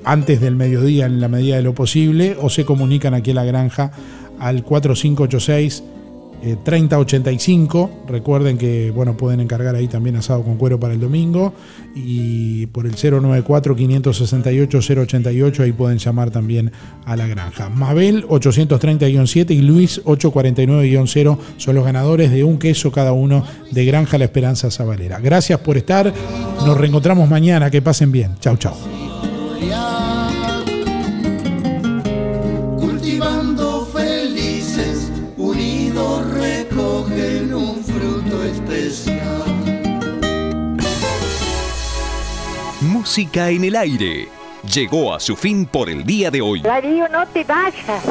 antes 0.05 0.41
del 0.41 0.55
mediodía 0.55 1.07
en 1.07 1.21
la 1.21 1.27
medida 1.27 1.57
de 1.57 1.63
lo 1.63 1.75
posible, 1.75 2.37
o 2.41 2.49
se 2.51 2.65
comunican 2.65 3.15
aquí 3.15 3.33
a 3.33 3.35
la 3.35 3.45
granja 3.45 3.91
al 4.41 4.65
4586 4.65 5.85
eh, 6.43 6.57
3085. 6.63 8.05
Recuerden 8.09 8.57
que 8.57 8.91
bueno, 8.91 9.15
pueden 9.15 9.41
encargar 9.41 9.75
ahí 9.75 9.89
también 9.89 10.17
asado 10.17 10.43
con 10.43 10.57
cuero 10.57 10.81
para 10.81 10.95
el 10.95 11.01
domingo. 11.01 11.53
Y 11.95 12.67
por 12.67 12.87
el 12.87 12.95
094 12.95 13.77
568 13.77 14.79
088 14.79 15.63
ahí 15.63 15.73
pueden 15.73 15.99
llamar 15.99 16.31
también 16.31 16.73
a 17.05 17.17
la 17.17 17.27
granja. 17.27 17.69
Mabel 17.69 18.27
830-7 18.27 19.51
y 19.51 19.61
Luis 19.61 20.03
849-0 20.05 21.39
son 21.59 21.75
los 21.75 21.85
ganadores 21.85 22.31
de 22.31 22.43
un 22.45 22.59
queso 22.59 22.91
cada 22.91 23.13
uno 23.13 23.45
de 23.71 23.85
Granja 23.85 24.17
La 24.17 24.25
Esperanza 24.25 24.71
Zabalera. 24.71 25.21
Gracias 25.21 25.61
por 25.61 25.77
estar. 25.77 26.13
Nos 26.65 26.79
reencontramos 26.79 27.29
mañana. 27.29 27.71
Que 27.71 27.83
pasen 27.83 28.11
bien. 28.11 28.37
Chau, 28.41 28.57
chau. 28.57 28.75
Música 43.11 43.51
en 43.51 43.65
el 43.65 43.75
aire. 43.75 44.29
Llegó 44.73 45.13
a 45.13 45.19
su 45.19 45.35
fin 45.35 45.67
por 45.67 45.91
el 45.91 46.05
día 46.05 46.31
de 46.31 46.41
hoy. 46.41 46.61
Darío, 46.61 47.09
no 47.09 47.27
te 47.27 47.43
vayas. 47.43 48.05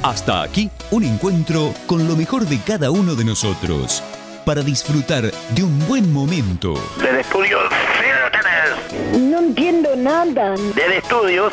Hasta 0.00 0.44
aquí 0.44 0.70
un 0.92 1.02
encuentro 1.02 1.74
con 1.86 2.06
lo 2.06 2.14
mejor 2.14 2.46
de 2.46 2.60
cada 2.60 2.92
uno 2.92 3.16
de 3.16 3.24
nosotros. 3.24 4.00
para 4.44 4.62
disfrutar 4.62 5.24
de 5.24 5.62
un 5.64 5.88
buen 5.88 6.12
momento. 6.12 6.74
Desde 6.98 7.20
estudios, 7.20 7.62
ustedes. 7.64 9.20
No 9.20 9.38
entiendo 9.40 9.96
nada. 9.96 10.54
Desde 10.74 10.98
estudios, 10.98 11.52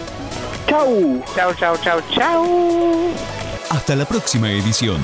Chau. 0.67 1.23
Chao, 1.35 1.53
chao, 1.53 1.77
chao, 1.77 2.01
chao. 2.11 2.45
Hasta 3.69 3.95
la 3.95 4.05
próxima 4.05 4.49
edición. 4.51 5.01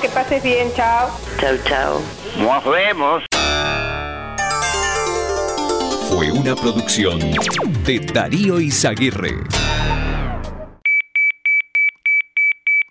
Que 0.00 0.08
pases 0.08 0.42
bien. 0.42 0.72
Chao. 0.74 1.10
Chau, 1.40 1.56
chau. 1.64 2.00
Nos 2.38 2.64
vemos. 2.64 3.22
Fue 6.10 6.30
una 6.32 6.54
producción 6.54 7.18
de 7.84 8.00
Darío 8.12 8.60
Izaguirre. 8.60 9.36